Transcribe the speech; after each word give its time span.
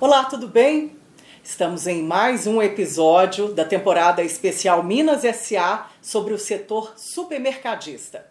Olá, 0.00 0.24
tudo 0.24 0.48
bem? 0.48 0.96
Estamos 1.44 1.86
em 1.86 2.02
mais 2.02 2.46
um 2.46 2.62
episódio 2.62 3.52
da 3.52 3.66
temporada 3.66 4.22
especial 4.22 4.82
Minas 4.82 5.24
SA 5.36 5.90
sobre 6.00 6.32
o 6.32 6.38
setor 6.38 6.94
supermercadista. 6.96 8.26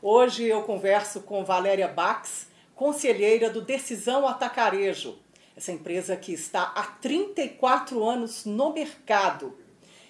Hoje 0.00 0.44
eu 0.44 0.62
converso 0.62 1.20
com 1.20 1.44
Valéria 1.44 1.86
Bax, 1.86 2.46
conselheira 2.74 3.50
do 3.50 3.60
Decisão 3.60 4.26
Atacarejo, 4.26 5.18
essa 5.54 5.70
empresa 5.70 6.16
que 6.16 6.32
está 6.32 6.72
há 6.74 6.84
34 6.84 8.02
anos 8.02 8.46
no 8.46 8.72
mercado 8.72 9.54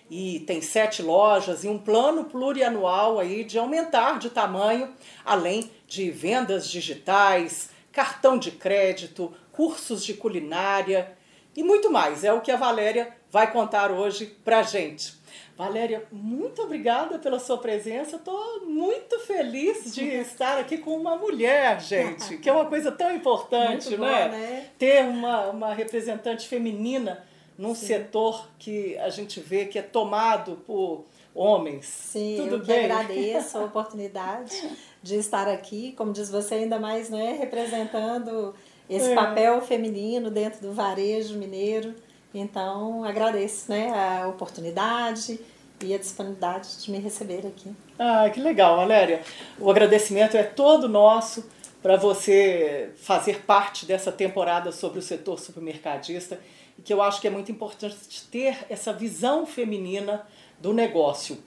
e 0.08 0.38
tem 0.46 0.60
sete 0.60 1.02
lojas 1.02 1.64
e 1.64 1.68
um 1.68 1.78
plano 1.78 2.26
plurianual 2.26 3.18
aí 3.18 3.42
de 3.42 3.58
aumentar 3.58 4.20
de 4.20 4.30
tamanho, 4.30 4.94
além 5.24 5.68
de 5.84 6.12
vendas 6.12 6.68
digitais, 6.68 7.70
cartão 7.90 8.38
de 8.38 8.52
crédito, 8.52 9.34
cursos 9.52 10.04
de 10.04 10.14
culinária 10.14 11.16
e 11.54 11.62
muito 11.62 11.90
mais. 11.90 12.24
É 12.24 12.32
o 12.32 12.40
que 12.40 12.50
a 12.50 12.56
Valéria 12.56 13.14
vai 13.30 13.50
contar 13.52 13.90
hoje 13.90 14.26
pra 14.44 14.62
gente. 14.62 15.14
Valéria, 15.56 16.04
muito 16.10 16.62
obrigada 16.62 17.18
pela 17.18 17.38
sua 17.38 17.58
presença. 17.58 18.16
Estou 18.16 18.66
muito 18.66 19.18
feliz 19.20 19.94
de 19.94 20.04
estar 20.20 20.58
aqui 20.58 20.78
com 20.78 20.96
uma 20.96 21.16
mulher, 21.16 21.80
gente, 21.80 22.38
que 22.38 22.48
é 22.48 22.52
uma 22.52 22.66
coisa 22.66 22.90
tão 22.90 23.14
importante, 23.14 23.90
Muito 23.90 24.00
né? 24.02 24.24
bom, 24.24 24.36
né? 24.36 24.66
Ter 24.78 25.04
uma, 25.04 25.50
uma 25.50 25.74
representante 25.74 26.48
feminina 26.48 27.24
num 27.56 27.74
Sim. 27.74 27.86
setor 27.86 28.48
que 28.58 28.96
a 28.98 29.10
gente 29.10 29.40
vê 29.40 29.66
que 29.66 29.78
é 29.78 29.82
tomado 29.82 30.56
por 30.66 31.04
homens. 31.34 31.86
Sim, 31.86 32.36
Tudo 32.38 32.56
eu 32.56 32.60
que 32.60 32.66
bem? 32.66 32.84
agradeço 32.86 33.58
a 33.58 33.64
oportunidade 33.64 34.70
de 35.02 35.16
estar 35.16 35.48
aqui, 35.48 35.92
como 35.92 36.12
diz 36.12 36.30
você, 36.30 36.54
ainda 36.56 36.78
mais 36.78 37.10
né, 37.10 37.36
representando 37.38 38.54
esse 38.88 39.12
É. 39.12 39.14
papel 39.14 39.60
feminino 39.60 40.30
dentro 40.30 40.60
do 40.60 40.72
varejo 40.72 41.36
mineiro. 41.38 41.94
Então, 42.34 43.04
agradeço 43.04 43.70
né, 43.70 43.90
a 43.90 44.26
oportunidade 44.28 45.38
e 45.82 45.94
a 45.94 45.98
disponibilidade 45.98 46.82
de 46.82 46.90
me 46.90 46.98
receber 46.98 47.46
aqui. 47.46 47.70
Ah, 47.98 48.30
que 48.30 48.40
legal, 48.40 48.76
Valéria. 48.76 49.20
O 49.58 49.70
agradecimento 49.70 50.36
é 50.36 50.42
todo 50.42 50.88
nosso 50.88 51.44
para 51.82 51.96
você 51.96 52.90
fazer 52.96 53.42
parte 53.42 53.84
dessa 53.84 54.12
temporada 54.12 54.70
sobre 54.70 55.00
o 55.00 55.02
setor 55.02 55.40
supermercadista, 55.40 56.38
e 56.78 56.82
que 56.82 56.92
eu 56.92 57.02
acho 57.02 57.20
que 57.20 57.26
é 57.26 57.30
muito 57.30 57.50
importante 57.50 57.96
ter 58.30 58.56
essa 58.70 58.92
visão 58.92 59.44
feminina 59.44 60.24
do 60.60 60.72
negócio. 60.72 61.38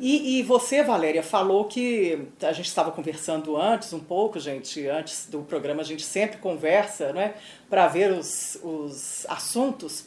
E, 0.00 0.38
e 0.38 0.42
você, 0.42 0.82
Valéria, 0.82 1.22
falou 1.22 1.66
que 1.66 2.26
a 2.42 2.52
gente 2.52 2.66
estava 2.68 2.90
conversando 2.90 3.56
antes 3.56 3.92
um 3.92 4.00
pouco, 4.00 4.40
gente, 4.40 4.86
antes 4.88 5.26
do 5.28 5.42
programa 5.42 5.82
a 5.82 5.84
gente 5.84 6.02
sempre 6.02 6.38
conversa, 6.38 7.12
né, 7.12 7.34
para 7.68 7.86
ver 7.86 8.10
os, 8.12 8.58
os 8.62 9.26
assuntos. 9.28 10.06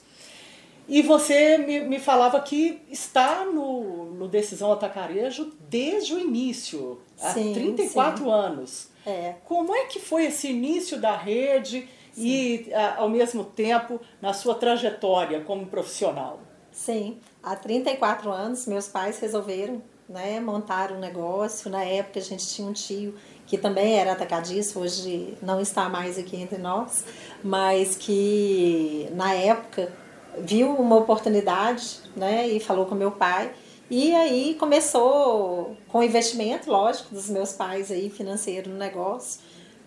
E 0.89 1.01
você 1.01 1.57
me, 1.59 1.79
me 1.81 1.99
falava 1.99 2.39
que 2.41 2.81
está 2.89 3.45
no, 3.45 4.05
no 4.15 4.27
Decisão 4.27 4.71
Atacarejo 4.71 5.53
desde 5.69 6.13
o 6.15 6.19
início, 6.19 6.99
há 7.21 7.29
Sim, 7.29 7.53
34 7.53 8.23
sim. 8.25 8.31
anos. 8.31 8.87
É, 9.05 9.35
Como 9.45 9.75
é 9.75 9.85
que 9.85 9.99
foi 9.99 10.25
esse 10.25 10.49
início 10.49 10.97
da 10.99 11.15
rede 11.15 11.87
e, 12.17 12.67
a- 12.73 12.95
ao 12.97 13.09
mesmo 13.09 13.43
tempo, 13.43 13.99
na 14.21 14.33
sua 14.33 14.55
trajetória 14.55 15.41
como 15.41 15.67
profissional? 15.67 16.39
sim, 16.71 17.19
há 17.43 17.55
34 17.55 18.31
anos 18.31 18.65
meus 18.65 18.87
pais 18.87 19.19
resolveram 19.19 19.81
né, 20.07 20.39
montar 20.39 20.91
um 20.91 20.99
negócio. 20.99 21.69
Na 21.69 21.83
época 21.83 22.19
a 22.19 22.23
gente 22.23 22.47
tinha 22.47 22.67
um 22.67 22.73
tio 22.73 23.13
que 23.45 23.57
também 23.57 23.99
era 23.99 24.13
atacadista, 24.13 24.79
hoje 24.79 25.37
não 25.41 25.59
está 25.59 25.89
mais 25.89 26.17
aqui 26.17 26.37
entre 26.37 26.57
nós, 26.57 27.03
mas 27.43 27.95
que 27.95 29.09
na 29.11 29.33
época 29.33 29.91
viu 30.39 30.73
uma 30.73 30.95
oportunidade 30.95 31.99
né, 32.15 32.47
e 32.47 32.59
falou 32.59 32.85
com 32.85 32.95
meu 32.95 33.11
pai. 33.11 33.51
E 33.89 34.15
aí 34.15 34.55
começou 34.55 35.75
com 35.89 35.99
o 35.99 36.03
investimento, 36.03 36.71
lógico, 36.71 37.13
dos 37.13 37.29
meus 37.29 37.51
pais 37.51 37.91
aí 37.91 38.09
financeiro 38.09 38.69
no 38.69 38.77
negócio. 38.77 39.41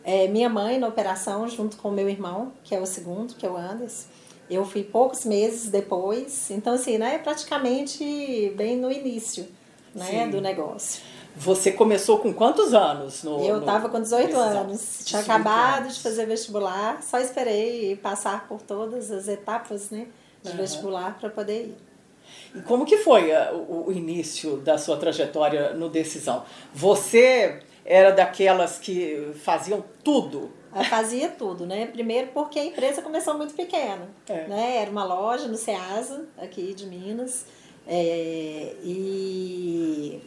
É, 0.05 0.29
minha 0.29 0.49
mãe 0.49 0.79
na 0.79 0.87
operação 0.87 1.49
junto 1.49 1.77
com 1.79 1.91
meu 1.91 2.09
irmão, 2.09 2.53
que 2.63 2.75
é 2.75 2.81
o 2.81 2.87
segundo, 2.87 3.35
que 3.35 3.45
é 3.45 3.51
o 3.51 3.57
Anderson. 3.57 4.07
Eu 4.49 4.65
fui 4.65 4.83
poucos 4.85 5.25
meses 5.25 5.69
depois, 5.69 6.51
então 6.51 6.75
assim, 6.75 6.99
né, 6.99 7.19
praticamente 7.19 8.53
bem 8.57 8.77
no 8.77 8.91
início, 8.93 9.47
né, 9.95 10.25
Sim. 10.25 10.31
do 10.31 10.41
negócio. 10.41 11.03
Você 11.35 11.73
começou 11.73 12.19
com 12.19 12.33
quantos 12.33 12.73
anos? 12.73 13.23
No, 13.23 13.45
Eu 13.45 13.55
no 13.57 13.61
estava 13.61 13.89
com 13.89 14.01
18 14.01 14.27
Decisão? 14.29 14.49
anos, 14.61 14.99
tinha 15.05 15.21
18 15.23 15.31
acabado 15.31 15.81
anos. 15.83 15.97
de 15.97 16.03
fazer 16.03 16.27
vestibular, 16.27 17.03
só 17.03 17.19
esperei 17.19 17.95
passar 17.97 18.47
por 18.49 18.63
todas 18.63 19.11
as 19.11 19.29
etapas, 19.29 19.91
né, 19.91 20.07
de 20.43 20.49
Aham. 20.51 20.59
vestibular 20.59 21.19
para 21.21 21.29
poder 21.29 21.63
ir. 21.67 21.77
E 22.55 22.61
como 22.63 22.87
que 22.87 22.97
foi 22.99 23.31
o, 23.53 23.85
o 23.89 23.93
início 23.93 24.57
da 24.59 24.79
sua 24.79 24.97
trajetória 24.97 25.73
no 25.75 25.89
Decisão? 25.91 26.45
Você 26.73 27.61
era 27.85 28.11
daquelas 28.13 28.79
que 28.79 29.33
faziam 29.45 29.85
tudo? 30.03 30.51
Fazia 30.85 31.29
tudo, 31.29 31.67
né? 31.67 31.87
Primeiro 31.87 32.29
porque 32.35 32.59
a 32.59 32.65
empresa 32.65 33.03
começou 33.03 33.37
muito 33.37 33.55
pequena, 33.55 34.09
É. 34.29 34.47
né? 34.47 34.77
Era 34.79 34.91
uma 34.91 35.05
loja 35.05 35.49
no 35.49 35.57
Ceasa, 35.57 36.27
aqui 36.39 36.75
de 36.75 36.87
Minas, 36.87 37.47
é, 37.87 38.75
e 38.83 40.21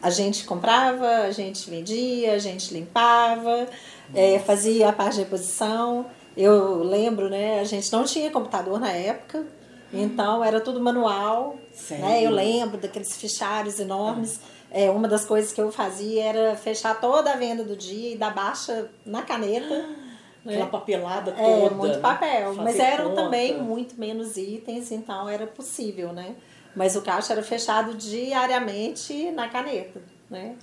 a 0.00 0.10
gente 0.10 0.44
comprava, 0.44 1.06
a 1.22 1.30
gente 1.30 1.68
vendia, 1.70 2.32
a 2.34 2.38
gente 2.38 2.72
limpava, 2.74 3.66
é, 4.14 4.38
fazia 4.40 4.88
a 4.88 4.92
parte 4.92 5.14
de 5.14 5.20
reposição. 5.22 6.06
Eu 6.36 6.82
lembro, 6.82 7.28
né? 7.28 7.60
A 7.60 7.64
gente 7.64 7.92
não 7.92 8.04
tinha 8.04 8.30
computador 8.30 8.80
na 8.80 8.90
época, 8.90 9.44
então 9.92 10.42
era 10.42 10.60
tudo 10.60 10.80
manual, 10.80 11.56
Sério? 11.72 12.04
né? 12.04 12.22
Eu 12.26 12.30
lembro 12.30 12.78
daqueles 12.78 13.16
fichários 13.16 13.78
enormes. 13.78 14.40
É, 14.72 14.90
uma 14.90 15.06
das 15.06 15.24
coisas 15.24 15.52
que 15.52 15.60
eu 15.60 15.70
fazia 15.70 16.24
era 16.24 16.56
fechar 16.56 17.00
toda 17.00 17.32
a 17.32 17.36
venda 17.36 17.62
do 17.62 17.76
dia 17.76 18.14
e 18.14 18.16
dar 18.16 18.34
baixa 18.34 18.88
na 19.04 19.22
caneta. 19.22 19.86
Aquela 20.44 20.64
né? 20.64 20.70
papelada 20.70 21.30
toda. 21.32 21.48
É, 21.48 21.70
muito 21.70 21.94
né? 21.94 22.00
papel. 22.00 22.54
Mas 22.54 22.76
Fazer 22.76 22.82
eram 22.82 23.10
conta. 23.10 23.22
também 23.22 23.62
muito 23.62 23.94
menos 23.98 24.36
itens, 24.36 24.90
então 24.90 25.28
era 25.28 25.46
possível, 25.46 26.12
né? 26.12 26.34
Mas 26.74 26.96
o 26.96 27.02
caixa 27.02 27.32
era 27.32 27.42
fechado 27.42 27.94
diariamente 27.94 29.30
na 29.30 29.48
caneta, 29.48 30.00
né? 30.28 30.56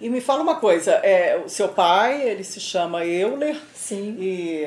E 0.00 0.08
me 0.08 0.20
fala 0.20 0.42
uma 0.42 0.56
coisa, 0.56 0.92
é, 0.92 1.40
o 1.44 1.48
seu 1.48 1.68
pai, 1.68 2.22
ele 2.22 2.42
se 2.42 2.58
chama 2.58 3.04
Euler 3.04 3.60
Sim, 3.74 4.16
e 4.18 4.64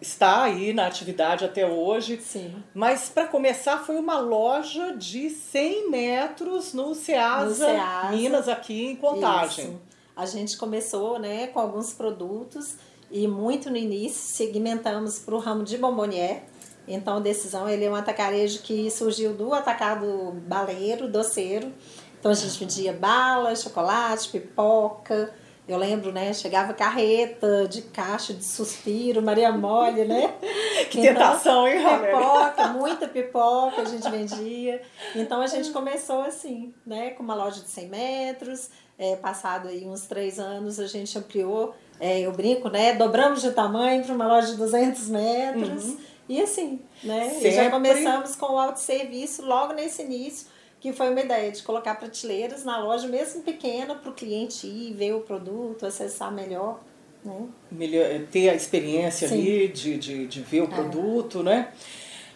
está 0.00 0.42
aí 0.42 0.72
na 0.72 0.86
atividade 0.86 1.44
até 1.44 1.66
hoje. 1.66 2.20
sim. 2.20 2.54
Mas 2.74 3.08
para 3.08 3.26
começar 3.26 3.78
foi 3.78 3.96
uma 3.96 4.18
loja 4.18 4.94
de 4.96 5.30
100 5.30 5.90
metros 5.90 6.72
no 6.72 6.94
Ceasa, 6.94 7.48
No 7.48 7.54
Ceasa. 7.54 8.16
Minas 8.16 8.48
aqui 8.48 8.86
em 8.86 8.96
Contagem. 8.96 9.66
Isso. 9.66 9.80
A 10.14 10.24
gente 10.24 10.56
começou 10.56 11.18
né, 11.18 11.48
com 11.48 11.60
alguns 11.60 11.92
produtos 11.92 12.76
e 13.10 13.28
muito 13.28 13.70
no 13.70 13.76
início 13.76 14.20
segmentamos 14.20 15.18
para 15.18 15.34
o 15.34 15.38
ramo 15.38 15.62
de 15.62 15.76
bombonier. 15.76 16.44
Então, 16.88 17.16
a 17.16 17.20
Decisão 17.20 17.68
ele 17.68 17.84
é 17.84 17.90
um 17.90 17.94
atacarejo 17.94 18.62
que 18.62 18.90
surgiu 18.90 19.34
do 19.34 19.52
atacado 19.52 20.32
baleiro, 20.46 21.08
doceiro. 21.08 21.72
Então, 22.18 22.30
a 22.30 22.34
gente 22.34 22.58
vendia 22.58 22.92
bala, 22.92 23.54
chocolate, 23.54 24.28
pipoca. 24.28 25.34
Eu 25.68 25.78
lembro, 25.78 26.12
né? 26.12 26.32
Chegava 26.32 26.72
carreta 26.72 27.66
de 27.66 27.82
caixa 27.82 28.32
de 28.32 28.44
suspiro, 28.44 29.20
Maria 29.20 29.50
Mole, 29.50 30.04
né? 30.04 30.34
Que 30.90 31.00
tentação, 31.02 31.66
hein, 31.66 31.82
Valéria? 31.82 32.16
Pipoca, 32.16 32.68
muita 32.68 33.08
pipoca 33.08 33.82
a 33.82 33.84
gente 33.84 34.06
vendia. 34.10 34.80
Então 35.16 35.40
a 35.40 35.46
gente 35.48 35.70
começou 35.70 36.22
assim, 36.22 36.72
né? 36.86 37.10
Com 37.10 37.24
uma 37.24 37.34
loja 37.34 37.60
de 37.60 37.68
100 37.68 37.88
metros. 37.88 38.70
É, 38.98 39.16
passado 39.16 39.68
aí 39.68 39.84
uns 39.84 40.06
três 40.06 40.38
anos, 40.38 40.78
a 40.78 40.86
gente 40.86 41.18
ampliou. 41.18 41.74
É, 41.98 42.20
eu 42.20 42.32
brinco, 42.32 42.68
né? 42.68 42.94
Dobramos 42.94 43.42
de 43.42 43.50
tamanho 43.50 44.04
para 44.04 44.14
uma 44.14 44.26
loja 44.26 44.48
de 44.48 44.56
200 44.56 45.08
metros. 45.08 45.96
E 46.28 46.40
assim, 46.40 46.80
né? 47.02 47.38
E 47.40 47.50
já 47.50 47.70
começamos 47.70 48.34
com 48.36 48.54
o 48.54 48.58
autosserviço 48.58 49.44
logo 49.44 49.72
nesse 49.72 50.02
início, 50.02 50.46
que 50.86 50.92
foi 50.92 51.10
uma 51.10 51.20
ideia 51.20 51.50
de 51.50 51.64
colocar 51.64 51.96
prateleiras 51.96 52.64
na 52.64 52.78
loja, 52.78 53.08
mesmo 53.08 53.42
pequena, 53.42 53.96
para 53.96 54.08
o 54.08 54.14
cliente 54.14 54.68
ir, 54.68 54.94
ver 54.94 55.14
o 55.14 55.20
produto, 55.20 55.84
acessar 55.84 56.30
melhor. 56.30 56.78
Né? 57.24 57.48
melhor- 57.72 58.06
ter 58.30 58.50
a 58.50 58.54
experiência 58.54 59.26
Sim. 59.26 59.34
ali 59.34 59.66
de, 59.66 59.98
de, 59.98 60.26
de 60.28 60.40
ver 60.42 60.60
o 60.60 60.68
produto, 60.68 61.42
né? 61.42 61.72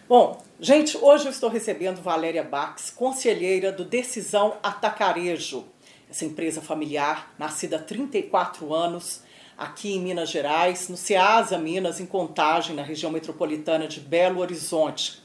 Bom, 0.05 0.37
gente, 0.59 0.97
hoje 0.97 1.27
eu 1.27 1.31
estou 1.31 1.49
recebendo 1.49 2.01
Valéria 2.01 2.43
Bax, 2.43 2.89
conselheira 2.89 3.71
do 3.71 3.85
Decisão 3.85 4.57
Atacarejo, 4.61 5.63
essa 6.09 6.25
empresa 6.25 6.61
familiar, 6.61 7.33
nascida 7.39 7.77
há 7.77 7.79
34 7.79 8.73
anos, 8.73 9.21
aqui 9.57 9.93
em 9.93 10.01
Minas 10.01 10.29
Gerais, 10.29 10.89
no 10.89 10.97
Ceasa, 10.97 11.57
Minas, 11.57 12.01
em 12.01 12.05
Contagem, 12.05 12.75
na 12.75 12.83
região 12.83 13.13
metropolitana 13.13 13.87
de 13.87 14.01
Belo 14.01 14.41
Horizonte. 14.41 15.21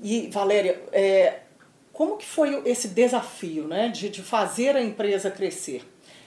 E, 0.00 0.28
Valéria, 0.30 0.80
é, 0.92 1.40
como 1.98 2.16
que 2.16 2.24
foi 2.24 2.62
esse 2.64 2.86
desafio 2.86 3.66
né, 3.66 3.88
de, 3.88 4.08
de 4.08 4.22
fazer 4.22 4.76
a 4.76 4.80
empresa 4.80 5.32
crescer? 5.32 5.82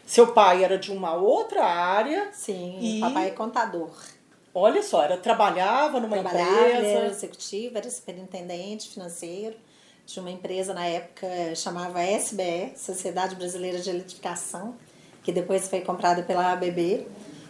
Seu 0.05 0.27
pai 0.33 0.65
era 0.65 0.77
de 0.77 0.91
uma 0.91 1.13
outra 1.15 1.63
área 1.63 2.27
Sim, 2.33 2.77
E- 2.81 2.99
papai 2.99 3.27
é 3.29 3.31
contador. 3.31 3.89
Olha 4.53 4.83
só, 4.83 5.01
era 5.01 5.15
trabalhava 5.15 6.01
numa 6.01 6.17
Trabalhava, 6.17 6.67
empresa. 6.67 6.87
era 6.87 7.07
executivo, 7.07 7.77
era 7.77 7.89
superintendente 7.89 8.89
financeiro 8.89 9.55
de 10.05 10.19
uma 10.19 10.29
empresa 10.29 10.73
na 10.73 10.85
época 10.85 11.25
chamava 11.55 12.03
SBE, 12.03 12.73
Sociedade 12.75 13.35
Brasileira 13.35 13.79
de 13.79 13.89
Eletrificação, 13.89 14.75
que 15.23 15.31
depois 15.31 15.69
foi 15.69 15.79
comprada 15.79 16.21
pela 16.23 16.51
ABB. 16.51 17.07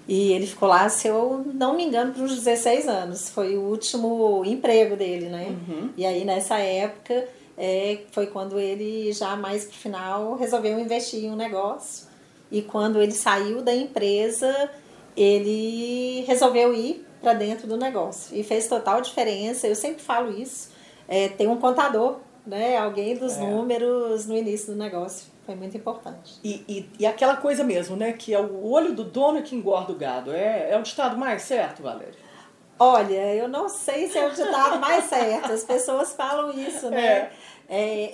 E 0.07 0.31
ele 0.31 0.45
ficou 0.45 0.69
lá, 0.69 0.87
se 0.89 1.07
eu 1.07 1.43
não 1.55 1.75
me 1.75 1.83
engano, 1.85 2.13
por 2.13 2.21
uns 2.21 2.35
16 2.35 2.87
anos. 2.87 3.29
Foi 3.31 3.57
o 3.57 3.61
último 3.61 4.43
emprego 4.45 4.95
dele, 4.95 5.27
né? 5.29 5.47
Uhum. 5.67 5.89
E 5.97 6.05
aí, 6.05 6.23
nessa 6.23 6.59
época, 6.59 7.27
é, 7.57 7.99
foi 8.11 8.27
quando 8.27 8.59
ele, 8.59 9.11
já 9.11 9.35
mais 9.35 9.65
pro 9.65 9.75
final, 9.77 10.35
resolveu 10.35 10.79
investir 10.79 11.25
em 11.25 11.31
um 11.31 11.35
negócio. 11.35 12.07
E 12.51 12.61
quando 12.61 13.01
ele 13.01 13.11
saiu 13.13 13.61
da 13.61 13.73
empresa, 13.73 14.69
ele 15.15 16.23
resolveu 16.27 16.73
ir 16.73 17.05
para 17.21 17.33
dentro 17.33 17.67
do 17.67 17.77
negócio. 17.77 18.35
E 18.35 18.43
fez 18.43 18.67
total 18.67 19.01
diferença. 19.01 19.67
Eu 19.67 19.75
sempre 19.75 20.01
falo 20.01 20.31
isso. 20.31 20.71
É, 21.07 21.29
tem 21.29 21.47
um 21.47 21.57
contador, 21.57 22.17
né? 22.45 22.77
Alguém 22.77 23.15
dos 23.15 23.37
É. 23.37 23.41
números 23.41 24.25
no 24.25 24.35
início 24.35 24.73
do 24.73 24.79
negócio. 24.79 25.29
Foi 25.45 25.55
muito 25.55 25.75
importante. 25.77 26.39
E, 26.43 26.63
e, 26.67 26.89
e 26.99 27.05
aquela 27.05 27.35
coisa 27.35 27.63
mesmo, 27.63 27.95
né? 27.95 28.13
Que 28.13 28.33
é 28.33 28.39
o 28.39 28.65
olho 28.69 28.93
do 28.93 29.03
dono 29.03 29.41
que 29.41 29.55
engorda 29.55 29.91
o 29.91 29.95
gado. 29.95 30.31
É, 30.31 30.71
é 30.71 30.77
o 30.77 30.81
ditado 30.83 31.17
mais 31.17 31.43
certo, 31.43 31.83
Valéria? 31.83 32.31
Olha, 32.79 33.35
eu 33.35 33.47
não 33.47 33.69
sei 33.69 34.09
se 34.09 34.17
é 34.17 34.25
o 34.27 34.31
ditado 34.31 34.79
mais 34.79 35.05
certo. 35.05 35.51
As 35.51 35.63
pessoas 35.63 36.13
falam 36.13 36.51
isso, 36.57 36.89
né? 36.89 37.05
É, 37.05 37.31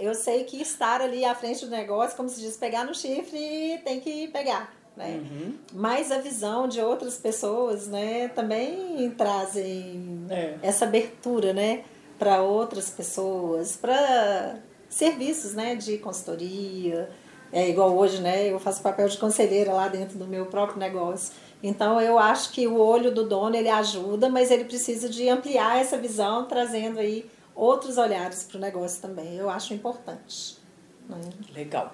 eu 0.01 0.13
sei 0.13 0.43
que 0.43 0.61
estar 0.61 1.01
ali 1.01 1.25
à 1.25 1.33
frente 1.33 1.65
do 1.65 1.71
negócio, 1.71 2.15
como 2.15 2.29
se 2.29 2.39
diz, 2.39 2.55
pegar 2.55 2.85
no 2.85 2.93
chifre, 2.93 3.81
tem 3.83 3.99
que 3.99 4.27
pegar. 4.27 4.71
Né? 4.95 5.19
Uhum. 5.21 5.53
Mas 5.73 6.11
a 6.11 6.19
visão 6.19 6.67
de 6.67 6.81
outras 6.81 7.17
pessoas 7.17 7.87
né, 7.87 8.27
também 8.29 9.09
trazem 9.11 10.25
É. 10.29 10.55
essa 10.61 10.85
abertura 10.85 11.53
né, 11.53 11.83
para 12.17 12.41
outras 12.41 12.89
pessoas, 12.89 13.75
para 13.75 14.57
serviços 14.89 15.53
né, 15.53 15.75
de 15.75 15.97
consultoria. 15.97 17.09
É 17.51 17.69
igual 17.69 17.95
hoje, 17.95 18.21
né? 18.21 18.51
Eu 18.51 18.59
faço 18.59 18.81
papel 18.81 19.07
de 19.07 19.17
conselheira 19.17 19.71
lá 19.71 19.87
dentro 19.87 20.17
do 20.17 20.27
meu 20.27 20.47
próprio 20.47 20.77
negócio. 20.77 21.33
Então 21.63 21.99
eu 22.01 22.19
acho 22.19 22.51
que 22.51 22.67
o 22.67 22.77
olho 22.77 23.11
do 23.11 23.25
dono 23.25 23.55
ele 23.55 23.69
ajuda, 23.69 24.29
mas 24.29 24.51
ele 24.51 24.65
precisa 24.65 25.07
de 25.07 25.29
ampliar 25.29 25.79
essa 25.79 25.97
visão, 25.97 26.45
trazendo 26.45 26.99
aí 26.99 27.25
outros 27.57 27.97
olhares 27.97 28.43
para 28.43 28.57
o 28.57 28.61
negócio 28.61 29.01
também. 29.01 29.35
Eu 29.35 29.49
acho 29.49 29.73
importante. 29.73 30.57
Né? 31.09 31.19
Legal. 31.53 31.93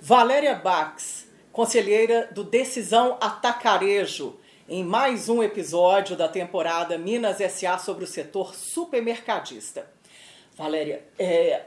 Valéria 0.00 0.54
Bax, 0.54 1.26
conselheira 1.50 2.28
do 2.32 2.44
Decisão 2.44 3.16
Atacarejo, 3.20 4.38
em 4.68 4.84
mais 4.84 5.28
um 5.28 5.42
episódio 5.42 6.14
da 6.14 6.28
temporada 6.28 6.98
Minas 6.98 7.38
SA 7.50 7.78
sobre 7.78 8.04
o 8.04 8.06
setor 8.06 8.54
supermercadista. 8.54 9.90
Valéria, 10.54 11.02
é, 11.18 11.62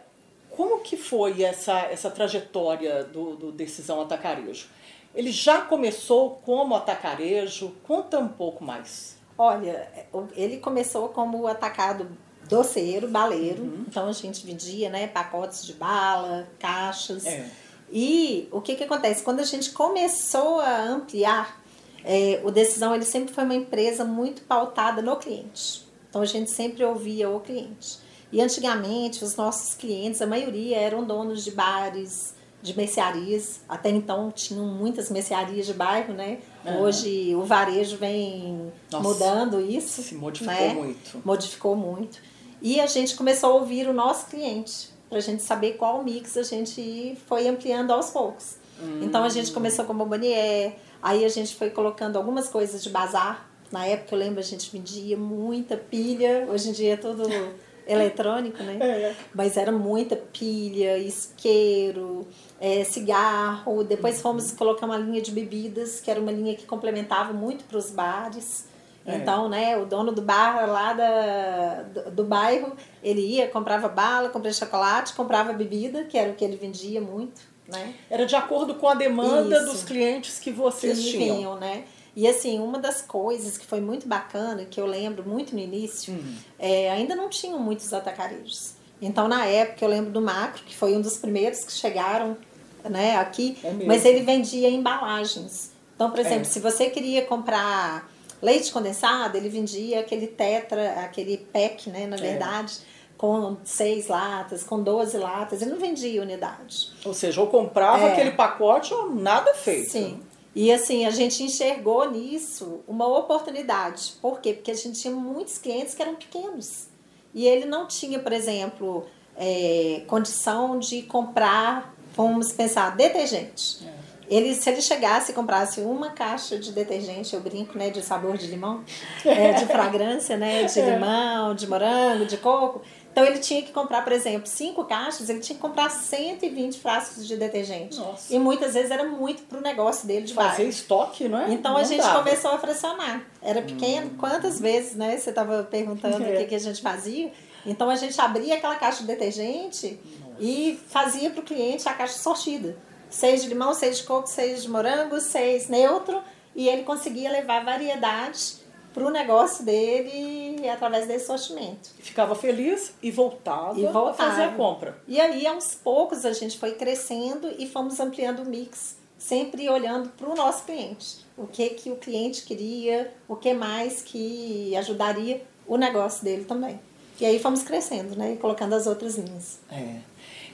como 0.51 0.79
que 0.79 0.95
foi 0.95 1.41
essa, 1.41 1.79
essa 1.85 2.11
trajetória 2.11 3.03
do, 3.03 3.35
do 3.35 3.51
Decisão 3.51 4.01
Atacarejo? 4.01 4.67
Ele 5.15 5.31
já 5.31 5.61
começou 5.61 6.41
como 6.45 6.75
atacarejo? 6.75 7.75
Conta 7.83 8.17
um 8.19 8.29
pouco 8.29 8.63
mais. 8.63 9.17
Olha, 9.37 9.91
ele 10.35 10.57
começou 10.57 11.09
como 11.09 11.47
atacado 11.47 12.15
doceiro, 12.51 13.07
baleiro. 13.07 13.85
Então 13.87 14.09
a 14.09 14.11
gente 14.11 14.45
vendia 14.45 14.89
né, 14.89 15.07
pacotes 15.07 15.65
de 15.65 15.73
bala, 15.73 16.47
caixas. 16.59 17.25
É. 17.25 17.49
E 17.89 18.47
o 18.51 18.61
que, 18.61 18.75
que 18.75 18.83
acontece? 18.83 19.23
Quando 19.23 19.39
a 19.39 19.45
gente 19.45 19.71
começou 19.71 20.59
a 20.59 20.83
ampliar, 20.83 21.61
é, 22.03 22.41
o 22.43 22.51
Decisão 22.51 22.93
ele 22.93 23.05
sempre 23.05 23.33
foi 23.33 23.45
uma 23.45 23.55
empresa 23.55 24.03
muito 24.03 24.41
pautada 24.41 25.01
no 25.01 25.15
cliente. 25.15 25.87
Então 26.09 26.21
a 26.21 26.25
gente 26.25 26.51
sempre 26.51 26.83
ouvia 26.83 27.29
o 27.29 27.39
cliente. 27.39 27.99
E 28.33 28.41
antigamente 28.41 29.23
os 29.23 29.35
nossos 29.35 29.73
clientes, 29.73 30.21
a 30.21 30.27
maioria 30.27 30.77
eram 30.77 31.03
donos 31.03 31.43
de 31.43 31.51
bares, 31.51 32.33
de 32.61 32.75
mercearias. 32.75 33.61
Até 33.67 33.89
então 33.89 34.31
tinham 34.31 34.65
muitas 34.65 35.09
mercearias 35.09 35.65
de 35.65 35.73
bairro, 35.73 36.13
né? 36.13 36.39
Aham. 36.65 36.79
Hoje 36.79 37.33
o 37.35 37.43
varejo 37.43 37.97
vem 37.97 38.71
Nossa, 38.91 39.03
mudando 39.03 39.61
isso. 39.61 40.01
se 40.01 40.15
modificou 40.15 40.55
né? 40.55 40.73
muito. 40.73 41.21
Modificou 41.25 41.75
muito. 41.75 42.30
E 42.61 42.79
a 42.79 42.85
gente 42.85 43.15
começou 43.15 43.51
a 43.51 43.53
ouvir 43.55 43.87
o 43.87 43.93
nosso 43.93 44.27
cliente, 44.27 44.89
para 45.09 45.17
a 45.17 45.21
gente 45.21 45.41
saber 45.41 45.73
qual 45.73 46.03
mix 46.03 46.37
a 46.37 46.43
gente 46.43 47.17
foi 47.27 47.47
ampliando 47.47 47.91
aos 47.91 48.11
poucos. 48.11 48.61
Então 49.01 49.23
a 49.23 49.29
gente 49.29 49.51
começou 49.51 49.85
com 49.85 49.93
bombonier, 49.93 50.73
aí 51.01 51.23
a 51.23 51.29
gente 51.29 51.55
foi 51.55 51.69
colocando 51.69 52.17
algumas 52.17 52.47
coisas 52.47 52.83
de 52.83 52.89
bazar. 52.89 53.49
Na 53.71 53.85
época 53.85 54.15
eu 54.15 54.19
lembro 54.19 54.39
a 54.39 54.43
gente 54.43 54.69
vendia 54.71 55.15
muita 55.15 55.77
pilha, 55.77 56.47
hoje 56.49 56.69
em 56.69 56.71
dia 56.71 56.93
é 56.93 56.97
tudo 56.97 57.23
eletrônico, 57.87 58.61
né? 58.63 58.77
É. 58.81 59.15
Mas 59.33 59.57
era 59.57 59.71
muita 59.71 60.15
pilha, 60.15 60.97
isqueiro, 60.97 62.27
é, 62.59 62.83
cigarro. 62.83 63.83
Depois 63.83 64.21
fomos 64.21 64.51
colocar 64.51 64.85
uma 64.85 64.97
linha 64.97 65.21
de 65.21 65.31
bebidas, 65.31 65.99
que 65.99 66.09
era 66.09 66.19
uma 66.19 66.31
linha 66.31 66.55
que 66.55 66.65
complementava 66.65 67.33
muito 67.33 67.63
para 67.65 67.77
os 67.77 67.91
bares. 67.91 68.65
É. 69.05 69.15
Então, 69.15 69.49
né, 69.49 69.77
o 69.77 69.85
dono 69.85 70.11
do 70.11 70.21
bar 70.21 70.65
lá 70.69 70.93
da, 70.93 71.81
do, 71.83 72.11
do 72.11 72.23
bairro, 72.23 72.73
ele 73.03 73.21
ia, 73.21 73.47
comprava 73.47 73.87
bala, 73.89 74.29
comprava 74.29 74.53
chocolate, 74.55 75.13
comprava 75.13 75.53
bebida, 75.53 76.03
que 76.03 76.17
era 76.17 76.29
o 76.31 76.35
que 76.35 76.43
ele 76.45 76.55
vendia 76.55 77.01
muito, 77.01 77.41
né? 77.67 77.95
Era 78.09 78.25
de 78.25 78.35
acordo 78.35 78.75
com 78.75 78.87
a 78.87 78.93
demanda 78.93 79.57
Isso. 79.57 79.65
dos 79.71 79.83
clientes 79.83 80.37
que 80.39 80.51
vocês 80.51 80.99
que 80.99 81.11
tinham. 81.11 81.35
vinham, 81.37 81.55
né? 81.55 81.85
E 82.15 82.27
assim, 82.27 82.59
uma 82.59 82.77
das 82.77 83.01
coisas 83.01 83.57
que 83.57 83.65
foi 83.65 83.79
muito 83.81 84.07
bacana, 84.07 84.65
que 84.65 84.79
eu 84.79 84.85
lembro 84.85 85.27
muito 85.27 85.53
no 85.55 85.59
início, 85.61 86.13
Hum. 86.13 86.35
é, 86.59 86.91
ainda 86.91 87.15
não 87.15 87.29
tinham 87.29 87.57
muitos 87.57 87.91
atacarejos. 87.93 88.73
Então, 89.01 89.27
na 89.27 89.45
época, 89.45 89.83
eu 89.83 89.89
lembro 89.89 90.11
do 90.11 90.21
Macro, 90.21 90.61
que 90.63 90.75
foi 90.75 90.95
um 90.95 91.01
dos 91.01 91.17
primeiros 91.17 91.63
que 91.63 91.71
chegaram 91.71 92.37
né, 92.83 93.15
aqui, 93.17 93.57
É 93.63 93.71
mas 93.85 94.05
ele 94.05 94.21
vendia 94.21 94.69
embalagens. 94.69 95.71
Então, 95.95 96.09
por 96.11 96.19
exemplo, 96.19 96.41
É. 96.41 96.43
se 96.45 96.59
você 96.59 96.89
queria 96.89 97.23
comprar 97.25 98.10
leite 98.41 98.71
condensado, 98.71 99.37
ele 99.37 99.49
vendia 99.49 99.99
aquele 99.99 100.27
tetra, 100.27 101.01
aquele 101.01 101.37
pack, 101.37 101.89
né, 101.89 102.07
na 102.07 102.15
É. 102.17 102.19
verdade, 102.19 102.77
com 103.17 103.57
seis 103.63 104.07
latas, 104.07 104.63
com 104.63 104.81
12 104.81 105.17
latas. 105.17 105.61
Ele 105.61 105.71
não 105.71 105.79
vendia 105.79 106.21
unidade. 106.21 106.89
Ou 107.05 107.13
seja, 107.13 107.39
ou 107.39 107.47
comprava 107.47 108.07
É. 108.07 108.11
aquele 108.13 108.31
pacote 108.31 108.93
ou 108.93 109.11
nada 109.13 109.53
feito. 109.53 109.91
Sim. 109.91 110.19
E 110.55 110.71
assim, 110.71 111.05
a 111.05 111.11
gente 111.11 111.43
enxergou 111.43 112.09
nisso 112.11 112.81
uma 112.87 113.07
oportunidade. 113.07 114.13
Por 114.21 114.39
quê? 114.41 114.53
Porque 114.53 114.71
a 114.71 114.75
gente 114.75 114.99
tinha 114.99 115.13
muitos 115.13 115.57
clientes 115.57 115.93
que 115.93 116.01
eram 116.01 116.15
pequenos. 116.15 116.87
E 117.33 117.47
ele 117.47 117.65
não 117.65 117.87
tinha, 117.87 118.19
por 118.19 118.33
exemplo, 118.33 119.05
é, 119.37 120.01
condição 120.07 120.77
de 120.79 121.03
comprar, 121.03 121.95
vamos 122.15 122.51
pensar, 122.51 122.95
detergente. 122.97 123.87
Ele, 124.31 124.55
se 124.55 124.69
ele 124.69 124.81
chegasse 124.81 125.31
e 125.31 125.35
comprasse 125.35 125.81
uma 125.81 126.11
caixa 126.11 126.57
de 126.57 126.71
detergente, 126.71 127.35
eu 127.35 127.41
brinco, 127.41 127.77
né, 127.77 127.89
de 127.89 128.01
sabor 128.01 128.37
de 128.37 128.47
limão, 128.47 128.81
é, 129.25 129.51
de 129.51 129.65
fragrância, 129.65 130.37
né, 130.37 130.63
de 130.63 130.81
limão, 130.81 131.53
de 131.53 131.67
morango, 131.67 132.25
de 132.25 132.37
coco. 132.37 132.81
Então 133.11 133.25
ele 133.25 133.39
tinha 133.39 133.61
que 133.61 133.73
comprar, 133.73 134.05
por 134.05 134.13
exemplo, 134.13 134.47
cinco 134.47 134.85
caixas, 134.85 135.27
ele 135.29 135.41
tinha 135.41 135.57
que 135.57 135.61
comprar 135.61 135.89
120 135.91 136.79
frascos 136.79 137.27
de 137.27 137.35
detergente. 137.35 137.97
Nossa. 137.99 138.33
E 138.33 138.39
muitas 138.39 138.73
vezes 138.73 138.89
era 138.89 139.03
muito 139.03 139.43
pro 139.43 139.59
negócio 139.59 140.07
dele 140.07 140.25
de 140.25 140.33
Fazer 140.33 140.47
bairro. 140.59 140.69
estoque, 140.69 141.27
não 141.27 141.37
é? 141.41 141.51
Então 141.51 141.73
Não 141.73 141.81
a 141.81 141.83
gente 141.83 141.99
dava. 142.01 142.19
começou 142.23 142.51
a 142.51 142.57
fracionar. 142.57 143.21
Era 143.41 143.61
pequeno. 143.61 144.11
Quantas 144.17 144.61
vezes, 144.61 144.95
né? 144.95 145.17
Você 145.17 145.29
estava 145.29 145.63
perguntando 145.63 146.23
É. 146.23 146.35
o 146.35 146.37
que, 146.37 146.45
que 146.45 146.55
a 146.55 146.59
gente 146.59 146.81
fazia. 146.81 147.29
Então 147.65 147.89
a 147.89 147.95
gente 147.97 148.19
abria 148.21 148.55
aquela 148.55 148.75
caixa 148.75 149.01
de 149.01 149.07
detergente 149.07 149.99
e 150.39 150.79
fazia 150.87 151.29
para 151.31 151.41
o 151.41 151.43
cliente 151.43 151.89
a 151.89 151.93
caixa 151.93 152.17
sortida. 152.17 152.77
Seis 153.11 153.43
de 153.43 153.49
limão, 153.49 153.73
seis 153.75 153.97
de 153.97 154.03
coco, 154.03 154.27
seis 154.27 154.63
de 154.63 154.69
morango, 154.69 155.19
seis 155.19 155.67
neutro. 155.67 156.21
E 156.55 156.67
ele 156.67 156.83
conseguia 156.83 157.29
levar 157.29 157.63
variedade 157.63 158.55
para 158.93 159.05
o 159.05 159.09
negócio 159.09 159.63
dele 159.63 160.67
através 160.67 161.07
desse 161.07 161.27
sortimento. 161.27 161.89
Ficava 161.99 162.35
feliz 162.35 162.93
e 163.01 163.09
voltava, 163.11 163.79
E 163.79 163.85
a 163.87 163.91
voltava. 163.91 164.31
fazer 164.31 164.43
a 164.43 164.51
compra. 164.53 164.97
E 165.07 165.19
aí, 165.19 165.45
aos 165.47 165.75
poucos, 165.75 166.25
a 166.25 166.33
gente 166.33 166.57
foi 166.57 166.73
crescendo 166.73 167.53
e 167.57 167.67
fomos 167.67 167.99
ampliando 167.99 168.39
o 168.39 168.45
mix, 168.49 168.97
sempre 169.17 169.69
olhando 169.69 170.09
para 170.09 170.29
o 170.29 170.35
nosso 170.35 170.63
cliente. 170.63 171.25
O 171.37 171.47
que, 171.47 171.69
que 171.69 171.89
o 171.91 171.95
cliente 171.95 172.43
queria, 172.43 173.13
o 173.27 173.35
que 173.35 173.53
mais 173.53 174.01
que 174.01 174.75
ajudaria 174.75 175.41
o 175.67 175.77
negócio 175.77 176.23
dele 176.23 176.43
também. 176.43 176.79
E 177.19 177.25
aí 177.25 177.39
fomos 177.39 177.61
crescendo, 177.63 178.15
né? 178.17 178.33
E 178.33 178.37
colocando 178.37 178.73
as 178.73 178.87
outras 178.87 179.15
linhas. 179.15 179.59
É. 179.71 179.97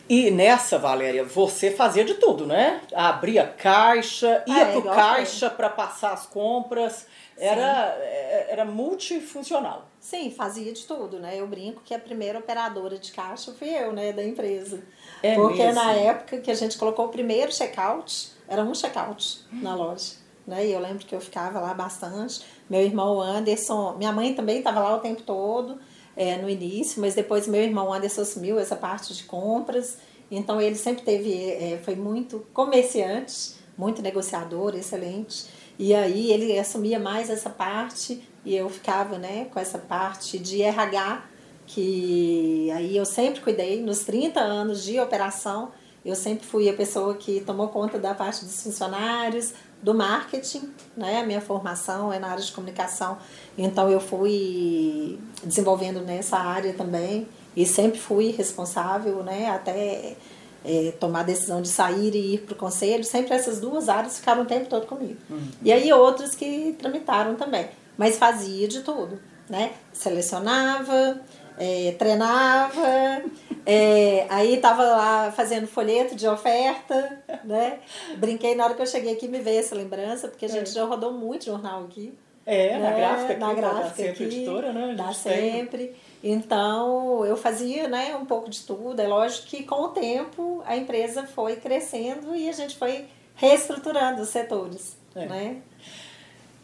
E 0.09 0.31
nessa, 0.31 0.77
Valéria, 0.79 1.23
você 1.23 1.71
fazia 1.71 2.05
de 2.05 2.13
tudo, 2.15 2.45
né? 2.45 2.81
Abria 2.93 3.45
caixa, 3.45 4.43
ia 4.47 4.61
É, 4.61 4.71
pro 4.71 4.83
caixa 4.83 5.49
para 5.49 5.69
passar 5.69 6.13
as 6.13 6.25
compras. 6.25 7.05
Era, 7.39 7.95
é, 7.99 8.47
era 8.49 8.65
multifuncional. 8.65 9.87
Sim, 9.99 10.31
fazia 10.31 10.71
de 10.73 10.85
tudo, 10.85 11.19
né? 11.19 11.39
Eu 11.39 11.47
brinco 11.47 11.81
que 11.83 11.93
a 11.93 11.99
primeira 11.99 12.39
operadora 12.39 12.97
de 12.97 13.11
caixa 13.11 13.53
fui 13.53 13.69
eu, 13.69 13.91
né? 13.93 14.11
Da 14.13 14.23
empresa. 14.23 14.81
É 15.21 15.35
Porque 15.35 15.63
mesmo? 15.63 15.73
na 15.81 15.91
época 15.93 16.37
que 16.39 16.49
a 16.49 16.55
gente 16.55 16.77
colocou 16.77 17.05
o 17.05 17.09
primeiro 17.09 17.51
check-out, 17.51 18.29
era 18.47 18.63
um 18.63 18.73
check-out 18.73 19.41
na 19.51 19.75
loja. 19.75 20.13
né? 20.47 20.65
E 20.65 20.71
eu 20.71 20.79
lembro 20.79 21.05
que 21.05 21.13
eu 21.13 21.19
ficava 21.21 21.59
lá 21.59 21.73
bastante. 21.73 22.41
Meu 22.69 22.81
irmão 22.81 23.19
Anderson, 23.21 23.95
minha 23.97 24.11
mãe 24.11 24.33
também 24.33 24.59
estava 24.59 24.79
lá 24.79 24.95
o 24.95 24.99
tempo 24.99 25.21
todo 25.23 25.79
é, 26.17 26.36
no 26.38 26.50
início, 26.50 27.00
mas 27.00 27.15
depois 27.15 27.47
meu 27.47 27.62
irmão 27.62 27.93
Anderson 27.93 28.21
assumiu 28.21 28.59
essa 28.59 28.75
parte 28.75 29.13
de 29.13 29.24
compras. 29.24 29.97
Então 30.29 30.59
ele 30.59 30.75
sempre 30.75 31.03
teve, 31.03 31.31
é, 31.33 31.79
foi 31.86 31.95
muito 31.95 32.45
comerciante, 32.53 33.53
muito 33.77 34.01
negociador, 34.01 34.75
excelente. 34.75 35.45
E 35.79 35.93
aí 35.93 36.31
ele 36.31 36.57
assumia 36.57 37.00
mais 37.00 37.29
essa 37.29 37.50
parte 37.50 38.27
e 38.43 38.55
eu 38.55 38.67
ficava, 38.67 39.17
né, 39.17 39.45
com 39.53 39.59
essa 39.59 39.77
parte 39.77 40.39
de 40.39 40.63
RH, 40.63 41.24
que 41.67 42.71
aí 42.71 42.97
eu 42.97 43.05
sempre 43.05 43.41
cuidei 43.41 43.81
nos 43.81 44.00
30 44.00 44.39
anos 44.39 44.83
de 44.83 45.00
operação 45.00 45.71
eu 46.07 46.15
sempre 46.15 46.47
fui 46.47 46.69
a 46.69 46.74
pessoa 46.74 47.15
que 47.15 47.41
tomou 47.41 47.67
conta 47.67 48.00
da 48.00 48.13
parte 48.13 48.45
dos 48.45 48.63
funcionários, 48.63 49.53
do 49.81 49.93
marketing, 49.93 50.72
né? 50.96 51.22
A 51.22 51.25
minha 51.25 51.41
formação 51.41 52.12
é 52.12 52.19
na 52.19 52.29
área 52.29 52.43
de 52.43 52.51
comunicação, 52.51 53.17
então 53.57 53.89
eu 53.89 54.00
fui 54.00 55.19
desenvolvendo 55.43 56.01
nessa 56.01 56.38
área 56.38 56.74
também 56.74 57.27
e 57.55 57.65
sempre 57.65 58.00
fui 58.00 58.31
responsável, 58.31 59.24
né? 59.24 59.50
Até 59.50 60.15
é, 60.65 60.91
tomar 61.00 61.22
a 61.22 61.24
decisão 61.24 61.62
de 61.62 61.69
sair 61.69 62.13
e 62.15 62.34
ir 62.36 62.39
para 62.39 62.53
o 62.53 62.57
conselho, 62.57 63.03
sempre 63.03 63.34
essas 63.34 63.60
duas 63.60 63.88
áreas 63.88 64.17
ficaram 64.17 64.43
o 64.43 64.46
tempo 64.46 64.67
todo 64.67 64.86
comigo. 64.86 65.17
Uhum. 65.29 65.48
E 65.63 65.72
aí 65.72 65.91
outros 65.93 66.36
que 66.36 66.75
tramitaram 66.77 67.36
também, 67.36 67.69
mas 67.98 68.17
fazia 68.17 68.67
de 68.67 68.81
tudo, 68.81 69.19
né? 69.50 69.72
Selecionava, 69.93 71.22
é, 71.57 71.95
treinava, 71.97 73.23
é, 73.65 74.25
aí 74.29 74.57
tava 74.57 74.83
lá 74.83 75.31
fazendo 75.31 75.67
folheto 75.67 76.15
de 76.15 76.27
oferta, 76.27 77.23
né? 77.43 77.79
Brinquei 78.17 78.55
na 78.55 78.65
hora 78.65 78.75
que 78.75 78.81
eu 78.81 78.87
cheguei 78.87 79.13
aqui, 79.13 79.27
me 79.27 79.39
veio 79.39 79.59
essa 79.59 79.75
lembrança, 79.75 80.27
porque 80.27 80.45
a 80.45 80.49
gente 80.49 80.69
é. 80.69 80.73
já 80.73 80.85
rodou 80.85 81.11
muito 81.11 81.45
jornal 81.45 81.83
aqui. 81.83 82.13
É, 82.45 82.77
né? 82.77 82.89
na 82.89 82.95
gráfica 82.95 83.31
aqui, 83.33 83.39
na 83.41 83.53
gráfica 83.53 83.83
da 83.83 83.89
Sempre 83.89 84.09
aqui, 84.09 84.23
Editora, 84.23 84.71
né? 84.71 84.95
Da 84.95 85.13
Sempre. 85.13 85.95
Então, 86.23 87.25
eu 87.25 87.35
fazia 87.35 87.89
né, 87.89 88.15
um 88.15 88.25
pouco 88.25 88.49
de 88.49 88.61
tudo. 88.61 89.01
É 89.01 89.05
lógico 89.05 89.47
que 89.47 89.63
com 89.63 89.81
o 89.81 89.89
tempo 89.89 90.63
a 90.65 90.77
empresa 90.77 91.27
foi 91.27 91.57
crescendo 91.57 92.33
e 92.33 92.47
a 92.47 92.53
gente 92.53 92.77
foi 92.77 93.05
reestruturando 93.35 94.21
os 94.21 94.29
setores, 94.29 94.97
é. 95.13 95.25
né? 95.25 95.57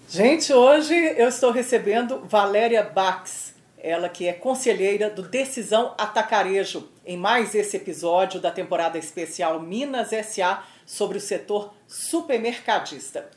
Gente, 0.10 0.54
hoje 0.54 0.94
eu 1.18 1.28
estou 1.28 1.52
recebendo 1.52 2.20
Valéria 2.26 2.84
Bax, 2.84 3.53
ela 3.84 4.08
que 4.08 4.26
é 4.26 4.32
conselheira 4.32 5.10
do 5.10 5.22
Decisão 5.22 5.94
Atacarejo, 5.98 6.90
em 7.06 7.18
mais 7.18 7.54
esse 7.54 7.76
episódio 7.76 8.40
da 8.40 8.50
temporada 8.50 8.98
especial 8.98 9.60
Minas 9.60 10.12
SA 10.26 10.64
sobre 10.86 11.18
o 11.18 11.22
setor 11.22 11.74
supermercadista. 11.86 13.30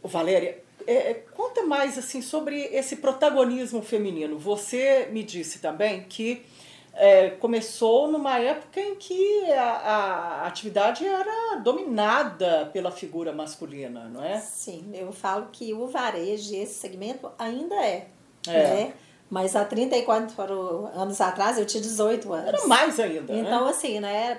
Valéria, 0.00 0.62
é, 0.86 1.10
é, 1.10 1.14
conta 1.34 1.62
mais 1.64 1.98
assim 1.98 2.22
sobre 2.22 2.60
esse 2.66 2.96
protagonismo 2.96 3.82
feminino. 3.82 4.38
Você 4.38 5.08
me 5.10 5.24
disse 5.24 5.58
também 5.58 6.04
que 6.04 6.46
é, 6.94 7.30
começou 7.30 8.06
numa 8.06 8.38
época 8.38 8.80
em 8.80 8.94
que 8.94 9.50
a, 9.50 10.42
a, 10.42 10.46
atividade 10.46 11.04
era 11.04 11.56
dominada 11.56 12.70
pela 12.72 12.92
figura 12.92 13.32
masculina, 13.32 14.08
não 14.08 14.22
é? 14.22 14.38
Sim, 14.38 14.92
eu 14.94 15.10
falo 15.12 15.48
que 15.50 15.74
o 15.74 15.88
varejo, 15.88 16.54
esse 16.54 16.74
segmento, 16.74 17.32
ainda 17.36 17.74
é. 17.74 18.06
é. 18.46 18.52
Né? 18.52 18.94
Mas 19.32 19.56
há 19.56 19.64
34 19.64 20.90
anos 20.94 21.18
atrás 21.18 21.56
eu 21.56 21.64
tinha 21.64 21.82
18 21.82 22.30
anos. 22.34 22.48
Era 22.48 22.66
mais 22.66 23.00
ainda. 23.00 23.32
Né? 23.32 23.40
Então, 23.40 23.64
né? 23.64 23.70
assim, 23.70 23.98
né, 23.98 24.38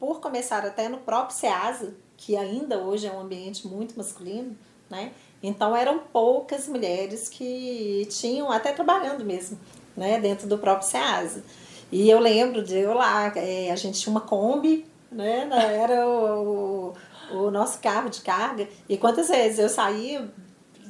por 0.00 0.20
começar 0.20 0.66
até 0.66 0.88
no 0.88 0.96
próprio 0.96 1.36
SEASA, 1.36 1.94
que 2.16 2.36
ainda 2.36 2.78
hoje 2.78 3.06
é 3.06 3.12
um 3.12 3.20
ambiente 3.20 3.68
muito 3.68 3.96
masculino, 3.96 4.58
né? 4.90 5.12
Então 5.40 5.76
eram 5.76 6.00
poucas 6.00 6.66
mulheres 6.66 7.28
que 7.28 8.08
tinham, 8.10 8.50
até 8.50 8.72
trabalhando 8.72 9.24
mesmo, 9.24 9.56
né, 9.96 10.18
dentro 10.18 10.48
do 10.48 10.58
próprio 10.58 10.88
SEASA. 10.88 11.44
E 11.92 12.10
eu 12.10 12.18
lembro 12.18 12.60
de 12.64 12.76
eu 12.76 12.92
lá, 12.92 13.32
é, 13.36 13.70
a 13.70 13.76
gente 13.76 14.00
tinha 14.00 14.10
uma 14.10 14.22
Kombi, 14.22 14.84
né? 15.12 15.48
Era 15.80 16.08
o, 16.08 16.92
o, 17.30 17.36
o 17.36 17.50
nosso 17.52 17.78
carro 17.78 18.10
de 18.10 18.20
carga. 18.20 18.68
E 18.88 18.96
quantas 18.96 19.28
vezes 19.28 19.60
eu 19.60 19.68
saía 19.68 20.28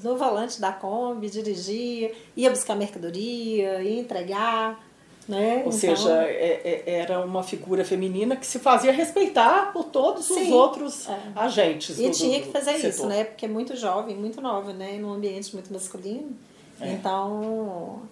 no 0.04 0.16
volante 0.18 0.60
da 0.60 0.70
Kombi, 0.70 1.30
dirigia, 1.30 2.12
ia 2.36 2.50
buscar 2.50 2.74
mercadoria, 2.76 3.82
ia 3.82 3.98
entregar. 3.98 4.78
Né? 5.26 5.54
Ou 5.54 5.60
então... 5.60 5.72
seja, 5.72 6.22
é, 6.24 6.82
é, 6.86 6.98
era 7.00 7.24
uma 7.24 7.42
figura 7.42 7.82
feminina 7.82 8.36
que 8.36 8.46
se 8.46 8.58
fazia 8.58 8.92
respeitar 8.92 9.72
por 9.72 9.84
todos 9.84 10.26
Sim, 10.26 10.42
os 10.42 10.50
outros 10.50 11.08
é. 11.08 11.18
agentes. 11.34 11.98
E 11.98 12.08
do, 12.08 12.10
tinha 12.10 12.42
que 12.42 12.50
fazer 12.50 12.72
isso, 12.72 12.92
setor. 12.92 13.06
né? 13.06 13.24
Porque 13.24 13.46
é 13.46 13.48
muito 13.48 13.74
jovem, 13.74 14.14
muito 14.14 14.42
nova, 14.42 14.74
né? 14.74 14.98
Num 14.98 15.14
ambiente 15.14 15.54
muito 15.54 15.72
masculino. 15.72 16.36
É. 16.78 16.92
Então. 16.92 18.02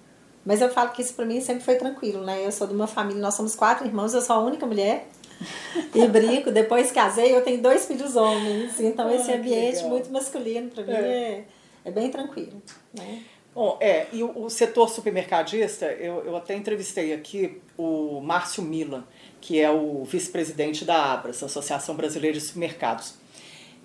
Mas 0.42 0.62
eu 0.62 0.70
falo 0.70 0.90
que 0.90 1.02
isso 1.02 1.12
para 1.12 1.26
mim 1.26 1.42
sempre 1.42 1.62
foi 1.62 1.74
tranquilo, 1.74 2.24
né? 2.24 2.44
Eu 2.44 2.50
sou 2.50 2.66
de 2.66 2.72
uma 2.72 2.86
família, 2.86 3.20
nós 3.20 3.34
somos 3.34 3.54
quatro 3.54 3.86
irmãos, 3.86 4.14
eu 4.14 4.22
sou 4.22 4.36
a 4.36 4.40
única 4.40 4.64
mulher. 4.64 5.06
e 5.94 6.06
brinco, 6.08 6.50
depois 6.50 6.90
casei, 6.90 7.36
eu 7.36 7.42
tenho 7.42 7.60
dois 7.60 7.84
filhos 7.84 8.16
homens. 8.16 8.80
Então 8.80 9.10
esse 9.10 9.30
ambiente 9.30 9.84
muito 9.84 10.10
masculino 10.10 10.70
para 10.70 10.84
mim 10.84 10.92
é, 10.92 11.44
é 11.84 11.90
bem 11.90 12.10
tranquilo. 12.10 12.62
Né? 12.94 13.22
Bom, 13.54 13.76
é, 13.80 14.06
e 14.12 14.22
o, 14.22 14.44
o, 14.44 14.50
setor 14.50 14.88
supermercadista, 14.88 15.86
eu, 15.86 16.24
eu 16.24 16.36
até 16.36 16.54
entrevistei 16.54 17.12
aqui 17.12 17.60
o 17.76 18.20
Márcio 18.20 18.62
Milan, 18.62 19.04
que 19.40 19.60
é 19.60 19.70
o 19.70 20.04
vice-presidente 20.04 20.84
da 20.84 21.12
Abras, 21.12 21.42
Associação 21.42 21.94
Brasileira 21.94 22.38
de 22.38 22.44
Supermercados. 22.44 23.14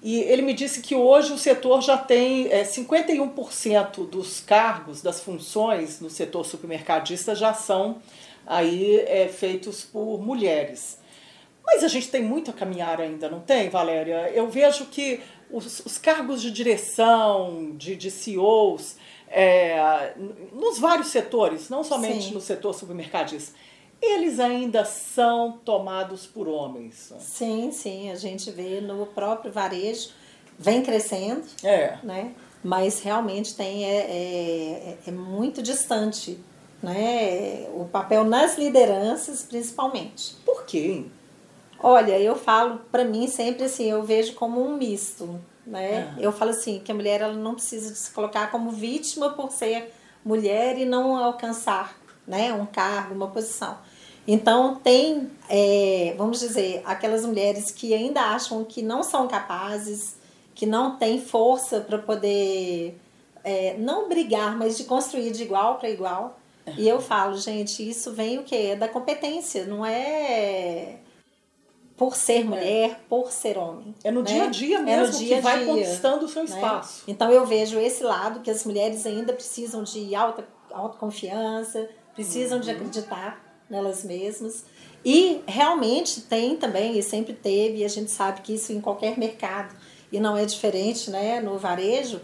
E 0.02 0.20
ele 0.22 0.42
me 0.42 0.54
disse 0.54 0.82
que 0.82 0.96
hoje 0.96 1.34
o 1.34 1.38
setor 1.38 1.82
já 1.82 1.98
tem 1.98 2.48
é, 2.50 2.64
51% 2.64 4.08
dos 4.08 4.40
cargos, 4.40 5.02
das 5.02 5.22
funções 5.22 6.00
no 6.00 6.10
setor 6.10 6.46
supermercadista 6.46 7.36
já 7.36 7.54
são 7.54 8.02
aí 8.46 9.00
é, 9.02 9.28
feitos 9.28 9.84
por 9.84 10.22
mulheres. 10.22 11.00
Mas 11.66 11.84
a 11.84 11.90
gente 11.90 12.10
tem 12.10 12.24
muito 12.24 12.52
a 12.52 12.54
caminhar 12.54 13.02
ainda, 13.02 13.28
não 13.28 13.42
tem, 13.42 13.68
Valéria? 13.70 14.32
Eu 14.34 14.50
vejo 14.50 14.86
que 14.86 15.20
os, 15.52 15.86
os 15.86 15.98
cargos 15.98 16.42
de 16.42 16.52
direção, 16.52 17.74
de, 17.76 17.96
de 17.96 18.12
CEOs, 18.12 18.96
é, 19.30 20.14
nos 20.54 20.80
vários 20.80 21.08
setores, 21.08 21.70
não 21.70 21.84
somente 21.84 22.28
Sim. 22.28 22.34
no 22.34 22.42
setor 22.42 22.74
supermercadista, 22.74 23.54
eles 24.02 24.40
ainda 24.40 24.86
são 24.86 25.54
tomados 25.66 26.26
por 26.26 26.48
homens. 26.48 27.14
Sim, 27.20 27.72
sim, 27.72 28.12
a 28.12 28.16
gente 28.16 28.52
vê 28.52 28.80
no 28.80 29.06
próprio 29.08 29.52
varejo, 29.52 30.10
vem 30.58 30.84
crescendo, 30.84 31.44
é. 31.64 31.98
né? 32.04 32.34
mas 32.64 33.00
realmente 33.02 33.56
tem, 33.56 33.86
é, 33.86 33.98
é, 33.98 34.98
é 35.08 35.12
muito 35.12 35.62
distante 35.62 36.40
né? 36.82 37.68
o 37.74 37.86
papel 37.86 38.24
nas 38.24 38.58
lideranças, 38.58 39.44
principalmente. 39.44 40.36
Por 40.46 40.66
quê? 40.66 41.06
Olha, 41.80 42.20
eu 42.20 42.36
falo 42.36 42.82
para 42.92 43.04
mim 43.04 43.28
sempre 43.28 43.66
assim, 43.66 43.90
eu 43.90 44.04
vejo 44.04 44.34
como 44.34 44.64
um 44.64 44.76
misto, 44.76 45.40
né? 45.66 46.14
Uhum. 46.16 46.24
Eu 46.24 46.32
falo 46.32 46.52
assim 46.52 46.80
que 46.80 46.92
a 46.92 46.96
mulher 46.96 47.22
ela 47.22 47.34
não 47.34 47.54
precisa 47.54 47.94
se 47.94 48.12
colocar 48.12 48.50
como 48.50 48.72
vítima 48.72 49.32
por 49.32 49.52
ser 49.52 49.94
mulher 50.26 50.78
e 50.78 50.86
não 50.86 51.16
alcançar, 51.16 51.98
né, 52.28 52.52
um 52.52 52.66
cargo, 52.66 53.14
uma 53.14 53.28
posição. 53.28 53.78
Então 54.28 54.76
tem, 54.76 55.30
é, 55.48 56.14
vamos 56.18 56.40
dizer, 56.40 56.82
aquelas 56.84 57.26
mulheres 57.26 57.72
que 57.72 57.94
ainda 57.94 58.22
acham 58.22 58.64
que 58.66 58.82
não 58.82 59.02
são 59.04 59.28
capazes, 59.28 60.18
que 60.54 60.66
não 60.66 60.98
têm 60.98 61.22
força 61.22 61.80
para 61.80 61.98
poder 61.98 63.00
é, 63.44 63.78
não 63.78 64.10
brigar, 64.10 64.58
mas 64.58 64.78
de 64.78 64.84
construir 64.84 65.32
de 65.32 65.44
igual 65.44 65.76
para 65.76 65.90
igual. 65.90 66.38
Uhum. 66.66 66.74
E 66.78 66.90
eu 66.90 67.00
falo, 67.00 67.38
gente, 67.38 67.88
isso 67.88 68.12
vem 68.12 68.40
o 68.40 68.44
quê? 68.44 68.76
Da 68.76 68.90
competência, 68.90 69.66
não 69.66 69.86
é 69.86 70.98
por 71.98 72.16
ser 72.16 72.42
é. 72.42 72.44
mulher, 72.44 72.92
é. 72.92 72.98
por 73.10 73.32
ser 73.32 73.58
homem. 73.58 73.94
É 74.04 74.12
no 74.12 74.22
né? 74.22 74.28
dia 74.28 74.44
a 74.44 74.48
dia 74.48 74.80
mesmo 74.80 75.04
é 75.04 75.08
no 75.08 75.18
dia 75.18 75.36
que 75.38 75.42
vai 75.42 75.58
dia, 75.58 75.66
conquistando 75.66 76.26
o 76.26 76.30
seu 76.30 76.44
né? 76.44 76.50
espaço. 76.50 77.04
Então 77.08 77.32
eu 77.32 77.46
vejo 77.46 77.80
esse 77.80 78.04
lado 78.04 78.42
que 78.42 78.52
as 78.52 78.64
mulheres 78.64 79.06
ainda 79.06 79.34
precisam 79.34 79.84
de 79.84 80.14
alta 80.14 80.48
autoconfiança, 80.72 81.90
precisam 82.14 82.58
uhum. 82.58 82.64
de 82.64 82.72
acreditar 82.72 83.44
nelas 83.70 84.04
mesmas. 84.04 84.64
E 85.04 85.42
realmente 85.48 86.22
tem 86.22 86.56
também, 86.56 86.98
e 86.98 87.04
sempre 87.04 87.34
teve, 87.34 87.78
e 87.78 87.86
a 87.86 87.88
gente 87.88 88.12
sabe 88.12 88.42
que 88.42 88.54
isso 88.54 88.72
em 88.74 88.82
qualquer 88.82 89.18
mercado, 89.18 89.76
e 90.12 90.20
não 90.20 90.38
é 90.38 90.46
diferente 90.46 91.10
né, 91.10 91.40
no 91.40 91.58
varejo, 91.58 92.22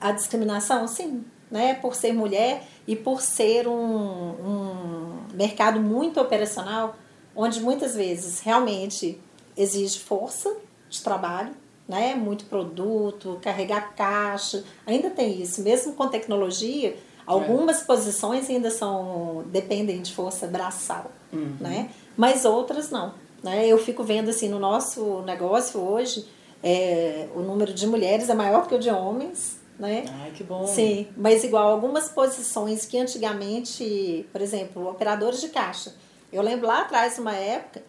a 0.00 0.12
discriminação, 0.12 0.86
sim, 0.86 1.24
né, 1.50 1.74
por 1.74 1.94
ser 1.94 2.12
mulher 2.12 2.62
e 2.86 2.94
por 2.94 3.20
ser 3.20 3.66
um, 3.66 3.72
um 3.72 5.26
mercado 5.34 5.80
muito 5.80 6.20
operacional, 6.20 6.96
onde 7.40 7.60
muitas 7.60 7.94
vezes 7.94 8.40
realmente 8.40 9.18
exige 9.56 9.98
força 9.98 10.54
de 10.90 11.00
trabalho, 11.00 11.52
né? 11.88 12.14
muito 12.14 12.44
produto, 12.44 13.38
carregar 13.40 13.94
caixa, 13.94 14.62
ainda 14.86 15.08
tem 15.08 15.40
isso, 15.40 15.62
mesmo 15.62 15.94
com 15.94 16.06
tecnologia, 16.06 16.94
algumas 17.26 17.80
é. 17.80 17.84
posições 17.84 18.50
ainda 18.50 18.70
são 18.70 19.44
dependem 19.46 20.02
de 20.02 20.12
força 20.12 20.46
braçal, 20.46 21.10
uhum. 21.32 21.56
né? 21.58 21.90
mas 22.14 22.44
outras 22.44 22.90
não. 22.90 23.14
Né? 23.42 23.66
Eu 23.66 23.78
fico 23.78 24.04
vendo 24.04 24.28
assim 24.28 24.50
no 24.50 24.58
nosso 24.58 25.22
negócio 25.22 25.80
hoje, 25.80 26.26
é, 26.62 27.26
o 27.34 27.40
número 27.40 27.72
de 27.72 27.86
mulheres 27.86 28.28
é 28.28 28.34
maior 28.34 28.66
que 28.68 28.74
o 28.74 28.78
de 28.78 28.90
homens, 28.90 29.58
né? 29.78 30.04
Ai, 30.20 30.30
que 30.32 30.44
bom. 30.44 30.66
Sim, 30.66 31.06
mas 31.16 31.42
igual 31.42 31.70
algumas 31.70 32.10
posições 32.10 32.84
que 32.84 32.98
antigamente, 32.98 34.26
por 34.30 34.42
exemplo, 34.42 34.86
operadores 34.86 35.40
de 35.40 35.48
caixa. 35.48 35.94
Eu 36.32 36.42
lembro 36.42 36.66
lá 36.66 36.82
atrás, 36.82 37.18
uma 37.18 37.34
época, 37.34 37.82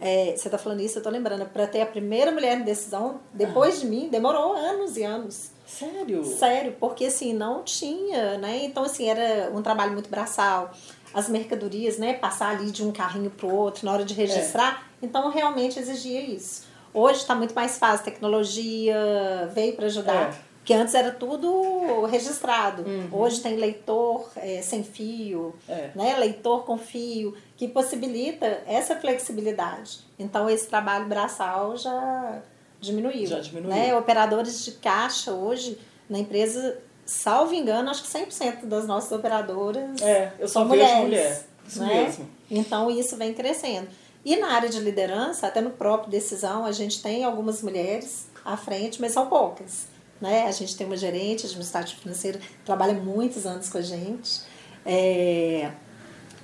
é, 0.00 0.34
você 0.36 0.48
está 0.48 0.56
falando 0.56 0.80
isso, 0.80 0.96
eu 0.96 1.00
estou 1.00 1.12
lembrando, 1.12 1.44
para 1.46 1.66
ter 1.66 1.82
a 1.82 1.86
primeira 1.86 2.32
mulher 2.32 2.58
em 2.58 2.62
decisão, 2.62 3.20
depois 3.32 3.76
ah. 3.76 3.80
de 3.80 3.86
mim, 3.86 4.08
demorou 4.08 4.54
anos 4.54 4.96
e 4.96 5.02
anos. 5.02 5.50
Sério? 5.66 6.24
Sério, 6.24 6.76
porque 6.80 7.06
assim, 7.06 7.32
não 7.32 7.62
tinha, 7.62 8.38
né? 8.38 8.64
Então, 8.64 8.82
assim, 8.82 9.08
era 9.08 9.50
um 9.54 9.62
trabalho 9.62 9.92
muito 9.92 10.10
braçal. 10.10 10.72
As 11.12 11.28
mercadorias, 11.28 11.98
né? 11.98 12.14
Passar 12.14 12.56
ali 12.56 12.70
de 12.70 12.84
um 12.84 12.90
carrinho 12.90 13.30
para 13.30 13.46
o 13.46 13.54
outro 13.54 13.84
na 13.84 13.92
hora 13.92 14.04
de 14.04 14.14
registrar. 14.14 14.88
É. 15.00 15.06
Então, 15.06 15.30
realmente 15.30 15.78
exigia 15.78 16.20
isso. 16.20 16.64
Hoje 16.92 17.20
está 17.20 17.34
muito 17.34 17.54
mais 17.54 17.78
fácil, 17.78 18.04
tecnologia 18.04 19.48
veio 19.54 19.76
para 19.76 19.86
ajudar. 19.86 20.30
É. 20.30 20.49
Porque 20.60 20.74
antes 20.74 20.94
era 20.94 21.10
tudo 21.10 22.04
registrado. 22.04 22.82
Uhum. 22.82 23.08
Hoje 23.12 23.40
tem 23.40 23.56
leitor 23.56 24.30
é, 24.36 24.60
sem 24.60 24.84
fio, 24.84 25.54
é. 25.66 25.90
né? 25.94 26.16
leitor 26.18 26.64
com 26.64 26.76
fio, 26.76 27.34
que 27.56 27.66
possibilita 27.66 28.62
essa 28.66 28.94
flexibilidade. 28.96 30.00
Então, 30.18 30.50
esse 30.50 30.68
trabalho 30.68 31.06
braçal 31.06 31.76
já 31.78 32.42
diminuiu. 32.78 33.26
Já 33.26 33.40
diminuiu. 33.40 33.74
Né? 33.74 33.96
Operadores 33.96 34.62
de 34.64 34.72
caixa 34.72 35.32
hoje, 35.32 35.78
na 36.08 36.18
empresa, 36.18 36.78
salvo 37.06 37.54
engano, 37.54 37.90
acho 37.90 38.02
que 38.02 38.08
100% 38.08 38.66
das 38.66 38.86
nossas 38.86 39.10
operadoras 39.12 40.00
é, 40.02 40.32
eu 40.38 40.46
só 40.46 40.60
são 40.60 40.68
mulheres. 40.68 41.02
Mulher. 41.02 41.46
Isso 41.66 41.80
né? 41.80 42.04
mesmo. 42.04 42.28
Então, 42.50 42.90
isso 42.90 43.16
vem 43.16 43.32
crescendo. 43.32 43.88
E 44.22 44.36
na 44.36 44.52
área 44.52 44.68
de 44.68 44.78
liderança, 44.78 45.46
até 45.46 45.62
no 45.62 45.70
próprio 45.70 46.10
decisão, 46.10 46.66
a 46.66 46.72
gente 46.72 47.02
tem 47.02 47.24
algumas 47.24 47.62
mulheres 47.62 48.28
à 48.44 48.56
frente, 48.56 49.00
mas 49.00 49.12
são 49.12 49.26
poucas. 49.26 49.89
Né? 50.20 50.46
A 50.46 50.50
gente 50.52 50.76
tem 50.76 50.86
uma 50.86 50.96
gerente 50.96 51.46
administrativa 51.46 52.00
financeira 52.00 52.38
que 52.38 52.64
trabalha 52.64 52.94
muitos 52.94 53.46
anos 53.46 53.68
com 53.68 53.78
a 53.78 53.82
gente. 53.82 54.42
É, 54.84 55.70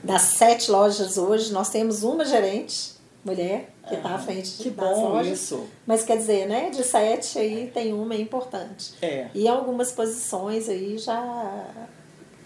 das 0.02 0.23
sete 0.23 0.71
lojas 0.71 1.18
hoje, 1.18 1.52
nós 1.52 1.68
temos 1.68 2.02
uma 2.02 2.25
gerente, 2.25 2.92
mulher, 3.25 3.71
que 3.87 3.95
está 3.95 4.14
à 4.14 4.18
frente 4.18 4.52
que 4.62 4.71
das 4.71 4.97
bom 4.97 5.09
lojas. 5.09 5.40
Isso. 5.40 5.66
Mas 5.87 6.02
quer 6.02 6.16
dizer, 6.16 6.47
né, 6.47 6.71
de 6.71 6.83
sete 6.83 7.38
aí 7.38 7.71
tem 7.73 7.92
uma 7.92 8.14
importante. 8.14 8.95
É. 9.02 9.28
E 9.35 9.47
algumas 9.47 9.92
posições 9.92 10.68
aí 10.68 10.97
já 10.97 11.64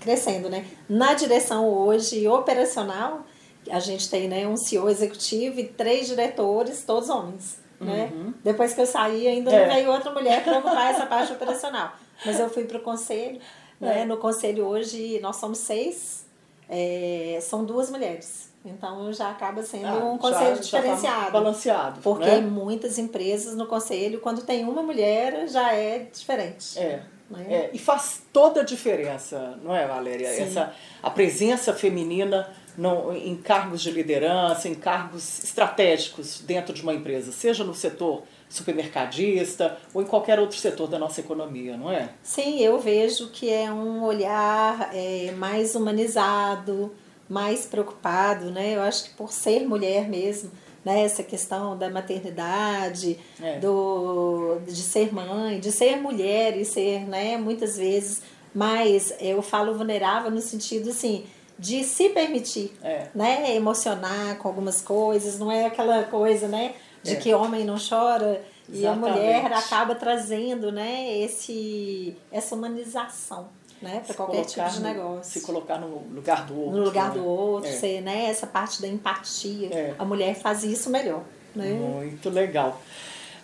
crescendo, 0.00 0.48
né? 0.48 0.66
Na 0.88 1.12
direção 1.14 1.68
hoje 1.68 2.26
operacional, 2.26 3.26
a 3.70 3.78
gente 3.78 4.08
tem 4.08 4.28
né, 4.28 4.48
um 4.48 4.56
CEO 4.56 4.88
executivo 4.88 5.60
e 5.60 5.64
três 5.64 6.06
diretores, 6.06 6.82
todos 6.84 7.10
homens. 7.10 7.59
Né? 7.80 8.10
Uhum. 8.12 8.34
Depois 8.44 8.74
que 8.74 8.80
eu 8.80 8.86
saí, 8.86 9.26
ainda 9.26 9.50
é. 9.50 9.66
não 9.66 9.74
veio 9.74 9.90
outra 9.90 10.12
mulher 10.12 10.44
para 10.44 10.58
ocupar 10.58 10.90
essa 10.90 11.06
parte 11.06 11.32
operacional. 11.32 11.92
Mas 12.24 12.38
eu 12.38 12.50
fui 12.50 12.64
para 12.64 12.76
o 12.76 12.82
conselho. 12.82 13.40
Né? 13.80 14.02
É. 14.02 14.04
No 14.04 14.18
conselho 14.18 14.66
hoje 14.66 15.18
nós 15.20 15.36
somos 15.36 15.58
seis, 15.58 16.26
é, 16.68 17.38
são 17.40 17.64
duas 17.64 17.90
mulheres. 17.90 18.50
Então 18.64 19.10
já 19.10 19.30
acaba 19.30 19.62
sendo 19.62 19.86
ah, 19.86 20.04
um 20.04 20.18
conselho 20.18 20.56
já, 20.56 20.56
tá 20.56 20.60
diferenciado. 20.60 21.24
Já 21.24 21.30
balanceado. 21.30 22.00
Porque 22.02 22.26
né? 22.26 22.40
muitas 22.42 22.98
empresas 22.98 23.56
no 23.56 23.66
conselho, 23.66 24.20
quando 24.20 24.42
tem 24.42 24.64
uma 24.64 24.82
mulher, 24.82 25.48
já 25.48 25.72
é 25.72 26.00
diferente. 26.12 26.78
É. 26.78 27.02
Né? 27.30 27.46
é. 27.48 27.70
E 27.72 27.78
faz 27.78 28.22
toda 28.32 28.60
a 28.60 28.64
diferença, 28.64 29.58
não 29.62 29.74
é, 29.74 29.86
Valéria? 29.86 30.28
Sim. 30.34 30.42
Essa, 30.42 30.74
a 31.02 31.08
presença 31.08 31.72
feminina 31.72 32.52
no, 32.80 33.14
em 33.14 33.36
cargos 33.36 33.82
de 33.82 33.90
liderança, 33.90 34.66
em 34.66 34.74
cargos 34.74 35.44
estratégicos 35.44 36.40
dentro 36.40 36.72
de 36.72 36.82
uma 36.82 36.94
empresa, 36.94 37.30
seja 37.30 37.62
no 37.62 37.74
setor 37.74 38.22
supermercadista 38.48 39.76
ou 39.92 40.00
em 40.00 40.06
qualquer 40.06 40.40
outro 40.40 40.56
setor 40.56 40.88
da 40.88 40.98
nossa 40.98 41.20
economia, 41.20 41.76
não 41.76 41.92
é? 41.92 42.08
Sim, 42.22 42.58
eu 42.60 42.80
vejo 42.80 43.28
que 43.28 43.50
é 43.50 43.70
um 43.70 44.02
olhar 44.02 44.90
é, 44.94 45.30
mais 45.36 45.74
humanizado, 45.74 46.90
mais 47.28 47.66
preocupado, 47.66 48.50
né? 48.50 48.76
Eu 48.76 48.80
acho 48.80 49.04
que 49.04 49.10
por 49.10 49.30
ser 49.30 49.68
mulher 49.68 50.08
mesmo, 50.08 50.50
né? 50.82 51.02
Essa 51.02 51.22
questão 51.22 51.76
da 51.76 51.90
maternidade, 51.90 53.18
é. 53.42 53.58
do, 53.58 54.58
de 54.66 54.80
ser 54.80 55.12
mãe, 55.12 55.60
de 55.60 55.70
ser 55.70 55.96
mulher 55.96 56.56
e 56.56 56.64
ser, 56.64 57.00
né? 57.00 57.36
Muitas 57.36 57.76
vezes 57.76 58.22
mais, 58.54 59.14
eu 59.20 59.42
falo 59.42 59.74
vulnerável 59.74 60.30
no 60.30 60.40
sentido 60.40 60.88
assim 60.88 61.26
de 61.60 61.84
se 61.84 62.08
permitir, 62.08 62.72
é. 62.82 63.08
né, 63.14 63.54
emocionar 63.54 64.38
com 64.38 64.48
algumas 64.48 64.80
coisas, 64.80 65.38
não 65.38 65.52
é 65.52 65.66
aquela 65.66 66.04
coisa, 66.04 66.48
né, 66.48 66.72
de 67.02 67.12
é. 67.12 67.16
que 67.16 67.34
homem 67.34 67.66
não 67.66 67.76
chora 67.76 68.42
Exatamente. 68.66 68.80
e 68.80 68.86
a 68.86 68.94
mulher 68.94 69.52
acaba 69.52 69.94
trazendo, 69.94 70.72
né, 70.72 71.18
esse 71.18 72.16
essa 72.32 72.54
humanização, 72.54 73.48
né, 73.82 74.02
para 74.06 74.14
qualquer 74.14 74.46
tipo 74.46 74.70
de 74.70 74.80
negócio. 74.80 75.38
Se 75.38 75.46
colocar 75.46 75.76
no 75.76 75.98
lugar 76.14 76.46
do 76.46 76.58
outro. 76.58 76.78
No 76.78 76.84
lugar 76.84 77.08
né? 77.10 77.20
do 77.20 77.26
outro, 77.26 77.68
é. 77.68 77.72
ser, 77.74 78.00
né, 78.00 78.30
essa 78.30 78.46
parte 78.46 78.80
da 78.80 78.88
empatia. 78.88 79.68
É. 79.70 79.94
A 79.98 80.04
mulher 80.04 80.34
faz 80.36 80.64
isso 80.64 80.88
melhor, 80.88 81.22
né? 81.54 81.72
Muito 81.72 82.30
legal. 82.30 82.80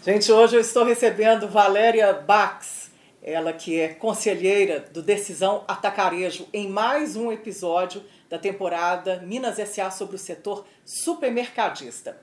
Gente, 0.03 0.33
hoje 0.33 0.57
eu 0.57 0.61
estou 0.61 0.85
recebendo 0.85 1.49
Valéria 1.49 2.15
Bax, 2.15 2.86
ela 3.27 3.53
que 3.53 3.81
é 3.81 3.89
conselheira 3.89 4.79
do 4.79 5.03
Decisão 5.03 5.65
Atacarejo, 5.67 6.47
em 6.53 6.69
mais 6.69 7.17
um 7.17 7.33
episódio 7.33 8.01
da 8.31 8.39
temporada 8.39 9.19
Minas 9.27 9.59
S.A. 9.59 9.91
sobre 9.91 10.15
o 10.15 10.19
setor 10.19 10.65
supermercadista. 10.85 12.17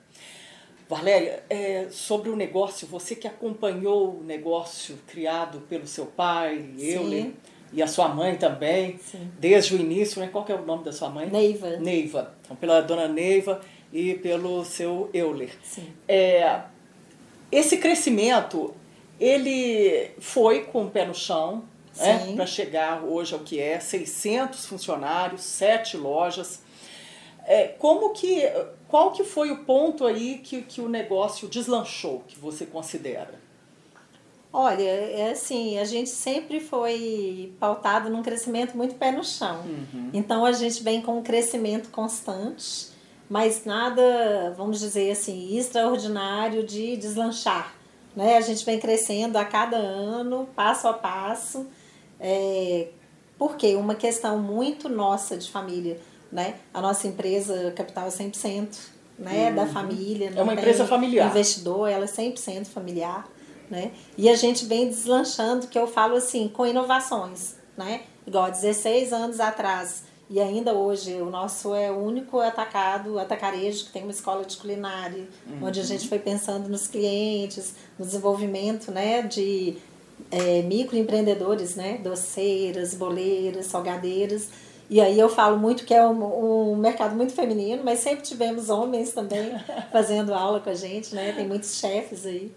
Valéria, 0.87 1.43
é, 1.49 1.87
sobre 1.89 2.29
o 2.29 2.37
negócio, 2.37 2.87
você 2.87 3.17
que 3.17 3.27
acompanhou 3.27 4.19
o 4.19 4.23
negócio 4.23 4.97
criado 5.05 5.59
pelo 5.67 5.85
seu 5.87 6.05
pai, 6.05 6.69
Euler, 6.79 7.31
e 7.73 7.83
a 7.83 7.87
sua 7.87 8.07
mãe 8.07 8.37
também, 8.37 8.97
Sim. 8.99 9.29
desde 9.37 9.75
o 9.75 9.79
início, 9.79 10.21
né? 10.21 10.29
qual 10.31 10.45
é 10.47 10.53
o 10.53 10.65
nome 10.65 10.85
da 10.85 10.93
sua 10.93 11.09
mãe? 11.09 11.29
Neiva. 11.29 11.71
Neiva. 11.77 12.33
Então, 12.43 12.55
pela 12.55 12.79
dona 12.79 13.09
Neiva 13.09 13.59
e 13.91 14.13
pelo 14.13 14.63
seu 14.63 15.09
Euler. 15.13 15.51
Sim. 15.63 15.91
É, 16.07 16.61
esse 17.51 17.77
crescimento 17.77 18.73
ele 19.19 20.11
foi 20.19 20.65
com 20.65 20.85
o 20.85 20.89
pé 20.89 21.05
no 21.05 21.13
chão 21.13 21.63
né, 21.97 22.33
para 22.35 22.45
chegar 22.45 23.03
hoje 23.03 23.33
ao 23.33 23.39
que 23.41 23.59
é 23.59 23.79
600 23.79 24.65
funcionários, 24.65 25.41
sete 25.41 25.95
lojas. 25.97 26.61
É, 27.45 27.67
como 27.67 28.11
que, 28.11 28.41
qual 28.87 29.11
que 29.11 29.23
foi 29.23 29.51
o 29.51 29.65
ponto 29.65 30.05
aí 30.05 30.39
que, 30.43 30.61
que 30.61 30.81
o 30.81 30.87
negócio 30.87 31.47
deslanchou, 31.47 32.23
que 32.27 32.39
você 32.39 32.65
considera? 32.65 33.41
Olha, 34.51 34.83
é 34.83 35.31
assim, 35.31 35.79
a 35.79 35.83
gente 35.83 36.11
sempre 36.11 36.59
foi 36.59 37.53
pautado 37.59 38.09
num 38.09 38.21
crescimento 38.21 38.77
muito 38.77 38.95
pé 38.95 39.11
no 39.11 39.23
chão. 39.23 39.61
Uhum. 39.61 40.11
Então 40.13 40.45
a 40.45 40.51
gente 40.51 40.83
vem 40.83 41.01
com 41.01 41.17
um 41.17 41.23
crescimento 41.23 41.89
constante, 41.89 42.89
mas 43.27 43.65
nada, 43.65 44.53
vamos 44.55 44.79
dizer 44.79 45.11
assim, 45.11 45.57
extraordinário 45.57 46.63
de 46.63 46.95
deslanchar. 46.97 47.73
Né? 48.15 48.37
A 48.37 48.41
gente 48.41 48.65
vem 48.65 48.79
crescendo 48.79 49.37
a 49.37 49.45
cada 49.45 49.77
ano, 49.77 50.47
passo 50.55 50.87
a 50.87 50.93
passo. 50.93 51.67
É, 52.19 52.87
porque 53.37 53.75
uma 53.75 53.95
questão 53.95 54.39
muito 54.39 54.87
nossa 54.87 55.35
de 55.35 55.49
família, 55.49 55.99
né? 56.31 56.55
A 56.73 56.81
nossa 56.81 57.07
empresa 57.07 57.71
capital 57.75 58.07
é 58.07 58.09
100% 58.09 58.93
né? 59.17 59.49
Uhum. 59.49 59.55
da 59.55 59.67
família. 59.67 60.31
é 60.35 60.41
uma 60.41 60.53
empresa 60.53 60.85
familiar. 60.85 61.29
Investidor, 61.29 61.89
ela 61.89 62.05
é 62.05 62.07
100% 62.07 62.65
familiar. 62.65 63.27
Né? 63.69 63.91
E 64.17 64.29
a 64.29 64.35
gente 64.35 64.65
vem 64.65 64.87
deslanchando, 64.87 65.67
que 65.67 65.77
eu 65.77 65.87
falo 65.87 66.15
assim, 66.15 66.47
com 66.47 66.65
inovações. 66.65 67.55
Né? 67.77 68.01
Igual 68.27 68.51
16 68.51 69.11
anos 69.11 69.39
atrás, 69.39 70.03
e 70.29 70.39
ainda 70.39 70.73
hoje, 70.73 71.13
o 71.21 71.29
nosso 71.29 71.75
é 71.75 71.91
o 71.91 71.97
único 71.97 72.39
atacado, 72.39 73.19
atacarejo, 73.19 73.85
que 73.85 73.91
tem 73.91 74.03
uma 74.03 74.11
escola 74.11 74.45
de 74.45 74.57
culinária, 74.57 75.27
uhum. 75.45 75.67
onde 75.67 75.79
a 75.79 75.83
gente 75.83 76.07
foi 76.07 76.17
pensando 76.17 76.69
nos 76.69 76.87
clientes, 76.87 77.75
no 77.99 78.05
desenvolvimento 78.05 78.91
né, 78.91 79.21
de 79.21 79.75
é, 80.31 80.61
microempreendedores, 80.61 81.75
né, 81.75 81.99
doceiras, 82.01 82.93
boleiras, 82.93 83.65
salgadeiras. 83.65 84.49
E 84.89 85.01
aí 85.01 85.19
eu 85.19 85.29
falo 85.29 85.57
muito 85.57 85.85
que 85.85 85.93
é 85.93 86.05
um, 86.05 86.71
um 86.71 86.75
mercado 86.75 87.15
muito 87.15 87.33
feminino, 87.33 87.83
mas 87.83 87.99
sempre 87.99 88.23
tivemos 88.23 88.69
homens 88.69 89.11
também 89.11 89.53
fazendo 89.91 90.33
aula 90.33 90.59
com 90.59 90.69
a 90.69 90.75
gente, 90.75 91.15
né? 91.15 91.33
Tem 91.33 91.47
muitos 91.47 91.75
chefes 91.75 92.25
aí. 92.25 92.51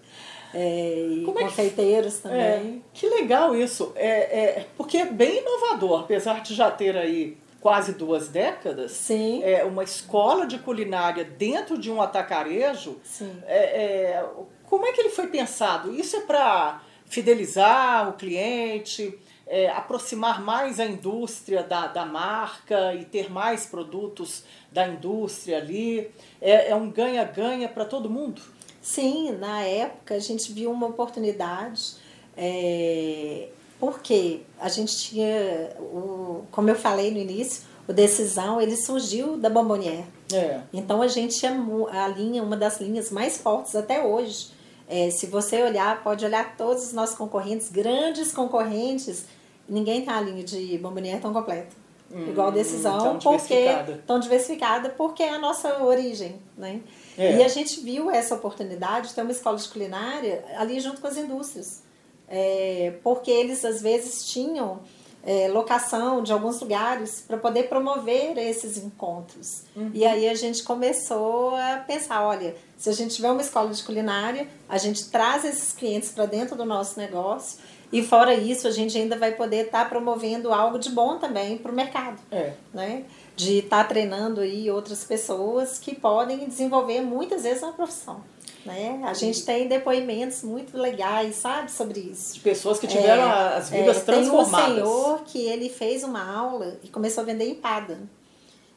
É, 0.53 1.07
e 1.11 1.23
Como 1.25 1.39
confeiteiros 1.39 2.15
é 2.15 2.17
que, 2.17 2.23
também. 2.23 2.39
É, 2.41 2.79
que 2.93 3.09
legal 3.09 3.55
isso. 3.55 3.93
É, 3.95 4.09
é, 4.09 4.67
porque 4.77 4.99
é 4.99 5.07
bem 5.07 5.41
inovador, 5.41 6.01
apesar 6.01 6.43
de 6.43 6.55
já 6.55 6.71
ter 6.71 6.97
aí 6.97 7.37
quase 7.67 7.95
duas 7.95 8.29
décadas, 8.29 8.93
Sim. 8.93 9.43
É, 9.43 9.65
uma 9.65 9.83
escola 9.83 10.47
de 10.47 10.57
culinária 10.57 11.25
dentro 11.25 11.77
de 11.77 11.91
um 11.91 12.01
atacarejo. 12.01 13.01
Sim. 13.03 13.43
É, 13.45 13.59
é, 13.59 14.25
como 14.67 14.87
é 14.87 14.93
que 14.93 15.01
ele 15.01 15.09
foi 15.09 15.27
pensado? 15.27 15.93
Isso 15.93 16.15
é 16.15 16.21
para 16.21 16.81
fidelizar 17.07 18.09
o 18.09 18.13
cliente, 18.13 19.19
é, 19.49 19.69
aproximar 19.69 20.41
mais 20.41 20.79
a 20.79 20.87
indústria 20.87 21.65
da, 21.65 21.89
da 21.89 22.07
marca 22.07 22.95
e 22.95 23.05
ter 23.05 23.33
mais 23.33 23.67
produtos 23.67 24.45
da 24.71 24.87
indústria 24.87 25.59
ali? 25.59 26.09
É, 26.41 26.71
é 26.71 26.75
um 26.77 26.89
ganha-ganha 26.89 27.69
para 27.69 27.85
todo 27.85 28.09
mundo? 28.09 28.41
Sim, 28.81 29.33
na 29.33 29.63
época 29.63 30.15
a 30.15 30.21
gente 30.21 30.53
viu 30.53 30.71
uma 30.71 30.87
oportunidade, 30.87 31.97
é, 32.37 33.49
porque 33.79 34.41
a 34.61 34.69
gente 34.69 34.97
tinha, 34.97 35.71
o, 35.79 36.45
como 36.51 36.71
eu 36.71 36.77
falei 36.77 37.11
no 37.11 37.19
início, 37.19 37.63
o 37.89 37.93
Decisão 37.93 38.61
ele 38.61 38.77
surgiu 38.77 39.37
da 39.37 39.49
Bombonier. 39.49 40.05
É. 40.33 40.61
Então 40.73 41.03
a 41.03 41.09
gente 41.09 41.45
é 41.45 41.51
a 41.93 42.09
linha, 42.09 42.43
uma 42.43 42.57
das 42.57 42.81
linhas 42.81 43.11
mais 43.11 43.37
fortes 43.37 43.77
até 43.77 44.05
hoje. 44.05 44.49
É, 44.89 45.11
se 45.11 45.27
você 45.27 45.63
olhar, 45.63 46.03
pode 46.03 46.25
olhar 46.25 46.57
todos 46.57 46.85
os 46.85 46.93
nossos 46.93 47.17
concorrentes, 47.17 47.71
grandes 47.71 48.33
concorrentes, 48.33 49.25
ninguém 49.69 50.05
tem 50.05 50.13
a 50.13 50.21
linha 50.21 50.45
de 50.45 50.79
Bombonier 50.79 51.21
tão 51.21 51.33
completa. 51.33 51.75
Hum, 52.11 52.29
Igual 52.29 52.53
decisão, 52.53 53.19
tão 53.19 53.19
porque 53.19 53.67
tão 54.07 54.21
diversificada, 54.21 54.91
porque 54.91 55.25
é 55.25 55.31
a 55.31 55.39
nossa 55.39 55.83
origem, 55.83 56.37
né? 56.57 56.81
É. 57.19 57.39
E 57.39 57.43
a 57.43 57.49
gente 57.49 57.81
viu 57.81 58.11
essa 58.11 58.37
oportunidade 58.37 59.09
de 59.09 59.15
ter 59.15 59.23
uma 59.23 59.33
escola 59.33 59.57
de 59.57 59.69
culinária 59.69 60.45
ali 60.57 60.79
junto 60.79 61.01
com 61.01 61.07
as 61.09 61.17
indústrias. 61.17 61.83
É, 62.29 62.95
porque 63.03 63.31
eles 63.31 63.65
às 63.65 63.81
vezes 63.81 64.27
tinham 64.27 64.81
é, 65.27 65.49
locação 65.49 66.23
de 66.23 66.33
alguns 66.33 66.61
lugares 66.61 67.25
para 67.27 67.37
poder 67.37 67.65
promover 67.65 68.39
esses 68.39 68.79
encontros. 68.79 69.65
Uhum. 69.75 69.91
E 69.93 70.07
aí 70.07 70.29
a 70.29 70.35
gente 70.35 70.63
começou 70.63 71.57
a 71.57 71.79
pensar, 71.79 72.25
olha, 72.25 72.55
se 72.77 72.89
a 72.89 72.93
gente 72.93 73.17
tiver 73.17 73.31
uma 73.31 73.41
escola 73.41 73.71
de 73.71 73.83
culinária, 73.83 74.47
a 74.69 74.79
gente 74.79 75.11
traz 75.11 75.45
esses 75.45 75.73
clientes 75.73 76.11
para 76.11 76.27
dentro 76.27 76.57
do 76.57 76.65
nosso 76.65 76.99
negócio 76.99 77.59
e 77.93 78.03
fora 78.03 78.35
isso, 78.35 78.67
a 78.67 78.71
gente 78.71 78.97
ainda 78.97 79.17
vai 79.17 79.33
poder 79.33 79.67
estar 79.67 79.85
tá 79.85 79.89
promovendo 79.89 80.53
algo 80.53 80.79
de 80.79 80.91
bom 80.91 81.19
também 81.19 81.59
para 81.59 81.73
o 81.73 81.75
mercado. 81.75 82.19
É. 82.31 82.53
Né? 82.73 83.05
De 83.35 83.59
estar 83.59 83.83
tá 83.83 83.89
treinando 83.89 84.41
aí 84.41 84.71
outras 84.71 85.03
pessoas 85.05 85.79
que 85.79 85.95
podem 85.95 86.47
desenvolver 86.49 87.01
muitas 87.01 87.43
vezes 87.43 87.63
uma 87.63 87.73
profissão. 87.73 88.23
Né? 88.67 89.01
A 89.05 89.15
gente 89.15 89.45
tem 89.45 89.69
depoimentos 89.69 90.43
muito 90.43 90.77
legais, 90.77 91.37
sabe, 91.37 91.71
sobre 91.71 92.01
isso. 92.01 92.35
De 92.35 92.41
pessoas 92.41 92.79
que 92.79 92.87
tiveram 92.87 93.23
é, 93.23 93.57
as 93.57 93.71
vidas 93.71 93.99
é, 93.99 94.01
transformadas. 94.01 94.75
Tem 94.75 94.83
um 94.83 94.87
senhor 94.87 95.25
que 95.25 95.47
ele 95.47 95.69
fez 95.69 96.03
uma 96.03 96.23
aula 96.23 96.79
e 96.83 96.89
começou 96.89 97.23
a 97.23 97.25
vender 97.25 97.49
empada. 97.49 98.01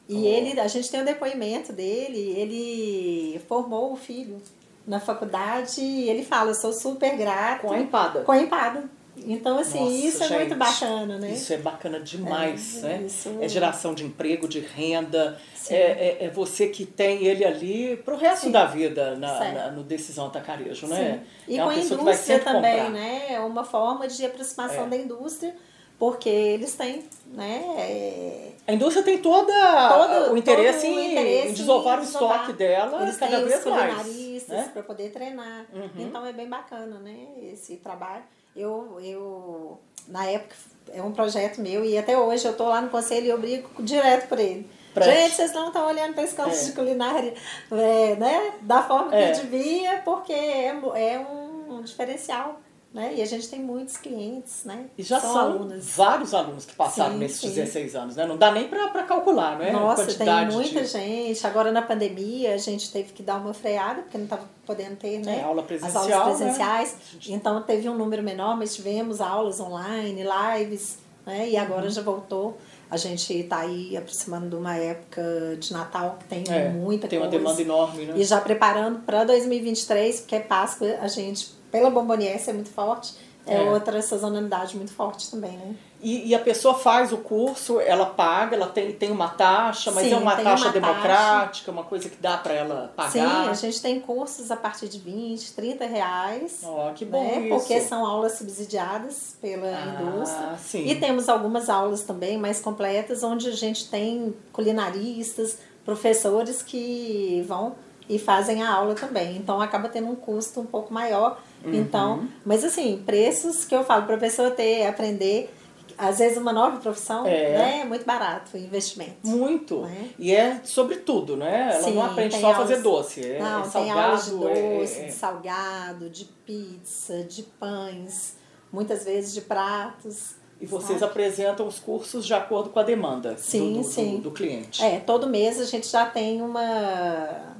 E 0.08 0.16
oh. 0.16 0.26
ele, 0.26 0.60
a 0.60 0.68
gente 0.68 0.90
tem 0.90 1.02
um 1.02 1.06
depoimento 1.06 1.74
dele, 1.74 2.34
ele 2.38 3.42
formou 3.48 3.94
o 3.94 3.96
filho 3.96 4.42
na 4.88 5.00
faculdade 5.00 5.82
e 5.82 6.10
ele 6.10 6.24
fala, 6.24 6.52
eu 6.52 6.56
sou 6.56 6.74
super 6.74 7.16
grato. 7.16 7.62
Com 7.62 7.74
a 7.74 7.80
empada. 7.80 8.22
Com 8.22 8.32
a 8.32 8.38
empada. 8.42 8.99
Então, 9.26 9.58
assim, 9.58 9.80
Nossa, 9.80 9.94
isso 9.94 10.24
é 10.24 10.30
muito 10.30 10.56
bacana, 10.56 11.18
né? 11.18 11.32
Isso 11.32 11.54
é 11.54 11.58
bacana 11.58 12.00
demais, 12.00 12.84
é, 12.84 12.88
né? 12.88 13.04
Isso... 13.06 13.38
É 13.42 13.48
geração 13.48 13.94
de 13.94 14.06
emprego, 14.06 14.48
de 14.48 14.60
renda. 14.60 15.40
É, 15.70 15.76
é, 15.76 16.18
é, 16.26 16.30
você 16.30 16.68
que 16.68 16.86
tem 16.86 17.26
ele 17.26 17.46
ali 17.46 17.98
para 17.98 18.14
o 18.14 18.18
resto 18.18 18.46
Sim. 18.46 18.52
da 18.52 18.66
vida 18.66 19.16
na, 19.16 19.52
na, 19.52 19.72
no 19.72 19.84
Decisão 19.84 20.28
Atacarejo, 20.28 20.88
né? 20.88 21.24
Sim. 21.46 21.54
E 21.54 21.60
é 21.60 21.64
com 21.64 21.70
a 21.70 21.76
indústria 21.76 22.40
também, 22.40 22.76
comprar. 22.76 22.90
né? 22.92 23.34
É 23.34 23.40
uma 23.40 23.64
forma 23.64 24.08
de 24.08 24.26
aproximação 24.26 24.86
é. 24.86 24.88
da 24.88 24.98
indústria, 24.98 25.56
porque 25.98 26.30
eles 26.30 26.76
têm, 26.76 27.04
né? 27.34 27.64
É 27.78 28.50
a 28.70 28.74
indústria 28.74 29.04
tem 29.04 29.18
toda 29.18 29.52
todo, 29.90 30.34
o 30.34 30.38
interesse, 30.38 30.86
todo 30.86 31.00
em, 31.00 31.12
interesse 31.12 31.48
em 31.48 31.54
desovar 31.54 32.00
o 32.00 32.04
estoque 32.04 32.54
dela 32.54 33.02
eles 33.02 33.18
cada 33.18 33.38
têm 33.38 33.46
vez 33.48 33.66
os 33.66 33.66
mais. 33.66 34.48
Né? 34.48 34.70
para 34.72 34.84
poder 34.84 35.12
treinar. 35.12 35.66
Uhum. 35.74 35.90
Então 35.98 36.24
é 36.24 36.32
bem 36.32 36.48
bacana, 36.48 37.00
né? 37.00 37.30
Esse 37.52 37.78
trabalho. 37.78 38.24
Eu, 38.60 39.00
eu, 39.02 39.80
na 40.08 40.26
época, 40.26 40.56
é 40.92 41.02
um 41.02 41.12
projeto 41.12 41.62
meu 41.62 41.86
e 41.86 41.98
até 41.98 42.18
hoje 42.18 42.46
eu 42.46 42.52
estou 42.52 42.68
lá 42.68 42.82
no 42.82 42.90
conselho 42.90 43.26
e 43.26 43.30
eu 43.30 43.40
brigo 43.40 43.70
direto 43.82 44.28
por 44.28 44.40
ele. 44.40 44.70
Gente, 45.02 45.36
vocês 45.36 45.54
não 45.54 45.68
estão 45.68 45.88
olhando 45.88 46.14
para 46.14 46.24
a 46.24 46.26
escola 46.26 46.52
é. 46.52 46.64
de 46.64 46.72
culinária 46.74 47.34
é, 47.72 48.16
né, 48.16 48.54
da 48.62 48.84
forma 48.84 49.16
é. 49.16 49.32
que 49.32 49.42
devia, 49.42 50.02
porque 50.04 50.34
é, 50.34 50.68
é 50.68 51.20
um 51.20 51.82
diferencial 51.84 52.60
né? 52.94 53.14
E 53.16 53.22
a 53.22 53.26
gente 53.26 53.48
tem 53.48 53.60
muitos 53.60 53.98
clientes, 53.98 54.64
né? 54.66 54.86
E 54.98 55.04
já 55.04 55.20
são, 55.20 55.70
são 55.70 55.80
vários 55.80 56.34
alunos 56.34 56.66
que 56.66 56.74
passaram 56.74 57.14
sim, 57.14 57.20
nesses 57.20 57.40
sim. 57.40 57.54
16 57.54 57.96
anos, 57.96 58.16
né? 58.16 58.26
Não 58.26 58.36
dá 58.36 58.52
nem 58.52 58.68
para 58.68 59.04
calcular, 59.04 59.60
não 59.60 59.66
é? 59.66 59.72
Nossa, 59.72 60.06
tem 60.06 60.48
muita 60.48 60.82
de... 60.82 60.88
gente. 60.88 61.46
Agora 61.46 61.72
na 61.72 61.84
pandemia 61.84 62.56
a 62.56 62.58
gente 62.58 62.92
teve 62.92 63.14
que 63.14 63.22
dar 63.22 63.38
uma 63.38 63.54
freada, 63.54 64.02
porque 64.02 64.18
não 64.18 64.26
estava 64.26 64.50
podendo 64.70 64.98
ter, 64.98 65.18
né? 65.18 65.40
É, 65.40 65.44
aula 65.44 65.66
As 65.82 65.96
aulas 65.96 66.38
presenciais. 66.38 66.96
Né? 67.14 67.20
Então 67.30 67.60
teve 67.64 67.90
um 67.90 67.98
número 67.98 68.22
menor, 68.22 68.56
mas 68.56 68.76
tivemos 68.76 69.20
aulas 69.20 69.60
online, 69.60 70.24
lives, 70.24 71.00
né? 71.26 71.50
E 71.50 71.58
agora 71.58 71.86
uhum. 71.86 71.90
já 71.90 72.04
voltou. 72.04 72.56
A 72.88 72.96
gente 72.96 73.34
está 73.34 73.62
aí 73.62 73.98
aproximando 73.98 74.48
de 74.50 74.56
uma 74.56 74.76
época 74.76 75.58
de 75.60 75.74
Natal 75.74 76.18
que 76.20 76.26
tem 76.26 76.44
é, 76.50 76.70
muita 76.70 77.08
tem 77.08 77.18
coisa. 77.18 77.32
Tem 77.32 77.40
uma 77.40 77.52
demanda 77.56 77.62
enorme, 77.64 78.06
né? 78.06 78.14
E 78.16 78.24
já 78.24 78.40
preparando 78.40 79.00
para 79.00 79.24
2023, 79.24 80.20
porque 80.20 80.36
é 80.36 80.40
Páscoa, 80.40 81.00
a 81.02 81.08
gente 81.08 81.52
pela 81.72 81.90
bomboniense 81.90 82.52
é 82.52 82.54
muito 82.54 82.70
forte, 82.70 83.16
é, 83.48 83.56
é, 83.56 83.72
outra 83.72 84.00
sazonalidade 84.04 84.76
muito 84.76 84.92
forte 84.92 85.32
também, 85.32 85.52
né? 85.52 85.76
E, 86.02 86.30
e, 86.30 86.36
a 86.36 86.40
pessoa 86.40 86.74
faz 86.76 87.12
o 87.12 87.18
curso, 87.18 87.80
ela 87.82 88.06
paga, 88.06 88.56
ela 88.56 88.68
tem, 88.68 88.94
tem 88.94 89.12
uma 89.12 89.28
taxa, 89.28 89.92
mas 89.92 90.06
Sim, 90.06 90.14
é 90.14 90.18
uma 90.18 90.36
taxa 90.36 90.66
uma 90.66 90.72
democrática, 90.72 91.66
taxa. 91.66 91.72
uma 91.72 91.84
coisa 91.84 92.10
que 92.10 92.16
dá 92.22 92.38
para 92.38 92.54
ela 92.54 92.94
pagar. 92.96 93.12
Sim, 93.12 93.20
a 93.50 93.54
gente 93.54 93.82
tem 93.82 94.00
cursos 94.00 94.50
a 94.50 94.56
partir 94.56 94.88
de 94.88 94.98
20, 94.98 95.54
30 95.54 95.86
reais. 95.86 96.62
Ó, 96.64 96.90
oh, 96.90 96.94
que 96.94 97.04
bom 97.04 97.24
né? 97.24 97.42
isso. 97.42 97.50
Porque 97.50 97.82
são 97.82 98.06
aulas 98.06 98.38
subsidiadas 98.38 99.36
pela 99.42 99.68
ah, 99.68 100.02
indústria. 100.02 100.58
Sim. 100.58 100.88
E 100.88 100.96
temos 100.96 101.28
algumas 101.28 101.70
aulas 101.70 102.02
também 102.02 102.38
mais 102.38 102.62
completas, 102.62 103.22
onde 103.22 103.50
a 103.50 103.56
gente 103.56 103.90
tem 103.90 104.34
culinaristas, 104.54 105.58
professores 105.84 106.62
que 106.62 107.44
vão 107.46 107.76
e 108.08 108.18
fazem 108.18 108.64
a 108.64 108.74
aula 108.74 108.96
também. 108.96 109.36
Então 109.36 109.60
acaba 109.60 109.90
tendo 109.90 110.08
um 110.08 110.16
custo 110.16 110.62
um 110.62 110.66
pouco 110.66 110.94
maior 110.94 111.38
Uhum. 111.64 111.74
Então, 111.74 112.28
mas 112.46 112.64
assim, 112.64 113.02
preços 113.06 113.66
que 113.66 113.76
eu 113.76 113.84
falo 113.84 114.06
para 114.06 114.16
a 114.16 114.20
pessoa 114.20 114.50
ter, 114.50 114.86
aprender, 114.88 115.54
às 115.98 116.20
vezes 116.20 116.38
uma 116.38 116.54
nova 116.54 116.78
profissão, 116.78 117.26
é, 117.26 117.58
né, 117.58 117.80
é 117.82 117.86
muito 117.86 118.06
barato 118.06 118.56
o 118.56 118.58
investimento. 118.58 119.26
Muito. 119.28 119.82
Né? 119.82 120.10
E 120.18 120.34
é 120.34 120.62
sobre 120.64 120.98
tudo, 120.98 121.36
né? 121.36 121.72
Ela 121.74 121.84
Sim, 121.84 121.94
não 121.96 122.04
aprende 122.04 122.40
só 122.40 122.52
a 122.52 122.56
fazer 122.56 122.82
doce. 122.82 123.26
É 123.26 123.40
não, 123.40 123.64
salgado, 123.64 123.72
tem 123.72 123.92
aulas 123.92 124.26
de 124.26 124.32
doce, 124.32 125.00
é... 125.00 125.06
de 125.06 125.12
salgado, 125.12 126.10
de 126.10 126.26
pizza, 126.26 127.24
de 127.24 127.44
pães, 127.44 128.36
muitas 128.72 129.04
vezes 129.04 129.34
de 129.34 129.42
pratos. 129.42 130.36
E 130.62 130.66
vocês 130.66 131.00
sabe? 131.00 131.12
apresentam 131.12 131.68
os 131.68 131.80
cursos 131.80 132.26
de 132.26 132.34
acordo 132.34 132.70
com 132.70 132.80
a 132.80 132.84
demanda 132.84 133.38
sim, 133.38 133.74
do, 133.74 133.80
do, 133.80 133.84
sim. 133.86 134.16
Do, 134.18 134.24
do, 134.24 134.32
cliente. 134.32 134.84
É, 134.84 135.00
todo 135.00 135.28
mês 135.28 135.60
a 135.60 135.66
gente 135.66 135.88
já 135.88 136.06
tem 136.06 136.42
uma 136.42 137.56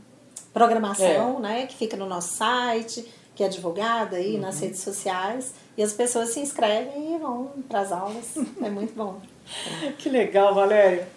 programação, 0.54 1.38
é. 1.38 1.42
né, 1.42 1.68
que 1.68 1.76
fica 1.76 1.96
no 1.96 2.06
nosso 2.06 2.34
site 2.36 3.08
que 3.40 3.44
é 3.46 3.48
divulgada 3.48 4.18
aí 4.18 4.36
uhum. 4.36 4.42
nas 4.42 4.60
redes 4.60 4.82
sociais 4.82 5.54
e 5.80 5.82
as 5.82 5.94
pessoas 5.94 6.32
se 6.32 6.42
inscrevem 6.42 7.16
e 7.16 7.18
vão 7.20 7.54
para 7.70 7.80
as 7.80 7.92
aulas. 7.94 8.36
é 8.62 8.70
muito 8.70 8.94
bom. 8.94 9.22
que 9.98 10.10
legal, 10.10 10.54
Valéria. 10.54 11.08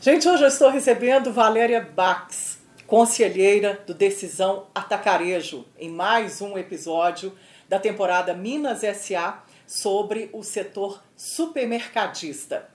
Gente, 0.00 0.28
hoje 0.28 0.42
eu 0.42 0.48
estou 0.48 0.70
recebendo 0.70 1.32
Valéria 1.32 1.80
Bax, 1.80 2.58
conselheira 2.84 3.80
do 3.86 3.94
Decisão 3.94 4.66
Atacarejo, 4.74 5.64
em 5.78 5.88
mais 5.88 6.40
um 6.40 6.58
episódio 6.58 7.32
da 7.68 7.78
temporada 7.78 8.34
Minas 8.34 8.80
SA 8.80 9.44
sobre 9.68 10.28
o 10.32 10.42
setor 10.42 11.00
supermercadista. 11.16 12.68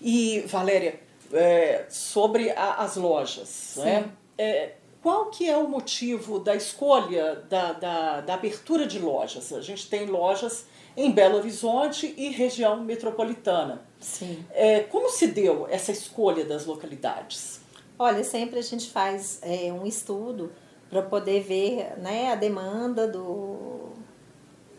E, 0.00 0.44
Valéria, 0.46 0.98
é, 1.30 1.84
sobre 1.90 2.50
a, 2.52 2.76
as 2.76 2.96
lojas, 2.96 3.48
Sim. 3.48 3.82
né? 3.82 4.10
É, 4.38 4.72
qual 5.04 5.26
que 5.26 5.46
é 5.46 5.54
o 5.54 5.68
motivo 5.68 6.38
da 6.38 6.56
escolha 6.56 7.44
da, 7.50 7.74
da, 7.74 8.20
da, 8.22 8.32
abertura 8.32 8.86
de 8.86 8.98
lojas? 8.98 9.52
A 9.52 9.60
gente 9.60 9.86
tem 9.86 10.06
lojas 10.06 10.64
em 10.96 11.12
Belo 11.12 11.36
Horizonte 11.36 12.14
e 12.16 12.30
região 12.30 12.82
metropolitana. 12.82 13.82
Sim. 14.00 14.42
É, 14.50 14.80
como 14.80 15.10
se 15.10 15.26
deu 15.26 15.66
essa 15.68 15.92
escolha 15.92 16.42
das 16.42 16.64
localidades? 16.64 17.60
Olha, 17.98 18.24
sempre 18.24 18.58
a 18.58 18.62
gente 18.62 18.90
faz 18.90 19.40
é, 19.42 19.70
um 19.70 19.84
estudo 19.84 20.50
para 20.88 21.02
poder 21.02 21.42
ver 21.42 21.98
né, 21.98 22.32
a 22.32 22.34
demanda 22.34 23.06
do, 23.06 23.90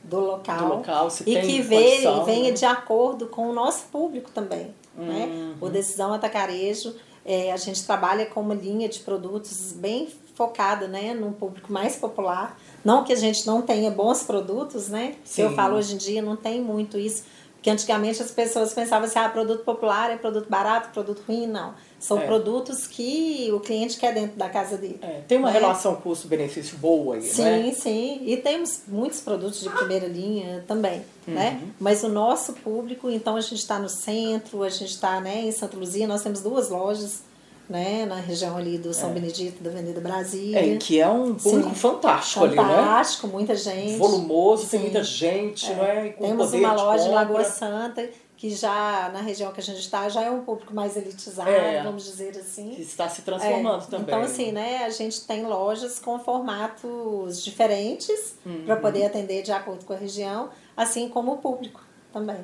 do 0.03 0.19
local, 0.19 0.57
do 0.57 0.67
local 0.77 1.07
e 1.23 1.39
que 1.39 1.61
vê, 1.61 1.99
venha 2.25 2.49
né? 2.49 2.51
de 2.51 2.65
acordo 2.65 3.27
com 3.27 3.47
o 3.47 3.53
nosso 3.53 3.85
público 3.91 4.31
também. 4.31 4.73
Uhum. 4.97 5.05
Né? 5.05 5.55
O 5.61 5.69
Decisão 5.69 6.11
Atacarejo 6.13 6.95
é, 7.25 7.51
a 7.51 7.57
gente 7.57 7.83
trabalha 7.83 8.25
com 8.25 8.39
uma 8.39 8.53
linha 8.53 8.87
de 8.87 8.99
produtos 8.99 9.73
bem 9.73 10.07
focada 10.35 10.87
né, 10.87 11.13
num 11.13 11.31
público 11.31 11.71
mais 11.71 11.95
popular. 11.95 12.59
Não 12.83 13.03
que 13.03 13.11
a 13.11 13.15
gente 13.15 13.47
não 13.47 13.61
tenha 13.61 13.89
bons 13.89 14.23
produtos, 14.23 14.89
né? 14.89 15.15
Se 15.23 15.41
eu 15.41 15.53
falo 15.53 15.75
hoje 15.77 15.95
em 15.95 15.97
dia, 15.97 16.21
não 16.21 16.35
tem 16.35 16.61
muito 16.61 16.99
isso. 16.99 17.23
Porque 17.65 17.71
antigamente 17.71 18.21
as 18.21 18.29
pessoas 18.29 18.75
pensavam 18.75 19.07
assim, 19.07 19.17
ah, 19.17 19.27
produto 19.27 19.63
popular 19.63 20.11
é 20.11 20.17
produto 20.17 20.47
barato, 20.47 20.91
produto 20.93 21.23
ruim. 21.27 21.47
Não. 21.47 21.73
São 21.99 22.19
é. 22.19 22.25
produtos 22.27 22.85
que 22.85 23.49
o 23.51 23.59
cliente 23.59 23.97
quer 23.97 24.13
dentro 24.13 24.37
da 24.37 24.47
casa 24.47 24.77
dele. 24.77 24.99
É. 25.01 25.21
Tem 25.27 25.39
uma 25.39 25.49
né? 25.49 25.57
relação 25.57 25.95
custo-benefício 25.95 26.77
boa 26.77 27.15
aí, 27.15 27.23
sim, 27.23 27.41
né? 27.41 27.63
Sim, 27.63 27.73
sim. 27.73 28.21
E 28.23 28.37
temos 28.37 28.81
muitos 28.87 29.19
produtos 29.19 29.61
de 29.61 29.69
primeira 29.69 30.05
linha 30.05 30.63
também, 30.67 30.99
né? 31.25 31.27
uhum. 31.27 31.33
né? 31.33 31.61
Mas 31.79 32.03
o 32.03 32.07
nosso 32.07 32.53
público, 32.53 33.09
então 33.09 33.35
a 33.35 33.41
gente 33.41 33.55
está 33.55 33.79
no 33.79 33.89
centro, 33.89 34.61
a 34.61 34.69
gente 34.69 34.91
está 34.91 35.19
né, 35.19 35.41
em 35.41 35.51
Santa 35.51 35.75
Luzia, 35.75 36.05
nós 36.05 36.21
temos 36.21 36.41
duas 36.41 36.69
lojas 36.69 37.23
né, 37.69 38.05
na 38.05 38.15
região 38.15 38.55
ali 38.57 38.77
do 38.77 38.93
São 38.93 39.09
É. 39.09 39.13
Benedito, 39.13 39.63
da 39.63 39.69
Avenida 39.71 39.99
Brasília. 40.01 40.75
É, 40.75 40.77
que 40.77 40.99
é 40.99 41.07
um 41.07 41.33
público 41.35 41.69
Sim. 41.69 41.75
fantástico, 41.75 42.45
ali, 42.45 42.55
né? 42.55 42.63
Fantástico, 42.63 43.27
muita 43.27 43.55
gente. 43.55 43.97
Volumoso, 43.97 44.67
tem 44.67 44.79
Sim. 44.79 44.85
muita 44.85 45.03
gente, 45.03 45.73
não 45.73 45.83
é? 45.83 46.09
Com 46.09 46.23
Temos 46.27 46.53
uma 46.53 46.73
loja 46.73 47.07
em. 47.07 47.11
Lagoa 47.11 47.43
Santa, 47.43 48.07
que 48.37 48.49
já 48.49 49.09
na 49.13 49.21
região 49.21 49.51
que 49.51 49.59
a 49.61 49.63
gente 49.63 49.79
está, 49.79 50.07
já 50.09 50.21
é 50.21 50.29
um 50.29 50.41
público 50.41 50.73
mais 50.75 50.95
elitizado, 50.97 51.49
É. 51.49 51.81
vamos 51.81 52.03
dizer 52.03 52.37
assim. 52.37 52.71
que 52.75 52.81
está 52.81 53.07
se 53.09 53.21
transformando 53.23 53.83
É, 53.83 53.87
também. 53.87 54.01
Então, 54.07 54.21
assim, 54.21 54.51
né, 54.51 54.83
a 54.85 54.89
gente 54.89 55.21
tem 55.25 55.45
lojas 55.45 55.97
com 55.99 56.19
formatos 56.19 57.43
diferentes 57.43 58.35
Uhum. 58.45 58.63
para 58.65 58.75
poder 58.75 59.05
atender 59.05 59.41
de 59.41 59.51
acordo 59.51 59.85
com 59.85 59.93
a 59.93 59.97
região, 59.97 60.49
assim 60.75 61.07
como 61.09 61.33
o 61.33 61.37
público 61.37 61.81
também. 62.13 62.37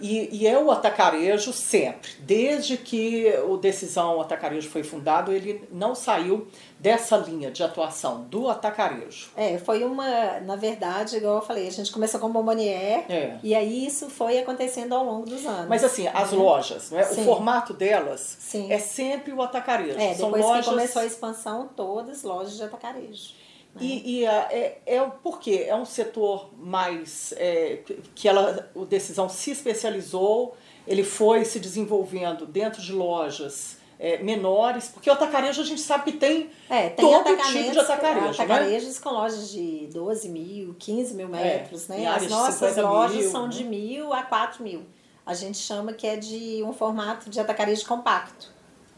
E, 0.00 0.28
e 0.32 0.46
é 0.46 0.58
o 0.58 0.70
atacarejo 0.70 1.52
sempre. 1.52 2.10
Desde 2.20 2.76
que 2.76 3.32
o 3.46 3.56
Decisão 3.56 4.20
Atacarejo 4.20 4.68
foi 4.68 4.82
fundado, 4.82 5.32
ele 5.32 5.66
não 5.70 5.94
saiu 5.94 6.46
dessa 6.78 7.16
linha 7.16 7.50
de 7.50 7.62
atuação 7.62 8.22
do 8.24 8.48
atacarejo. 8.48 9.30
É, 9.36 9.56
foi 9.58 9.84
uma, 9.84 10.40
na 10.40 10.56
verdade, 10.56 11.16
igual 11.16 11.36
eu 11.36 11.42
falei, 11.42 11.66
a 11.66 11.70
gente 11.70 11.90
começou 11.90 12.20
com 12.20 12.30
bombonier 12.30 13.04
É. 13.08 13.38
e 13.42 13.54
aí 13.54 13.86
isso 13.86 14.10
foi 14.10 14.38
acontecendo 14.38 14.94
ao 14.94 15.04
longo 15.04 15.26
dos 15.26 15.46
anos. 15.46 15.68
Mas 15.68 15.82
assim, 15.82 16.06
as 16.08 16.32
né? 16.32 16.38
lojas, 16.38 16.90
não 16.90 16.98
é? 16.98 17.02
o 17.02 17.24
formato 17.24 17.72
delas 17.72 18.36
Sim. 18.38 18.70
é 18.70 18.78
sempre 18.78 19.32
o 19.32 19.40
atacarejo. 19.40 19.98
É, 19.98 20.14
São 20.14 20.26
depois 20.26 20.44
lojas 20.44 20.64
que 20.64 20.70
começou 20.70 21.02
a 21.02 21.06
expansão, 21.06 21.68
todas 21.74 22.22
lojas 22.22 22.56
de 22.56 22.64
atacarejo. 22.64 23.43
E, 23.80 24.20
e 24.20 24.26
a- 24.26 24.48
é, 24.52 24.78
é 24.86 25.02
o 25.02 25.10
porquê? 25.10 25.64
É 25.66 25.74
um 25.74 25.84
setor 25.84 26.50
mais 26.56 27.34
é, 27.36 27.80
que- 28.14 28.28
ela, 28.28 28.70
o 28.74 28.84
Decisão 28.84 29.28
se 29.28 29.50
especializou, 29.50 30.56
ele 30.86 31.02
foi 31.02 31.44
se 31.44 31.58
desenvolvendo 31.58 32.46
dentro 32.46 32.80
de 32.82 32.92
lojas 32.92 33.78
é, 33.98 34.18
menores, 34.18 34.88
porque 34.88 35.08
o 35.08 35.12
atacarejo 35.12 35.62
a 35.62 35.64
gente 35.64 35.80
sabe 35.80 36.10
que 36.10 36.18
tem, 36.18 36.50
É, 36.68 36.90
tem 36.90 37.04
todo 37.04 37.24
tipo 37.36 37.72
de 37.72 37.78
atacarejo, 37.78 38.24
né? 38.26 38.30
atacarejos 38.30 38.98
com 38.98 39.10
lojas 39.10 39.50
de 39.50 39.88
12 39.92 40.28
mil, 40.28 40.74
15 40.78 41.14
mil 41.14 41.28
metros, 41.28 41.88
em 41.88 42.00
né? 42.00 42.06
As 42.08 42.28
nossas 42.28 42.54
50 42.74 42.82
lojas 42.90 43.16
mil, 43.16 43.30
são 43.30 43.44
né? 43.44 43.48
de 43.50 43.64
mil 43.64 44.12
a 44.12 44.22
4 44.24 44.62
mil. 44.64 44.82
A 45.24 45.32
gente 45.32 45.56
chama 45.58 45.92
que 45.94 46.06
é 46.06 46.16
de 46.16 46.62
um 46.64 46.72
formato 46.72 47.30
de 47.30 47.38
atacarejo 47.40 47.86
compacto, 47.86 48.52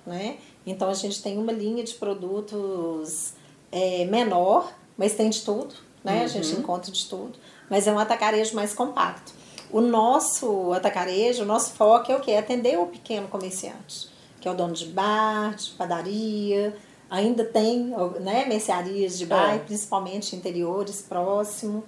né? 0.06 0.38
Então 0.66 0.88
a 0.90 0.94
gente 0.94 1.22
tem 1.22 1.38
uma 1.38 1.52
linha 1.52 1.84
de 1.84 1.94
produtos 1.94 3.34
é, 3.72 4.04
menor, 4.06 4.72
mas 4.96 5.14
tem 5.14 5.28
de 5.30 5.42
tudo, 5.42 5.74
né? 6.04 6.22
A 6.24 6.26
gente 6.26 6.52
Uhum. 6.54 6.60
encontra 6.60 6.90
de 6.90 7.04
tudo, 7.06 7.38
mas 7.70 7.86
é 7.86 7.92
um 7.92 7.98
atacarejo 7.98 8.54
mais 8.54 8.72
compacto. 8.74 9.32
O 9.70 9.80
nosso 9.80 10.72
atacarejo, 10.72 11.42
o 11.42 11.46
nosso 11.46 11.72
foco 11.72 12.10
é 12.12 12.16
o 12.16 12.20
que? 12.20 12.30
É 12.30 12.38
atender 12.38 12.78
o 12.78 12.86
pequeno 12.86 13.26
comerciante, 13.28 14.08
que 14.40 14.46
é 14.48 14.50
o 14.50 14.54
dono 14.54 14.72
de 14.74 14.86
bar, 14.86 15.54
de 15.56 15.70
padaria, 15.70 16.76
ainda 17.10 17.44
tem 17.44 17.92
né, 18.20 18.46
mercearias 18.46 19.18
de 19.18 19.26
bar, 19.26 19.54
É. 19.54 19.58
principalmente 19.58 20.34
interiores 20.36 21.02
próximo, 21.02 21.82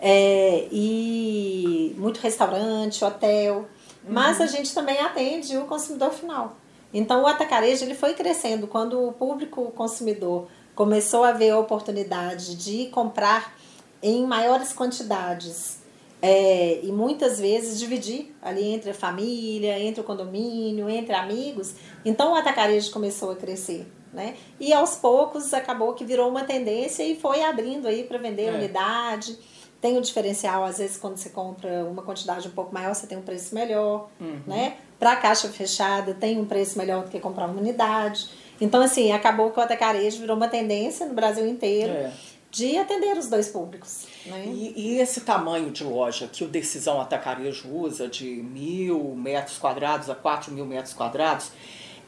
é, 0.00 0.66
e 0.70 1.94
muito 1.98 2.18
restaurante, 2.20 3.04
hotel, 3.04 3.66
mas 4.06 4.40
a 4.40 4.46
gente 4.46 4.74
também 4.74 4.98
atende 4.98 5.56
o 5.56 5.64
consumidor 5.64 6.10
final. 6.12 6.56
Então 6.92 7.22
o 7.22 7.26
atacarejo 7.26 7.84
ele 7.84 7.94
foi 7.94 8.12
crescendo 8.14 8.66
quando 8.66 9.08
o 9.08 9.12
público 9.12 9.70
consumidor 9.72 10.48
começou 10.74 11.24
a 11.24 11.32
ver 11.32 11.50
a 11.50 11.58
oportunidade 11.58 12.54
de 12.56 12.86
comprar 12.86 13.54
em 14.02 14.26
maiores 14.26 14.72
quantidades 14.72 15.80
é, 16.20 16.80
e 16.82 16.90
muitas 16.92 17.38
vezes 17.40 17.78
dividir 17.78 18.34
ali 18.40 18.64
entre 18.64 18.90
a 18.90 18.94
família, 18.94 19.78
entre 19.78 20.00
o 20.00 20.04
condomínio, 20.04 20.88
entre 20.88 21.14
amigos. 21.14 21.74
Então 22.04 22.32
o 22.32 22.34
atacarejo 22.36 22.90
começou 22.90 23.30
a 23.30 23.36
crescer. 23.36 23.86
Né? 24.12 24.34
E 24.60 24.74
aos 24.74 24.94
poucos 24.96 25.54
acabou 25.54 25.94
que 25.94 26.04
virou 26.04 26.28
uma 26.28 26.44
tendência 26.44 27.02
e 27.02 27.16
foi 27.18 27.42
abrindo 27.42 27.88
aí 27.88 28.04
para 28.04 28.18
vender 28.18 28.48
É. 28.48 28.52
unidade. 28.52 29.38
Tem 29.80 29.96
o 29.96 30.02
diferencial, 30.02 30.62
às 30.64 30.78
vezes, 30.78 30.96
quando 30.98 31.16
você 31.16 31.30
compra 31.30 31.84
uma 31.86 32.02
quantidade 32.02 32.46
um 32.46 32.50
pouco 32.50 32.72
maior, 32.72 32.94
você 32.94 33.06
tem 33.06 33.16
um 33.18 33.22
preço 33.22 33.54
melhor. 33.54 34.10
Né? 34.46 34.76
Para 34.98 35.16
caixa 35.16 35.48
fechada, 35.48 36.14
tem 36.14 36.38
um 36.38 36.44
preço 36.44 36.78
melhor 36.78 37.04
do 37.04 37.10
que 37.10 37.18
comprar 37.18 37.46
uma 37.46 37.58
unidade. 37.58 38.28
Então, 38.60 38.80
assim, 38.82 39.12
acabou 39.12 39.50
que 39.50 39.58
o 39.58 39.62
atacarejo 39.62 40.18
virou 40.20 40.36
uma 40.36 40.48
tendência 40.48 41.06
no 41.06 41.14
Brasil 41.14 41.46
inteiro 41.46 41.92
É. 41.92 42.12
de 42.50 42.76
atender 42.78 43.16
os 43.16 43.28
dois 43.28 43.48
públicos. 43.48 44.04
Né? 44.26 44.44
E, 44.46 44.74
e 44.76 44.98
esse 45.00 45.22
tamanho 45.22 45.70
de 45.70 45.82
loja 45.84 46.28
que 46.30 46.44
o 46.44 46.48
Decisão 46.48 47.00
Atacarejo 47.00 47.68
usa, 47.68 48.06
de 48.08 48.26
mil 48.26 49.14
metros 49.16 49.58
quadrados 49.58 50.08
a 50.10 50.14
quatro 50.14 50.52
mil 50.52 50.66
metros 50.66 50.94
quadrados, 50.94 51.50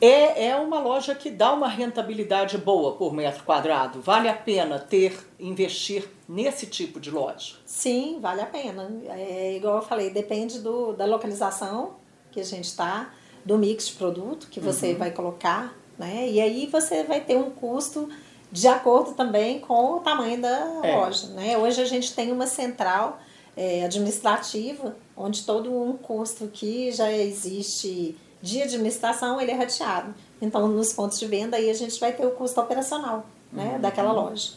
é, 0.01 0.49
é 0.49 0.57
uma 0.57 0.81
loja 0.81 1.15
que 1.15 1.31
dá 1.31 1.53
uma 1.55 1.69
rentabilidade 1.69 2.59
boa 2.59 2.93
por 2.97 3.15
metro 3.15 3.43
quadrado. 3.45 4.03
Vale 4.03 4.29
a 4.29 4.35
pena 4.35 4.79
ter, 4.79 5.17
investir 5.41 6.07
nesse 6.29 6.67
tipo 6.67 7.01
de 7.01 7.11
loja? 7.11 7.55
Sim, 7.65 8.19
vale 8.21 8.43
a 8.43 8.47
pena. 8.47 8.91
É 9.09 9.57
igual 9.57 9.77
eu 9.77 9.83
falei, 9.83 10.11
depende 10.11 10.59
do, 10.59 10.93
da 10.93 11.07
localização 11.07 11.95
que 12.31 12.41
a 12.41 12.45
gente 12.45 12.65
está, 12.67 13.15
do 13.45 13.57
mix 13.57 13.87
de 13.89 13.95
produto 13.95 14.49
que 14.51 14.61
você 14.61 14.89
Uhum. 14.93 14.99
vai 14.99 15.11
colocar, 15.11 15.75
né? 15.99 16.29
E 16.29 16.41
aí 16.41 16.67
você 16.67 17.03
vai 17.05 17.21
ter 17.21 17.37
um 17.37 17.51
custo 17.51 18.09
de 18.51 18.69
acordo 18.69 19.13
também 19.13 19.59
com 19.61 19.97
o 19.97 20.01
tamanho 20.01 20.41
da 20.41 20.81
É. 20.83 20.97
loja, 20.97 21.29
né? 21.29 21.59
Hoje 21.59 21.81
a 21.83 21.85
gente 21.85 22.15
tem 22.15 22.31
uma 22.31 22.47
central 22.47 23.21
é, 23.57 23.85
administrativa, 23.85 24.97
onde 25.17 25.45
todo 25.45 25.73
um 25.73 25.97
custo 25.97 26.49
que 26.49 26.91
já 26.93 27.11
existe 27.13 28.17
de 28.43 28.63
administração, 28.63 29.41
ele 29.41 29.53
é 29.53 29.55
rateado. 29.55 30.15
Então, 30.43 30.69
nos 30.69 30.93
pontos 30.93 31.19
de 31.19 31.27
venda, 31.27 31.57
aí 31.57 31.71
a 31.71 31.75
gente 31.75 31.99
vai 31.99 32.13
ter 32.13 32.27
o 32.27 32.31
custo 32.33 32.61
operacional, 32.61 33.25
né? 33.53 33.79
Daquela 33.81 34.13
loja. 34.13 34.53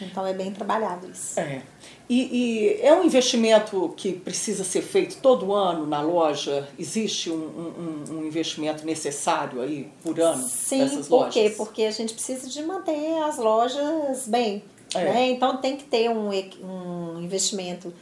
Então, 0.00 0.26
é 0.26 0.32
bem 0.32 0.52
trabalhado 0.52 1.10
isso. 1.10 1.38
É. 1.38 1.62
E, 2.08 2.76
e 2.78 2.80
é 2.82 2.94
um 2.94 3.04
investimento 3.04 3.92
que 3.96 4.12
precisa 4.12 4.62
ser 4.62 4.82
feito 4.82 5.16
todo 5.20 5.52
ano 5.52 5.86
na 5.86 6.00
loja? 6.00 6.68
Existe 6.78 7.30
um, 7.30 7.34
um- 7.34 8.04
um- 8.14 8.24
investimento 8.26 8.86
necessário 8.86 9.60
aí 9.60 9.88
por 10.04 10.18
ano 10.20 10.42
Sim, 10.46 10.78
nessas 10.78 11.08
por 11.08 11.16
lojas? 11.16 11.34
quê? 11.34 11.50
Porque 11.56 11.82
a 11.82 11.90
gente 11.90 12.14
precisa 12.14 12.48
de 12.48 12.62
manter 12.62 13.18
as 13.24 13.38
lojas 13.38 14.28
bem. 14.28 14.62
É. 14.94 15.04
Né? 15.04 15.30
Então 15.30 15.56
tem 15.56 15.76
que 15.76 15.82
ter 15.84 16.08
um, 16.08 16.30
um 16.62 17.20
investimento 17.20 17.92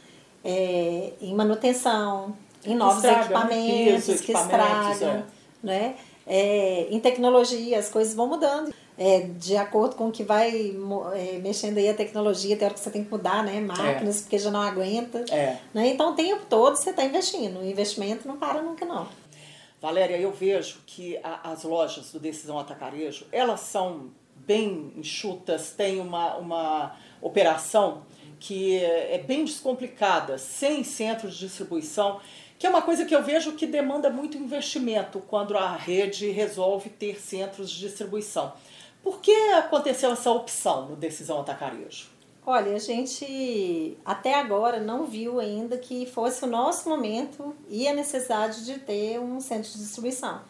é, 0.43 1.13
em 1.19 1.33
manutenção, 1.33 2.35
em 2.63 2.75
novos 2.75 3.01
né? 3.01 3.19
equipamentos 3.21 4.07
Isso, 4.07 4.23
que 4.23 4.31
equipamentos, 4.31 4.91
estragam, 4.91 5.23
né? 5.63 5.95
É, 6.27 6.87
em 6.91 6.99
tecnologia, 6.99 7.77
as 7.79 7.89
coisas 7.89 8.13
vão 8.13 8.27
mudando. 8.27 8.71
É, 8.97 9.21
de 9.21 9.57
acordo 9.57 9.95
com 9.95 10.07
o 10.07 10.11
que 10.11 10.23
vai 10.23 10.73
é, 11.15 11.37
mexendo 11.39 11.77
aí 11.77 11.89
a 11.89 11.93
tecnologia, 11.93 12.55
tem 12.55 12.65
hora 12.65 12.73
que 12.73 12.79
você 12.79 12.89
tem 12.89 13.03
que 13.03 13.11
mudar, 13.11 13.43
né? 13.43 13.59
Máquinas, 13.59 14.21
porque 14.21 14.37
já 14.39 14.49
não 14.49 14.61
aguenta. 14.61 15.25
É. 15.29 15.57
Né? 15.73 15.87
Então, 15.89 16.11
o 16.11 16.15
tempo 16.15 16.45
todo 16.49 16.77
você 16.77 16.91
está 16.91 17.03
investindo. 17.03 17.59
O 17.59 17.65
investimento 17.65 18.25
não 18.27 18.37
para 18.37 18.61
nunca, 18.61 18.85
não. 18.85 19.07
Valéria, 19.81 20.17
eu 20.17 20.31
vejo 20.31 20.79
que 20.85 21.17
a- 21.23 21.51
as 21.51 21.63
lojas 21.63 22.11
do 22.11 22.19
Decisão 22.19 22.57
Atacarejo, 22.57 23.25
elas 23.31 23.59
são 23.59 24.11
bem 24.35 24.93
enxutas, 24.95 25.71
tem 25.71 25.99
uma, 25.99 26.35
uma 26.37 26.95
operação 27.21 28.03
que 28.39 28.77
é 28.77 29.15
é 29.15 29.17
bem 29.17 29.43
descomplicada, 29.43 30.37
sem 30.37 30.83
centro 30.83 31.29
de 31.29 31.37
distribuição, 31.37 32.19
que 32.57 32.65
é 32.65 32.69
uma 32.69 32.81
coisa 32.81 33.03
que 33.05 33.13
eu 33.15 33.21
vejo 33.23 33.53
que 33.53 33.65
demanda 33.65 34.09
muito 34.09 34.37
investimento 34.37 35.19
quando 35.27 35.57
a 35.57 35.75
rede 35.75 36.29
resolve 36.31 36.89
ter 36.89 37.19
centros 37.19 37.69
de 37.69 37.79
distribuição. 37.81 38.53
Por 39.05 39.19
que 39.19 39.31
aconteceu 39.51 40.11
essa 40.11 40.31
opção 40.31 40.87
no 40.87 40.95
Decisão 40.95 41.39
Atacarejo? 41.41 42.07
Olha, 42.43 42.75
a 42.75 42.79
gente 42.79 43.95
até 44.03 44.33
agora 44.33 44.79
não 44.79 45.05
viu 45.05 45.39
ainda 45.39 45.77
que 45.77 46.07
fosse 46.07 46.43
o 46.43 46.47
nosso 46.47 46.89
momento 46.89 47.55
e 47.69 47.87
a 47.87 47.93
necessidade 47.93 48.65
de 48.65 48.79
ter 48.79 49.19
um 49.19 49.39
centro 49.39 49.71
de 49.71 49.77
distribuição. 49.77 50.41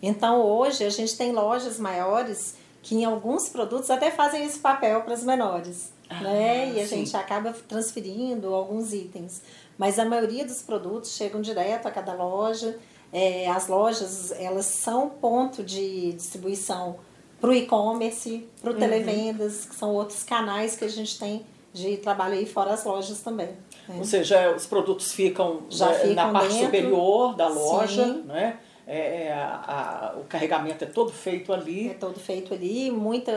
Então 0.00 0.40
hoje 0.40 0.84
a 0.84 0.90
gente 0.90 1.16
tem 1.16 1.32
lojas 1.32 1.80
maiores 1.80 2.54
que 2.84 2.94
em 2.94 3.04
alguns 3.04 3.48
produtos 3.48 3.90
até 3.90 4.12
fazem 4.12 4.44
esse 4.44 4.60
papel 4.60 5.00
para 5.02 5.14
as 5.14 5.24
menores. 5.24 5.92
Ah, 6.08 6.20
né? 6.20 6.72
E 6.72 6.80
a 6.80 6.86
sim. 6.86 6.98
gente 6.98 7.16
acaba 7.16 7.52
transferindo 7.66 8.54
alguns 8.54 8.92
itens. 8.92 9.42
Mas 9.76 9.98
a 9.98 10.04
maioria 10.04 10.44
dos 10.44 10.62
produtos 10.62 11.16
chegam 11.16 11.40
direto 11.40 11.88
a 11.88 11.90
cada 11.90 12.14
loja. 12.14 12.78
É, 13.12 13.50
as 13.50 13.66
lojas 13.66 14.30
elas 14.30 14.66
são 14.66 15.08
ponto 15.08 15.64
de 15.64 16.12
distribuição 16.12 17.00
para 17.44 17.50
o 17.50 17.54
e-commerce, 17.54 18.48
para 18.62 18.70
o 18.70 18.74
televendas, 18.74 19.66
que 19.66 19.74
são 19.74 19.90
outros 19.94 20.22
canais 20.22 20.76
que 20.76 20.84
a 20.86 20.88
gente 20.88 21.18
tem 21.18 21.44
de 21.74 21.98
trabalho 21.98 22.32
aí 22.34 22.46
fora 22.46 22.72
as 22.72 22.84
lojas 22.84 23.20
também. 23.20 23.48
né? 23.86 23.96
Ou 23.98 24.04
seja, 24.04 24.54
os 24.56 24.64
produtos 24.66 25.12
ficam, 25.12 25.60
Já 25.68 25.88
né, 25.90 25.92
na 25.92 25.98
ficam 26.08 26.32
parte 26.32 26.48
dentro. 26.48 26.64
superior 26.64 27.36
da 27.36 27.48
loja, 27.48 28.04
Sim. 28.06 28.22
né? 28.22 28.56
É, 28.86 29.24
é, 29.26 29.32
a- 29.34 30.12
a- 30.14 30.18
o 30.18 30.24
carregamento 30.24 30.84
é 30.84 30.86
todo 30.86 31.12
feito 31.12 31.52
ali. 31.52 31.88
É 31.90 31.94
todo 31.94 32.18
feito 32.18 32.54
ali, 32.54 32.90
muita. 32.90 33.30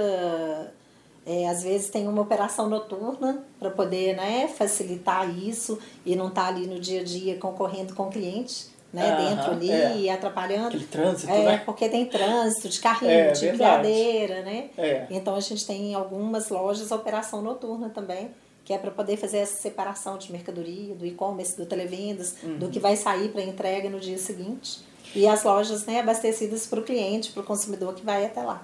é, 1.26 1.50
às 1.50 1.64
vezes 1.64 1.90
tem 1.90 2.08
uma 2.08 2.22
operação 2.22 2.70
noturna 2.70 3.44
para 3.60 3.70
poder 3.70 4.16
né, 4.16 4.48
facilitar 4.48 5.30
isso 5.38 5.78
e 6.06 6.16
não 6.16 6.30
estar 6.30 6.48
ali 6.48 6.66
no 6.68 6.80
dia 6.80 7.02
a 7.02 7.04
dia 7.04 7.36
concorrendo 7.36 7.94
com 7.94 8.04
o 8.04 8.10
cliente. 8.10 8.68
Né, 8.98 9.30
dentro 9.30 9.52
ali, 9.52 10.08
é. 10.08 10.12
atrapalhando. 10.12 10.68
Aquele 10.68 10.86
trânsito, 10.86 11.32
É, 11.32 11.44
né? 11.44 11.62
porque 11.66 11.88
tem 11.88 12.06
trânsito 12.06 12.70
de 12.70 12.80
carrinho, 12.80 13.12
É, 13.12 13.32
de 13.32 13.48
empilhadeira, 13.48 14.42
né? 14.42 14.70
É. 14.78 15.06
Então 15.10 15.36
a 15.36 15.40
gente 15.40 15.66
tem 15.66 15.92
em 15.92 15.94
algumas 15.94 16.50
lojas 16.50 16.92
operação 16.92 17.42
noturna 17.42 17.90
também, 17.90 18.32
que 18.66 18.74
é 18.74 18.78
para 18.78 18.92
poder 18.92 19.16
fazer 19.18 19.38
essa 19.38 19.62
separação 19.62 20.18
de 20.18 20.32
mercadoria, 20.32 20.94
do 20.96 21.06
e-commerce, 21.06 21.56
do 21.56 21.66
televendas, 21.66 22.36
Uhum. 22.44 22.58
do 22.58 22.70
que 22.70 22.80
vai 22.80 22.96
sair 22.98 23.30
para 23.30 23.42
entrega 23.42 23.90
no 23.90 24.00
dia 24.00 24.18
seguinte. 24.18 24.80
E 25.16 25.26
as 25.26 25.44
lojas 25.44 25.86
né, 25.86 26.02
abastecidas 26.02 26.68
para 26.68 26.80
o 26.82 26.84
cliente, 26.84 27.32
para 27.32 27.42
o 27.42 27.46
consumidor 27.46 27.94
que 27.94 28.04
vai 28.06 28.26
até 28.26 28.42
lá. 28.42 28.62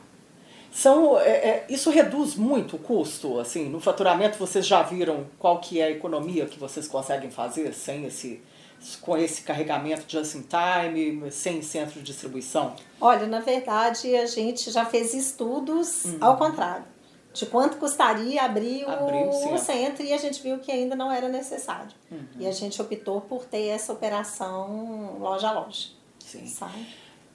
São, 0.73 1.19
é, 1.19 1.29
é, 1.29 1.65
isso 1.69 1.89
reduz 1.91 2.35
muito 2.35 2.75
o 2.77 2.79
custo, 2.79 3.39
assim, 3.39 3.69
no 3.69 3.79
faturamento 3.79 4.39
vocês 4.39 4.65
já 4.65 4.81
viram 4.81 5.25
qual 5.37 5.59
que 5.59 5.79
é 5.79 5.83
a 5.85 5.91
economia 5.91 6.47
que 6.47 6.59
vocês 6.59 6.87
conseguem 6.87 7.29
fazer 7.29 7.73
sem 7.73 8.05
esse, 8.05 8.41
com 9.01 9.17
esse 9.17 9.41
carregamento 9.43 10.03
just 10.07 10.35
in 10.35 10.43
time, 10.43 11.31
sem 11.31 11.61
centro 11.61 11.99
de 11.99 12.03
distribuição? 12.03 12.75
Olha, 12.99 13.25
na 13.27 13.39
verdade, 13.39 14.15
a 14.15 14.25
gente 14.25 14.69
já 14.71 14.85
fez 14.85 15.13
estudos 15.13 16.05
Uhum. 16.05 16.17
ao 16.21 16.37
contrário. 16.37 16.85
De 17.33 17.47
quanto 17.47 17.77
custaria 17.77 18.43
abrir 18.43 18.85
o, 18.85 18.89
Abrir 18.91 19.27
o 19.27 19.31
centro. 19.33 19.57
centro. 19.57 20.03
e 20.05 20.13
a 20.13 20.17
gente 20.17 20.41
viu 20.43 20.59
que 20.59 20.71
ainda 20.71 20.95
não 20.95 21.11
era 21.11 21.27
necessário. 21.27 21.89
Uhum. 22.11 22.23
E 22.39 22.45
a 22.45 22.51
gente 22.51 22.79
optou 22.79 23.21
por 23.21 23.43
ter 23.45 23.67
essa 23.69 23.91
operação 23.91 25.17
loja 25.19 25.47
a 25.47 25.51
loja. 25.53 25.87
Sim. 26.19 26.45
Sabe? 26.45 26.85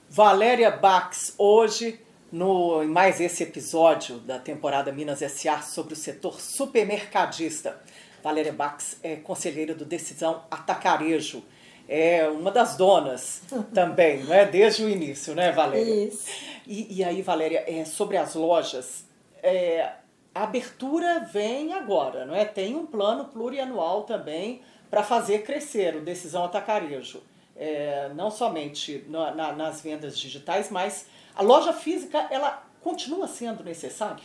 Valéria 0.09 0.71
Bax, 0.71 1.33
hoje, 1.37 1.99
no, 2.31 2.81
em 2.81 2.87
mais 2.87 3.19
esse 3.19 3.43
episódio 3.43 4.19
da 4.19 4.39
temporada 4.39 4.89
Minas 4.91 5.21
S.A. 5.21 5.61
sobre 5.61 5.93
o 5.93 5.97
setor 5.97 6.39
supermercadista. 6.39 7.81
Valéria 8.23 8.53
Bax 8.53 8.97
é 9.03 9.15
conselheira 9.17 9.73
do 9.73 9.85
Decisão 9.85 10.43
Atacarejo. 10.49 11.43
É 11.87 12.27
uma 12.29 12.51
das 12.51 12.77
donas 12.77 13.41
também, 13.73 14.23
não 14.23 14.33
é? 14.33 14.45
Desde 14.45 14.83
o 14.83 14.89
início, 14.89 15.33
né, 15.33 15.51
Valéria? 15.51 16.05
Isso. 16.07 16.27
E, 16.67 16.97
e 16.99 17.03
aí, 17.03 17.21
Valéria, 17.21 17.63
é, 17.67 17.83
sobre 17.85 18.15
as 18.17 18.35
lojas, 18.35 19.05
é, 19.41 19.91
a 20.35 20.43
abertura 20.43 21.19
vem 21.31 21.73
agora, 21.73 22.25
não 22.25 22.35
é? 22.35 22.45
Tem 22.45 22.75
um 22.75 22.85
plano 22.85 23.25
plurianual 23.25 24.03
também 24.03 24.61
para 24.89 25.01
fazer 25.03 25.39
crescer 25.43 25.95
o 25.95 26.01
Decisão 26.01 26.43
Atacarejo. 26.45 27.23
É, 27.55 28.09
não 28.15 28.29
somente 28.31 29.03
na- 29.09 29.31
na- 29.31 29.51
nas 29.53 29.81
vendas 29.81 30.17
digitais, 30.17 30.69
mas 30.69 31.07
a 31.35 31.41
loja 31.41 31.73
física, 31.73 32.27
ela 32.31 32.63
continua 32.81 33.27
sendo 33.27 33.63
necessária? 33.63 34.23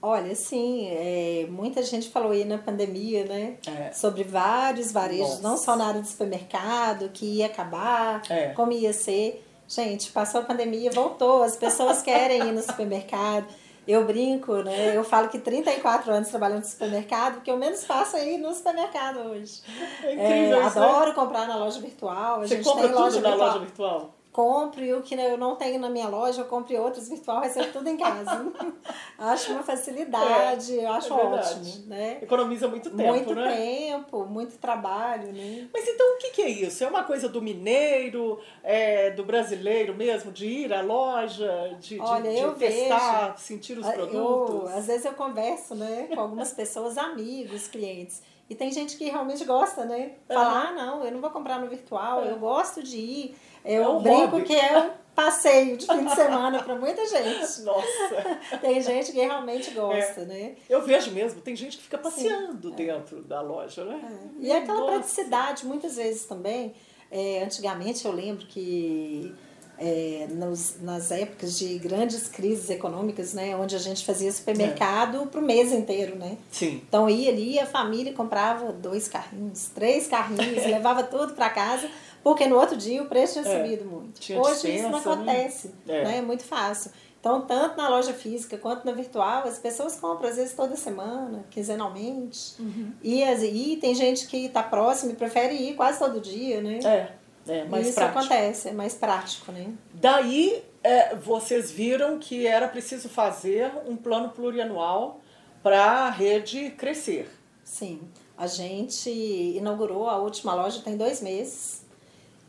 Olha, 0.00 0.32
sim, 0.36 0.86
é, 0.90 1.46
muita 1.50 1.82
gente 1.82 2.08
falou 2.08 2.30
aí 2.30 2.44
na 2.44 2.56
pandemia, 2.58 3.24
né? 3.24 3.56
É. 3.66 3.90
Sobre 3.92 4.22
vários 4.22 4.92
varejos, 4.92 5.40
Nossa. 5.40 5.42
não 5.42 5.56
só 5.56 5.74
na 5.76 5.86
área 5.88 6.00
de 6.00 6.08
supermercado, 6.08 7.08
que 7.08 7.26
ia 7.38 7.46
acabar, 7.46 8.22
É. 8.30 8.50
como 8.50 8.70
ia 8.72 8.92
ser. 8.92 9.44
Gente, 9.66 10.10
passou 10.12 10.40
a 10.40 10.44
pandemia, 10.44 10.90
voltou, 10.92 11.42
as 11.42 11.56
pessoas 11.56 12.00
querem 12.00 12.40
ir 12.48 12.52
no 12.52 12.62
supermercado. 12.62 13.46
Eu 13.88 14.04
brinco, 14.04 14.52
né? 14.62 14.94
Eu 14.96 15.02
falo 15.02 15.28
que 15.28 15.38
34 15.38 16.12
anos 16.12 16.28
trabalhando 16.28 16.60
no 16.60 16.66
supermercado, 16.66 17.40
que 17.42 17.50
eu 17.50 17.56
menos 17.56 17.84
faço 17.84 18.16
é 18.16 18.34
ir 18.34 18.38
no 18.38 18.54
supermercado 18.54 19.18
hoje. 19.20 19.62
É 20.04 20.12
incrível 20.12 20.62
É, 20.62 20.66
isso, 20.66 20.78
né? 20.78 20.86
adoro 20.86 21.14
comprar 21.14 21.48
na 21.48 21.56
loja 21.56 21.80
virtual. 21.80 22.36
A 22.36 22.46
Você 22.46 22.56
gente 22.56 22.64
compra 22.64 22.82
tem 22.82 22.92
tudo 22.92 23.00
loja 23.02 23.20
na 23.20 23.28
virtual. 23.30 23.48
loja 23.48 23.58
virtual? 23.60 24.14
Compro 24.38 24.84
e 24.84 24.94
o 24.94 25.02
que 25.02 25.16
eu 25.16 25.36
não 25.36 25.56
tenho 25.56 25.80
na 25.80 25.90
minha 25.90 26.06
loja, 26.06 26.42
eu 26.42 26.44
compro 26.44 26.72
em 26.72 26.78
outras 26.78 27.08
virtual, 27.08 27.40
recebo 27.40 27.72
tudo 27.72 27.88
em 27.88 27.96
casa. 27.96 28.30
acho 29.18 29.50
uma 29.50 29.64
facilidade, 29.64 30.74
eu 30.76 30.92
acho 30.92 31.12
é 31.12 31.16
ótimo, 31.16 31.86
né? 31.88 32.18
Economiza 32.22 32.68
muito 32.68 32.88
tempo, 32.88 33.02
muito 33.12 33.34
né? 33.34 33.48
tempo, 33.56 34.24
muito 34.26 34.56
trabalho, 34.58 35.32
né? 35.32 35.66
Mas 35.74 35.88
então 35.88 36.14
o 36.14 36.18
que, 36.18 36.30
que 36.30 36.42
é 36.42 36.48
isso? 36.50 36.84
É 36.84 36.86
uma 36.86 37.02
coisa 37.02 37.28
do 37.28 37.42
mineiro, 37.42 38.38
é, 38.62 39.10
do 39.10 39.24
brasileiro 39.24 39.92
mesmo, 39.96 40.30
de 40.30 40.46
ir 40.46 40.72
à 40.72 40.82
loja, 40.82 41.76
de, 41.80 41.96
de- 41.96 42.00
Olha, 42.00 42.30
de 42.30 42.38
eu 42.38 42.54
testar, 42.54 43.36
sentir 43.38 43.76
os 43.76 43.88
Ah, 43.88 43.90
produtos? 43.90 44.70
Eu, 44.70 44.78
às 44.78 44.86
vezes 44.86 45.04
eu 45.04 45.14
converso, 45.14 45.74
né, 45.74 46.06
com 46.14 46.20
algumas 46.20 46.52
pessoas, 46.52 46.96
amigos, 46.96 47.66
clientes. 47.66 48.22
E 48.50 48.54
tem 48.54 48.70
gente 48.72 48.96
que 48.96 49.04
realmente 49.10 49.44
gosta, 49.44 49.84
né? 49.84 50.12
Fala, 50.26 50.68
ah, 50.68 50.72
não, 50.72 51.04
eu 51.04 51.12
não 51.12 51.20
vou 51.20 51.30
comprar 51.30 51.60
no 51.60 51.68
virtual, 51.68 52.24
eu 52.24 52.38
gosto 52.38 52.82
de 52.82 52.96
ir. 52.96 53.36
Eu 53.64 53.82
É 53.82 53.88
um 53.88 54.02
brinco 54.02 54.26
hobby. 54.36 54.44
que 54.44 54.54
é 54.56 54.78
um 54.78 54.90
passeio 55.14 55.76
de 55.76 55.84
fim 55.86 56.04
de 56.04 56.14
semana 56.14 56.62
para 56.62 56.74
muita 56.76 57.04
gente. 57.04 57.60
Nossa, 57.62 58.38
Tem 58.62 58.80
gente 58.80 59.12
que 59.12 59.18
realmente 59.18 59.70
É. 59.70 59.74
gosta, 59.74 60.24
né? 60.24 60.54
eu 60.68 60.80
vejo 60.82 61.10
mesmo, 61.10 61.40
tem 61.42 61.54
gente 61.54 61.76
que 61.76 61.82
fica 61.82 61.98
passeando 61.98 62.70
dentro 62.70 63.22
da 63.22 63.42
loja, 63.42 63.84
né? 63.84 64.00
E 64.38 64.50
aquela 64.50 64.80
Nossa. 64.80 64.92
praticidade, 64.92 65.66
muitas 65.66 65.96
vezes 65.96 66.24
também. 66.24 66.74
é, 67.10 67.42
antigamente 67.42 68.04
eu 68.06 68.12
lembro 68.12 68.46
que 68.46 69.34
é, 69.78 70.26
nos, 70.30 70.76
nas 70.82 71.10
épocas 71.10 71.56
de 71.58 71.78
grandes 71.78 72.26
crises 72.28 72.68
econômicas, 72.68 73.32
né, 73.32 73.54
onde 73.56 73.76
a 73.76 73.78
gente 73.78 74.04
fazia 74.04 74.30
supermercado 74.32 75.26
para 75.28 75.40
o 75.40 75.42
mês 75.44 75.72
inteiro, 75.72 76.16
né? 76.16 76.36
Sim. 76.50 76.82
Então 76.88 77.08
ia 77.08 77.30
ali, 77.30 77.58
a 77.58 77.66
família 77.66 78.12
comprava 78.12 78.72
dois 78.72 79.06
carrinhos, 79.08 79.66
três 79.74 80.06
carrinhos, 80.08 80.64
levava 80.66 81.02
tudo 81.04 81.34
para 81.34 81.48
casa, 81.50 81.88
porque 82.22 82.46
no 82.46 82.56
outro 82.56 82.76
dia 82.76 83.02
o 83.02 83.06
preço 83.06 83.40
tinha 83.40 83.54
É, 83.54 83.62
subido 83.62 83.84
muito. 83.84 84.20
tinha 84.20 84.40
Hoje 84.40 84.74
isso 84.74 84.88
não 84.88 84.98
dispensa, 84.98 85.16
né? 85.16 85.32
acontece, 85.32 85.70
É. 85.88 86.04
né? 86.04 86.18
É 86.18 86.22
muito 86.22 86.42
fácil. 86.44 86.90
Então, 87.20 87.40
tanto 87.40 87.76
na 87.76 87.88
loja 87.88 88.14
física 88.14 88.56
quanto 88.56 88.84
na 88.84 88.92
virtual, 88.92 89.42
as 89.44 89.58
pessoas 89.58 89.96
compram 89.96 90.28
às 90.30 90.36
vezes 90.36 90.54
toda 90.54 90.76
semana, 90.76 91.44
quinzenalmente. 91.50 92.54
Uhum. 92.60 92.92
E, 93.02 93.24
as- 93.24 93.42
e 93.42 93.76
tem 93.80 93.92
gente 93.94 94.26
que 94.28 94.46
está 94.46 94.62
próximo 94.62 95.12
e 95.12 95.16
prefere 95.16 95.54
ir 95.54 95.74
quase 95.74 95.98
todo 95.98 96.20
dia, 96.20 96.60
né? 96.60 96.78
É, 96.84 97.12
é 97.48 97.64
mais 97.64 97.86
isso 97.86 97.94
prático. 97.96 98.18
acontece, 98.18 98.68
é 98.68 98.72
mais 98.72 98.94
prático, 98.94 99.52
né? 99.52 99.72
Daí 99.94 100.62
é, 100.82 101.14
vocês 101.16 101.70
viram 101.70 102.18
que 102.18 102.46
era 102.46 102.68
preciso 102.68 103.08
fazer 103.08 103.70
um 103.86 103.96
plano 103.96 104.30
plurianual 104.30 105.20
para 105.62 105.82
a 105.82 106.10
rede 106.10 106.70
crescer. 106.70 107.28
Sim. 107.64 108.00
A 108.36 108.46
gente 108.46 109.10
inaugurou 109.10 110.08
a 110.08 110.16
última 110.18 110.54
loja 110.54 110.80
tem 110.80 110.96
dois 110.96 111.20
meses. 111.20 111.82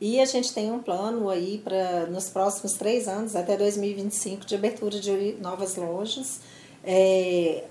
E 0.01 0.21
a 0.21 0.25
gente 0.25 0.53
tem 0.53 0.71
um 0.71 0.79
plano 0.79 1.29
aí 1.29 1.57
para 1.57 2.05
nos 2.05 2.29
próximos 2.29 2.73
três 2.73 3.07
anos, 3.07 3.35
até 3.35 3.57
2025, 3.57 4.45
de 4.45 4.55
abertura 4.55 4.97
de 4.97 5.35
novas 5.41 5.75
lojas. 5.75 6.39
É, 6.85 7.65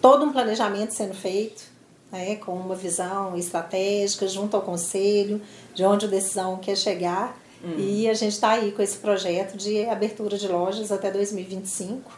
todo 0.00 0.24
um 0.24 0.32
planejamento 0.32 0.94
sendo 0.94 1.14
feito, 1.14 1.62
né, 2.10 2.36
com 2.36 2.52
uma 2.54 2.74
visão 2.74 3.36
estratégica 3.36 4.26
junto 4.26 4.56
ao 4.56 4.62
conselho, 4.62 5.42
de 5.74 5.84
onde 5.84 6.06
a 6.06 6.08
decisão 6.08 6.56
quer 6.56 6.76
chegar. 6.76 7.38
E 7.78 8.08
a 8.10 8.14
gente 8.14 8.32
está 8.32 8.50
aí 8.50 8.72
com 8.72 8.82
esse 8.82 8.98
projeto 8.98 9.56
de 9.56 9.86
abertura 9.86 10.36
de 10.36 10.46
lojas 10.46 10.92
até 10.92 11.10
2025. 11.10 12.10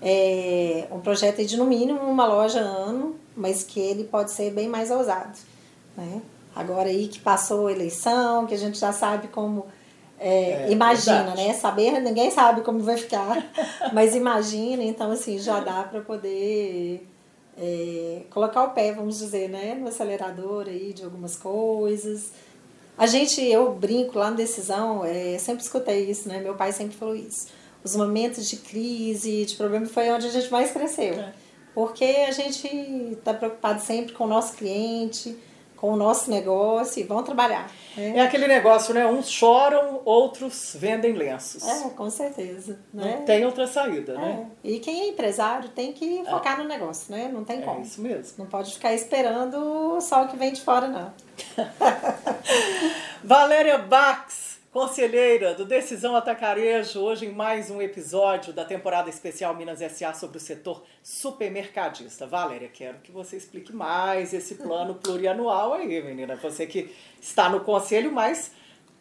É 0.00 0.86
um 0.90 1.00
projeto 1.00 1.44
de 1.44 1.56
no 1.56 1.66
mínimo 1.66 2.00
uma 2.00 2.26
loja 2.26 2.60
ano, 2.60 3.14
mas 3.36 3.62
que 3.62 3.78
ele 3.78 4.04
pode 4.04 4.30
ser 4.30 4.50
bem 4.52 4.68
mais 4.68 4.90
ousado. 4.90 5.36
Né? 5.96 6.22
Agora 6.54 6.88
aí 6.88 7.08
que 7.08 7.18
passou 7.18 7.66
a 7.66 7.72
eleição, 7.72 8.46
que 8.46 8.54
a 8.54 8.58
gente 8.58 8.78
já 8.78 8.90
sabe 8.90 9.28
como. 9.28 9.66
é, 10.18 10.68
É, 10.68 10.72
imagina, 10.72 11.24
verdade. 11.24 11.48
né? 11.48 11.52
Saber, 11.52 12.00
ninguém 12.00 12.30
sabe 12.30 12.62
como 12.62 12.80
vai 12.80 12.96
ficar, 12.96 13.44
mas 13.92 14.14
imagina, 14.14 14.82
então 14.82 15.10
assim, 15.10 15.38
já 15.38 15.60
dá 15.60 15.82
para 15.82 16.00
poder 16.00 17.06
é, 17.58 18.22
colocar 18.30 18.64
o 18.64 18.70
pé, 18.70 18.92
vamos 18.92 19.18
dizer, 19.18 19.50
né? 19.50 19.74
No 19.74 19.88
acelerador 19.88 20.66
aí 20.68 20.94
de 20.94 21.04
algumas 21.04 21.36
coisas. 21.36 22.32
A 22.98 23.06
gente, 23.06 23.42
eu 23.44 23.72
brinco 23.72 24.18
lá 24.18 24.30
no 24.30 24.36
Decisão, 24.36 25.04
é, 25.04 25.36
sempre 25.38 25.62
escutei 25.62 26.10
isso, 26.10 26.28
né? 26.28 26.40
Meu 26.40 26.54
pai 26.54 26.72
sempre 26.72 26.96
falou 26.96 27.14
isso. 27.14 27.48
Os 27.84 27.94
momentos 27.94 28.48
de 28.48 28.56
crise, 28.56 29.44
de 29.44 29.54
problema, 29.56 29.86
foi 29.86 30.10
onde 30.10 30.26
a 30.26 30.30
gente 30.30 30.50
mais 30.50 30.70
cresceu. 30.72 31.14
É. 31.14 31.32
Porque 31.74 32.04
a 32.04 32.30
gente 32.32 32.66
está 33.12 33.34
preocupado 33.34 33.82
sempre 33.82 34.12
com 34.14 34.24
o 34.24 34.26
nosso 34.26 34.54
cliente, 34.56 35.36
com 35.76 35.92
o 35.92 35.96
nosso 35.96 36.30
negócio 36.30 36.98
e 36.98 37.02
vão 37.04 37.22
trabalhar. 37.22 37.70
Né? 37.94 38.14
É 38.16 38.20
aquele 38.22 38.46
negócio, 38.48 38.94
né? 38.94 39.06
Uns 39.06 39.28
choram, 39.28 40.00
outros 40.06 40.74
vendem 40.74 41.12
lenços. 41.12 41.62
É, 41.68 41.90
com 41.90 42.08
certeza. 42.08 42.78
Não 42.94 43.04
Né? 43.04 43.22
tem 43.26 43.44
outra 43.44 43.66
saída, 43.66 44.14
né? 44.14 44.48
É. 44.64 44.68
E 44.70 44.78
quem 44.80 45.02
é 45.02 45.08
empresário 45.08 45.68
tem 45.68 45.92
que 45.92 46.24
focar 46.24 46.56
no 46.56 46.64
negócio, 46.64 47.14
né? 47.14 47.30
Não 47.30 47.44
tem 47.44 47.58
É, 47.58 47.62
como. 47.62 47.82
isso 47.82 48.00
mesmo. 48.00 48.32
Não 48.38 48.46
pode 48.46 48.72
ficar 48.72 48.94
esperando 48.94 49.58
o 49.96 50.00
sol 50.00 50.28
que 50.28 50.36
vem 50.36 50.54
de 50.54 50.62
fora, 50.62 50.88
não. 50.88 51.12
Valéria 53.22 53.78
Bax, 53.78 54.58
conselheira 54.72 55.54
do 55.54 55.64
Decisão 55.64 56.16
Atacarejo, 56.16 57.00
hoje 57.00 57.26
em 57.26 57.32
mais 57.32 57.70
um 57.70 57.82
episódio 57.82 58.52
da 58.52 58.64
temporada 58.64 59.10
especial 59.10 59.54
Minas 59.54 59.80
SA 59.92 60.14
sobre 60.14 60.38
o 60.38 60.40
setor 60.40 60.82
supermercadista. 61.02 62.26
Valéria, 62.26 62.68
quero 62.68 62.98
que 62.98 63.12
você 63.12 63.36
explique 63.36 63.74
mais 63.74 64.32
esse 64.32 64.56
plano 64.56 64.94
plurianual 64.94 65.74
aí, 65.74 66.02
menina. 66.02 66.36
Você 66.36 66.66
que 66.66 66.94
está 67.20 67.48
no 67.48 67.60
conselho, 67.60 68.12
mas 68.12 68.52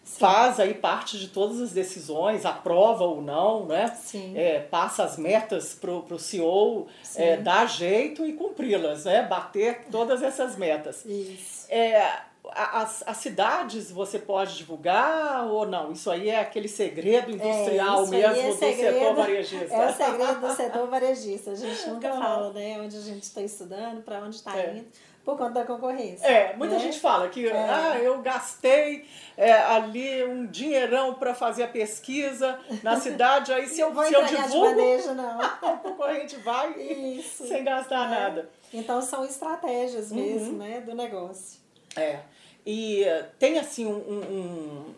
faz 0.06 0.60
aí 0.60 0.76
parte 0.76 1.18
de 1.18 1.28
todas 1.28 1.60
as 1.60 1.72
decisões, 1.72 2.46
aprova 2.46 3.04
ou 3.04 3.22
não, 3.22 3.66
né? 3.66 3.88
Sim. 3.96 4.38
É, 4.38 4.60
passa 4.60 5.04
as 5.04 5.18
metas 5.18 5.74
pro, 5.74 6.04
pro 6.04 6.20
CEO, 6.20 6.88
é, 7.16 7.38
dar 7.38 7.68
jeito 7.68 8.24
e 8.24 8.34
cumpri-las, 8.34 9.06
né? 9.06 9.24
Bater 9.24 9.86
todas 9.92 10.22
essas 10.22 10.56
metas. 10.56 11.04
Isso. 11.06 11.66
É, 11.70 12.20
as, 12.52 13.04
as 13.08 13.18
cidades 13.18 13.92
você 13.92 14.20
pode 14.20 14.56
divulgar 14.56 15.48
ou 15.48 15.66
não? 15.66 15.92
Isso 15.92 16.12
aí 16.12 16.30
é 16.30 16.40
aquele 16.40 16.68
segredo 16.68 17.32
industrial 17.32 18.06
é, 18.06 18.10
mesmo 18.10 18.42
é 18.42 18.48
do 18.50 18.56
segredo, 18.58 18.94
setor 18.94 19.16
varejista. 19.16 19.74
É 19.74 19.90
o 19.90 19.94
segredo 19.94 20.40
do 20.40 20.56
setor 20.56 20.88
varejista. 20.88 21.52
A 21.52 21.56
gente 21.56 21.90
nunca 21.90 22.14
fala, 22.14 22.54
né? 22.54 22.80
Onde 22.80 22.96
a 22.96 23.02
gente 23.02 23.24
está 23.24 23.42
estudando, 23.42 24.04
para 24.04 24.20
onde 24.20 24.36
está 24.36 24.56
é. 24.56 24.76
indo 24.78 24.86
por 25.26 25.36
conta 25.36 25.52
da 25.56 25.66
concorrência. 25.66 26.26
É, 26.26 26.56
muita 26.56 26.76
né? 26.76 26.82
gente 26.82 27.00
fala 27.00 27.28
que 27.30 27.48
é. 27.48 27.52
ah, 27.52 27.98
eu 27.98 28.22
gastei 28.22 29.06
é, 29.36 29.52
ali 29.54 30.24
um 30.24 30.46
dinheirão 30.46 31.16
para 31.16 31.34
fazer 31.34 31.64
a 31.64 31.68
pesquisa 31.68 32.60
na 32.84 32.98
cidade, 33.02 33.52
aí 33.52 33.68
se 33.68 33.82
eu, 33.82 33.92
Vou 33.92 34.06
se 34.06 34.14
eu 34.14 34.24
divulgo, 34.24 34.68
de 34.68 34.76
bandeja, 34.76 35.14
não. 35.16 35.40
o 35.74 35.78
concorrente 35.80 36.36
vai 36.38 36.72
Isso. 36.80 37.48
sem 37.48 37.64
gastar 37.64 38.06
é. 38.06 38.10
nada. 38.10 38.50
Então 38.72 39.02
são 39.02 39.26
estratégias 39.26 40.12
mesmo 40.12 40.52
uhum. 40.52 40.58
né, 40.60 40.82
do 40.82 40.94
negócio. 40.94 41.60
É. 41.96 42.20
E 42.64 43.06
tem 43.40 43.58
assim 43.58 43.86
um, 43.86 43.98
um, 43.98 44.96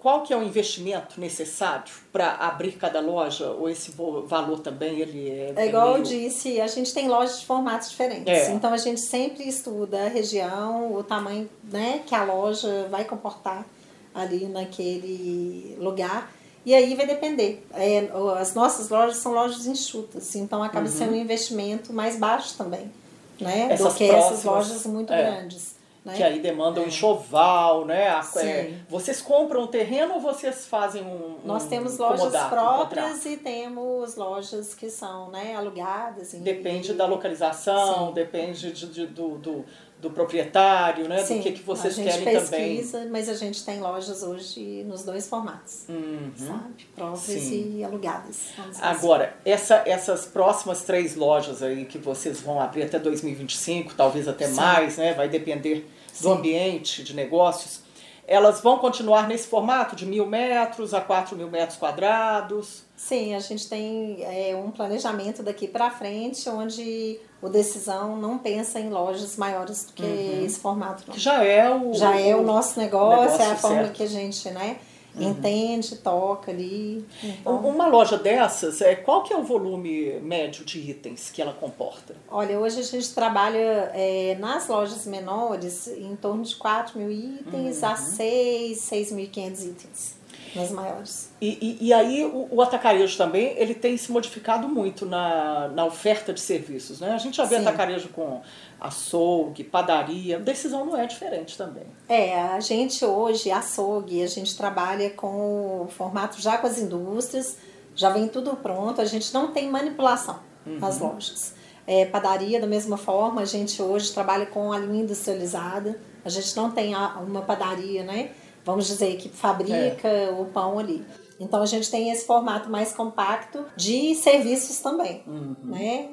qual 0.00 0.22
que 0.22 0.32
é 0.32 0.36
o 0.36 0.42
investimento 0.42 1.20
necessário 1.20 1.92
para 2.12 2.32
abrir 2.34 2.72
cada 2.72 3.00
loja 3.00 3.50
ou 3.50 3.68
esse 3.68 3.92
valor 4.26 4.60
também 4.60 4.98
ele 4.98 5.28
é, 5.28 5.52
é 5.56 5.66
igual 5.66 5.92
meio... 5.92 5.98
eu 5.98 6.02
disse 6.02 6.60
a 6.60 6.66
gente 6.66 6.92
tem 6.92 7.08
lojas 7.08 7.40
de 7.40 7.46
formatos 7.46 7.90
diferentes 7.90 8.26
é. 8.26 8.50
então 8.52 8.72
a 8.72 8.76
gente 8.76 9.00
sempre 9.00 9.46
estuda 9.46 10.06
a 10.06 10.08
região 10.08 10.94
o 10.94 11.02
tamanho 11.02 11.48
né 11.62 12.00
que 12.06 12.14
a 12.14 12.24
loja 12.24 12.88
vai 12.90 13.04
comportar 13.04 13.66
ali 14.14 14.46
naquele 14.46 15.76
lugar 15.78 16.32
e 16.64 16.74
aí 16.74 16.94
vai 16.94 17.06
depender 17.06 17.64
é, 17.74 18.08
as 18.38 18.54
nossas 18.54 18.88
lojas 18.88 19.16
são 19.16 19.32
lojas 19.32 19.66
enxutas 19.66 20.34
então 20.34 20.62
acaba 20.62 20.86
uhum. 20.86 20.92
sendo 20.92 21.12
um 21.12 21.16
investimento 21.16 21.92
mais 21.92 22.16
baixo 22.16 22.56
também 22.56 22.90
né 23.38 23.68
essas 23.70 23.92
do 23.92 23.98
que 23.98 24.08
próximas, 24.08 24.32
essas 24.32 24.44
lojas 24.44 24.86
muito 24.86 25.12
é. 25.12 25.22
grandes 25.22 25.79
né? 26.04 26.16
Que 26.16 26.22
aí 26.22 26.40
demandam 26.40 26.84
é. 26.84 26.86
enxoval, 26.86 27.84
né? 27.84 28.04
É, 28.36 28.74
vocês 28.88 29.20
compram 29.20 29.64
o 29.64 29.66
terreno 29.66 30.14
ou 30.14 30.20
vocês 30.20 30.66
fazem 30.66 31.02
um. 31.02 31.38
Nós 31.44 31.66
temos 31.66 31.98
lojas 31.98 32.34
próprias 32.48 33.26
um 33.26 33.28
e 33.30 33.36
temos 33.36 34.16
lojas 34.16 34.74
que 34.74 34.88
são 34.88 35.30
né, 35.30 35.54
alugadas. 35.54 36.32
Depende 36.32 36.92
e... 36.92 36.94
da 36.94 37.06
localização, 37.06 38.08
Sim. 38.08 38.14
depende 38.14 38.72
de, 38.72 38.86
de, 38.86 39.06
do, 39.06 39.36
do, 39.38 39.64
do 40.00 40.10
proprietário, 40.10 41.06
né? 41.06 41.22
Sim, 41.22 41.36
do 41.36 41.42
que, 41.42 41.52
que 41.52 41.62
vocês 41.62 41.94
querem 41.94 42.24
pesquisa, 42.24 42.98
também. 42.98 43.10
Mas 43.10 43.28
a 43.28 43.34
gente 43.34 43.64
tem 43.64 43.80
lojas 43.80 44.22
hoje 44.22 44.82
nos 44.84 45.04
dois 45.04 45.28
formatos, 45.28 45.84
uhum. 45.88 46.30
sabe? 46.34 46.86
Próprias 46.94 47.42
Sim. 47.42 47.76
e 47.78 47.84
alugadas. 47.84 48.48
Assim. 48.58 48.80
Agora, 48.80 49.36
essa, 49.44 49.82
essas 49.84 50.24
próximas 50.24 50.82
três 50.82 51.14
lojas 51.14 51.62
aí 51.62 51.84
que 51.84 51.98
vocês 51.98 52.40
vão 52.40 52.60
abrir 52.60 52.84
até 52.84 52.98
2025, 52.98 53.94
talvez 53.94 54.26
até 54.26 54.46
Sim. 54.46 54.54
mais, 54.54 54.96
né? 54.96 55.12
Vai 55.12 55.28
depender 55.28 55.86
do 56.20 56.32
ambiente 56.32 57.04
de 57.04 57.14
negócios. 57.14 57.82
Elas 58.26 58.60
vão 58.60 58.78
continuar 58.78 59.26
nesse 59.28 59.48
formato 59.48 59.96
de 59.96 60.06
mil 60.06 60.24
metros 60.24 60.94
a 60.94 61.00
quatro 61.00 61.36
mil 61.36 61.50
metros 61.50 61.76
quadrados? 61.76 62.84
Sim, 62.96 63.34
a 63.34 63.40
gente 63.40 63.68
tem 63.68 64.22
é, 64.22 64.54
um 64.54 64.70
planejamento 64.70 65.42
daqui 65.42 65.66
para 65.66 65.90
frente, 65.90 66.48
onde 66.48 67.18
o 67.42 67.48
Decisão 67.48 68.16
não 68.16 68.38
pensa 68.38 68.78
em 68.78 68.90
lojas 68.90 69.36
maiores 69.36 69.84
do 69.84 69.92
que 69.92 70.02
uhum. 70.02 70.44
esse 70.44 70.60
formato. 70.60 71.04
Não. 71.08 71.16
Já 71.16 71.42
é 71.42 71.74
o 71.74 71.94
já 71.94 72.18
é 72.18 72.34
o 72.36 72.42
nosso 72.42 72.78
negócio, 72.78 73.20
negócio 73.20 73.42
é 73.42 73.44
a 73.44 73.48
certo. 73.48 73.60
forma 73.60 73.88
que 73.88 74.02
a 74.02 74.06
gente, 74.06 74.50
né? 74.50 74.76
Uhum. 75.14 75.30
Entende, 75.30 75.96
toca 75.96 76.52
ali. 76.52 77.04
Então... 77.22 77.56
Uma 77.56 77.86
loja 77.88 78.16
dessas, 78.16 78.80
é, 78.80 78.94
qual 78.94 79.24
que 79.24 79.32
é 79.32 79.36
o 79.36 79.42
volume 79.42 80.20
médio 80.20 80.64
de 80.64 80.78
itens 80.78 81.30
que 81.30 81.42
ela 81.42 81.52
comporta? 81.52 82.14
Olha, 82.30 82.58
hoje 82.60 82.78
a 82.78 82.84
gente 82.84 83.12
trabalha 83.12 83.90
é, 83.92 84.36
nas 84.38 84.68
lojas 84.68 85.06
menores 85.06 85.88
em 85.88 86.14
torno 86.14 86.44
de 86.44 86.54
4 86.54 86.96
mil 86.98 87.10
itens 87.10 87.82
uhum. 87.82 87.88
a 87.88 87.96
6, 87.96 88.78
6.500 88.78 89.64
itens 89.66 90.19
nas 90.54 90.70
maiores. 90.70 91.30
E, 91.40 91.78
e, 91.80 91.86
e 91.88 91.92
aí 91.92 92.24
o, 92.24 92.48
o, 92.50 92.62
atacarejo 92.62 93.16
também 93.16 93.54
ele 93.56 93.74
tem 93.74 93.96
se 93.96 94.10
modificado 94.10 94.68
muito 94.68 95.06
na, 95.06 95.68
na 95.68 95.84
oferta 95.84 96.32
de 96.32 96.40
serviços. 96.40 97.00
Né? 97.00 97.12
A 97.12 97.18
gente 97.18 97.36
já 97.36 97.44
vê 97.44 97.56
Sim. 97.56 97.62
atacarejo 97.62 98.08
com 98.08 98.40
açougue, 98.80 99.62
padaria, 99.62 100.38
decisão 100.38 100.84
não 100.86 100.96
é 100.96 101.06
diferente 101.06 101.56
também. 101.56 101.84
É, 102.08 102.40
a 102.40 102.60
gente 102.60 103.04
hoje, 103.04 103.50
açougue, 103.50 104.22
a 104.22 104.26
gente 104.26 104.56
trabalha 104.56 105.10
com 105.10 105.82
o 105.84 105.88
formato 105.88 106.40
já 106.40 106.58
com 106.58 106.66
as 106.66 106.78
indústrias, 106.78 107.56
já 107.94 108.10
vem 108.10 108.28
tudo 108.28 108.56
pronto, 108.56 109.00
a 109.00 109.04
gente 109.04 109.32
não 109.34 109.52
tem 109.52 109.70
manipulação 109.70 110.40
uhum. 110.66 110.78
nas 110.78 110.98
lojas. 110.98 111.54
É, 111.86 112.04
padaria, 112.06 112.60
da 112.60 112.66
mesma 112.66 112.96
forma, 112.96 113.40
a 113.42 113.44
gente 113.44 113.82
hoje 113.82 114.12
trabalha 114.12 114.46
com 114.46 114.72
a 114.72 114.78
linha 114.78 115.02
industrializada, 115.02 116.00
a 116.24 116.28
gente 116.28 116.54
não 116.56 116.70
tem 116.70 116.94
uma 116.94 117.42
padaria, 117.42 118.02
né? 118.02 118.30
Vamos 118.64 118.86
dizer, 118.86 119.16
que 119.16 119.28
fabrica 119.28 120.08
é. 120.08 120.30
o 120.30 120.46
pão 120.46 120.78
ali. 120.78 121.04
Então 121.38 121.62
a 121.62 121.66
gente 121.66 121.90
tem 121.90 122.10
esse 122.10 122.26
formato 122.26 122.68
mais 122.68 122.92
compacto 122.92 123.64
de 123.76 124.14
serviços 124.14 124.78
também, 124.80 125.22
uhum. 125.26 125.56
né? 125.64 126.08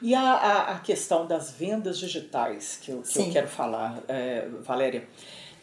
E 0.00 0.14
a, 0.14 0.20
a, 0.20 0.72
a, 0.72 0.78
questão 0.80 1.26
das 1.26 1.50
vendas 1.50 1.98
digitais 1.98 2.78
que 2.82 2.90
eu, 2.90 3.02
que 3.02 3.18
eu 3.18 3.30
quero 3.30 3.48
falar, 3.48 4.02
é, 4.06 4.46
Valéria, 4.60 5.08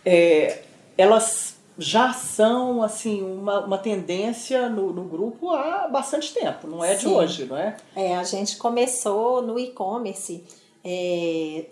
é, 0.06 0.64
elas 0.98 1.58
já 1.78 2.12
são 2.12 2.82
assim 2.82 3.22
uma, 3.22 3.66
uma 3.66 3.78
tendência 3.78 4.68
no, 4.68 4.92
no 4.92 5.04
grupo 5.04 5.52
há 5.52 5.88
bastante 5.88 6.34
tempo, 6.34 6.68
não 6.68 6.84
é 6.84 6.96
Sim. 6.96 7.08
de 7.08 7.14
hoje, 7.14 7.46
não 7.46 7.58
é? 7.58 7.78
É, 7.96 8.16
a 8.16 8.24
gente 8.24 8.58
começou 8.58 9.42
no 9.42 9.60
e-commerce 9.60 10.44
é, 10.84 11.66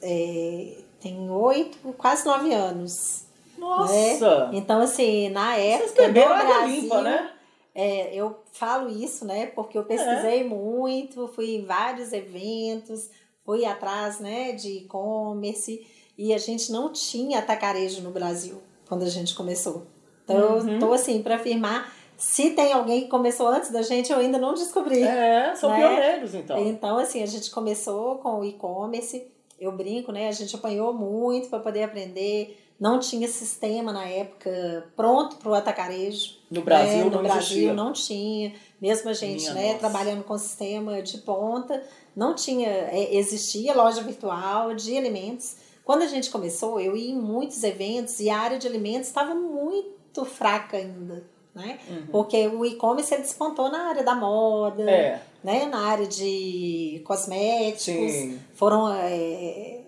é, 0.00 0.76
tem 1.00 1.30
oito, 1.30 1.78
quase 1.98 2.24
nove 2.24 2.52
anos. 2.54 3.24
Nossa! 3.62 4.46
Né? 4.46 4.58
Então, 4.58 4.80
assim, 4.80 5.28
na 5.30 5.56
época 5.56 6.08
do 6.08 6.12
Brasil... 6.12 6.82
Limpa, 6.82 7.02
né? 7.02 7.30
É, 7.74 8.14
eu 8.14 8.36
falo 8.52 8.90
isso, 8.90 9.24
né? 9.24 9.46
Porque 9.46 9.78
eu 9.78 9.84
pesquisei 9.84 10.40
é. 10.40 10.44
muito, 10.44 11.26
fui 11.28 11.54
em 11.56 11.64
vários 11.64 12.12
eventos, 12.12 13.08
fui 13.44 13.64
atrás, 13.64 14.20
né, 14.20 14.52
de 14.52 14.78
e-commerce 14.78 15.86
e 16.18 16.34
a 16.34 16.38
gente 16.38 16.70
não 16.70 16.92
tinha 16.92 17.38
atacarejo 17.38 18.02
no 18.02 18.10
Brasil 18.10 18.60
quando 18.86 19.04
a 19.04 19.08
gente 19.08 19.34
começou. 19.34 19.86
Então, 20.24 20.58
uhum. 20.58 20.74
eu 20.74 20.78
tô 20.78 20.92
assim 20.92 21.22
para 21.22 21.36
afirmar 21.36 21.90
se 22.16 22.50
tem 22.50 22.72
alguém 22.72 23.02
que 23.02 23.08
começou 23.08 23.48
antes 23.48 23.70
da 23.70 23.82
gente, 23.82 24.12
eu 24.12 24.18
ainda 24.18 24.38
não 24.38 24.54
descobri. 24.54 25.02
É, 25.02 25.54
são 25.56 25.70
né? 25.70 25.78
pioneiros, 25.78 26.34
então. 26.34 26.58
Então, 26.58 26.98
assim, 26.98 27.20
a 27.20 27.26
gente 27.26 27.50
começou 27.50 28.16
com 28.18 28.40
o 28.40 28.44
e-commerce. 28.44 29.26
Eu 29.58 29.72
brinco, 29.72 30.12
né? 30.12 30.28
A 30.28 30.32
gente 30.32 30.54
apanhou 30.54 30.92
muito 30.92 31.48
para 31.48 31.58
poder 31.58 31.82
aprender 31.82 32.61
não 32.78 32.98
tinha 32.98 33.28
sistema 33.28 33.92
na 33.92 34.04
época 34.04 34.86
pronto 34.96 35.36
para 35.36 35.50
o 35.50 35.54
atacarejo. 35.54 36.36
No 36.50 36.62
Brasil 36.62 36.98
né? 36.98 37.04
no 37.04 37.10
não 37.10 37.22
Brasil 37.22 37.40
existia. 37.40 37.72
não 37.72 37.92
tinha. 37.92 38.54
Mesmo 38.80 39.10
a 39.10 39.12
gente 39.12 39.42
Minha 39.42 39.54
né, 39.54 39.66
nossa. 39.66 39.78
trabalhando 39.78 40.24
com 40.24 40.36
sistema 40.36 41.00
de 41.00 41.18
ponta, 41.18 41.82
não 42.16 42.34
tinha, 42.34 42.68
é, 42.68 43.14
existia 43.14 43.74
loja 43.74 44.02
virtual 44.02 44.74
de 44.74 44.96
alimentos. 44.96 45.56
Quando 45.84 46.02
a 46.02 46.06
gente 46.06 46.30
começou, 46.30 46.80
eu 46.80 46.96
ia 46.96 47.10
em 47.10 47.18
muitos 47.18 47.62
eventos 47.62 48.20
e 48.20 48.28
a 48.28 48.38
área 48.38 48.58
de 48.58 48.66
alimentos 48.66 49.08
estava 49.08 49.34
muito 49.34 50.24
fraca 50.24 50.76
ainda. 50.76 51.24
Né? 51.54 51.78
Uhum. 51.88 52.06
Porque 52.10 52.46
o 52.48 52.64
e-commerce 52.64 53.14
despontou 53.18 53.70
na 53.70 53.90
área 53.90 54.02
da 54.02 54.14
moda, 54.14 54.90
é. 54.90 55.20
né? 55.44 55.66
na 55.66 55.80
área 55.86 56.06
de 56.06 57.02
cosméticos. 57.04 57.84
Sim. 58.10 58.40
Foram 58.54 58.90
é, 58.92 59.82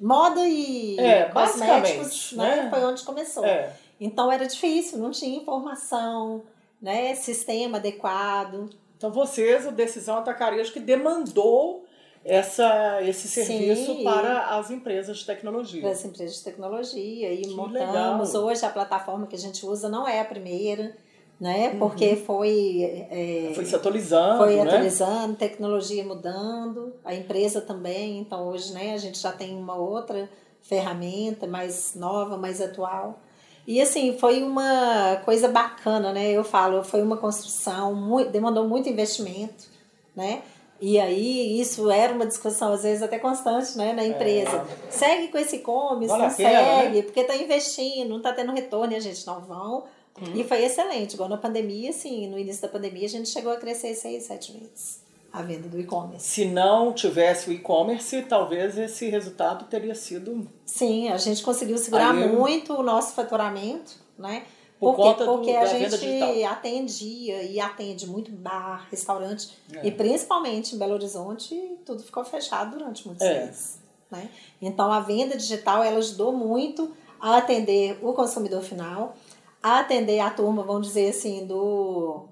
moda 0.00 0.46
e 0.46 0.98
é, 0.98 1.24
cosméticos, 1.24 2.32
né? 2.32 2.62
né? 2.62 2.70
Foi 2.70 2.84
onde 2.84 3.02
começou. 3.02 3.44
É. 3.44 3.72
Então 4.00 4.30
era 4.30 4.46
difícil, 4.46 4.98
não 4.98 5.10
tinha 5.10 5.38
informação, 5.38 6.42
né? 6.80 7.14
Sistema 7.14 7.78
adequado. 7.78 8.70
Então 8.96 9.10
vocês, 9.10 9.66
o 9.66 9.72
Decisão 9.72 10.18
Atacarejo, 10.18 10.72
que 10.72 10.80
demandou 10.80 11.84
essa, 12.24 13.02
esse 13.02 13.28
serviço 13.28 13.96
Sim. 13.96 14.04
para 14.04 14.56
as 14.56 14.70
empresas 14.70 15.18
de 15.18 15.26
tecnologia. 15.26 15.82
Para 15.82 15.90
as 15.90 16.04
empresas 16.04 16.38
de 16.38 16.44
tecnologia. 16.44 17.32
E 17.32 17.42
que 17.42 17.50
montamos. 17.50 18.32
Legal. 18.32 18.44
Hoje 18.44 18.64
a 18.64 18.70
plataforma 18.70 19.26
que 19.26 19.36
a 19.36 19.38
gente 19.38 19.64
usa 19.66 19.88
não 19.88 20.08
é 20.08 20.20
a 20.20 20.24
primeira 20.24 20.96
né? 21.40 21.70
Uhum. 21.70 21.78
Porque 21.78 22.16
foi 22.16 23.06
é, 23.10 23.52
foi 23.54 23.64
se 23.64 23.74
atualizando, 23.74 24.38
foi 24.38 24.56
né? 24.56 24.62
atualizando, 24.62 25.36
tecnologia 25.36 26.04
mudando, 26.04 26.94
a 27.04 27.14
empresa 27.14 27.60
também. 27.60 28.18
Então 28.18 28.48
hoje, 28.48 28.72
né? 28.72 28.94
A 28.94 28.98
gente 28.98 29.18
já 29.18 29.32
tem 29.32 29.56
uma 29.56 29.76
outra 29.76 30.28
ferramenta 30.62 31.46
mais 31.46 31.94
nova, 31.94 32.36
mais 32.36 32.60
atual. 32.60 33.18
E 33.66 33.80
assim 33.80 34.16
foi 34.18 34.42
uma 34.42 35.16
coisa 35.24 35.48
bacana, 35.48 36.12
né? 36.12 36.30
Eu 36.30 36.44
falo, 36.44 36.84
foi 36.84 37.02
uma 37.02 37.16
construção 37.16 37.94
muito, 37.94 38.30
demandou 38.30 38.68
muito 38.68 38.88
investimento, 38.88 39.66
né? 40.14 40.42
E 40.80 40.98
aí, 40.98 41.58
isso 41.60 41.90
era 41.90 42.12
uma 42.12 42.26
discussão, 42.26 42.72
às 42.72 42.82
vezes, 42.82 43.02
até 43.02 43.18
constante 43.18 43.78
né, 43.78 43.92
na 43.92 44.04
empresa. 44.04 44.56
É. 44.56 44.90
Segue 44.90 45.28
com 45.28 45.38
esse 45.38 45.56
e-commerce, 45.56 46.08
vale 46.08 46.24
não 46.24 46.30
segue, 46.30 46.96
né? 46.96 47.02
porque 47.02 47.20
está 47.20 47.36
investindo, 47.36 48.08
não 48.08 48.18
está 48.18 48.32
tendo 48.32 48.52
retorno, 48.52 48.92
e 48.92 48.96
a 48.96 49.00
gente 49.00 49.24
não 49.26 49.40
vão 49.40 49.84
Hum. 50.20 50.32
E 50.34 50.44
foi 50.44 50.64
excelente. 50.64 51.14
Igual 51.14 51.28
na 51.28 51.36
pandemia, 51.36 51.90
assim, 51.90 52.28
no 52.28 52.38
início 52.38 52.62
da 52.62 52.68
pandemia, 52.68 53.06
a 53.06 53.10
gente 53.10 53.28
chegou 53.28 53.52
a 53.52 53.56
crescer 53.56 53.94
seis, 53.94 54.24
sete 54.24 54.52
vezes. 54.52 55.02
a 55.32 55.42
venda 55.42 55.68
do 55.68 55.80
e-commerce. 55.80 56.24
Se 56.26 56.44
não 56.44 56.92
tivesse 56.92 57.50
o 57.50 57.52
e-commerce, 57.52 58.22
talvez 58.22 58.78
esse 58.78 59.08
resultado 59.08 59.64
teria 59.64 59.94
sido. 59.94 60.48
Sim, 60.64 61.08
a 61.08 61.16
gente 61.16 61.42
conseguiu 61.42 61.76
segurar 61.76 62.14
Aí, 62.14 62.28
muito 62.28 62.72
o 62.72 62.82
nosso 62.84 63.14
faturamento, 63.14 63.96
né? 64.16 64.44
Por 64.78 64.94
porque, 64.94 65.52
do, 65.52 65.58
a 65.58 65.66
gente 65.66 66.44
atendia 66.44 67.42
e 67.42 67.58
atende 67.58 68.06
muito 68.06 68.30
bar, 68.30 68.86
restaurante, 68.90 69.56
é. 69.72 69.86
e 69.86 69.90
principalmente 69.90 70.74
em 70.74 70.78
Belo 70.78 70.94
Horizonte, 70.94 71.54
tudo 71.86 72.02
ficou 72.02 72.24
fechado 72.24 72.76
durante 72.76 73.06
muitos 73.06 73.26
é. 73.26 73.46
meses. 73.46 73.78
Né? 74.10 74.28
Então 74.60 74.92
a 74.92 75.00
venda 75.00 75.36
digital 75.36 75.82
ela 75.82 75.98
ajudou 75.98 76.32
muito 76.32 76.92
a 77.20 77.38
atender 77.38 77.98
o 78.02 78.12
consumidor 78.12 78.62
final, 78.62 79.16
atender 79.64 80.20
a 80.20 80.30
turma, 80.30 80.62
vamos 80.62 80.88
dizer 80.88 81.10
assim, 81.10 81.46
do, 81.46 82.26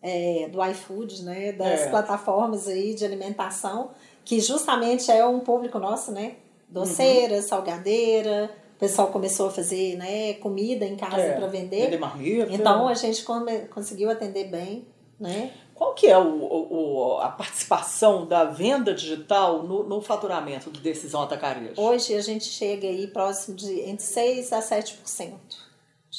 é, 0.00 0.48
do 0.52 0.64
iFood, 0.66 1.24
né? 1.24 1.52
das 1.52 1.80
é. 1.80 1.90
plataformas 1.90 2.68
aí 2.68 2.94
de 2.94 3.04
alimentação, 3.04 3.90
que 4.24 4.40
justamente 4.40 5.10
é 5.10 5.26
um 5.26 5.40
público 5.40 5.78
nosso, 5.78 6.12
né? 6.12 6.36
Doceira, 6.68 7.36
uhum. 7.36 7.42
salgadeira, 7.42 8.50
o 8.76 8.78
pessoal 8.78 9.08
começou 9.08 9.48
a 9.48 9.50
fazer 9.50 9.96
né, 9.96 10.34
comida 10.34 10.84
em 10.84 10.96
casa 10.96 11.20
é, 11.20 11.32
para 11.32 11.48
vender. 11.48 11.86
Vender 11.86 11.98
marmita. 11.98 12.52
Então 12.52 12.86
a 12.86 12.94
gente 12.94 13.24
conseguiu 13.68 14.08
atender 14.08 14.44
bem. 14.44 14.86
Né? 15.18 15.52
Qual 15.74 15.92
que 15.92 16.06
é 16.06 16.16
o, 16.16 16.22
o, 16.22 17.18
a 17.20 17.28
participação 17.28 18.26
da 18.26 18.44
venda 18.44 18.94
digital 18.94 19.62
no, 19.64 19.82
no 19.82 20.00
faturamento 20.00 20.70
do 20.70 20.78
Decisão 20.78 21.22
Atacarejo? 21.22 21.74
Hoje 21.76 22.14
a 22.14 22.22
gente 22.22 22.44
chega 22.44 22.86
aí 22.86 23.06
próximo 23.08 23.56
de 23.56 23.80
entre 23.80 24.04
6% 24.04 24.52
a 24.52 24.60
7%. 24.60 25.32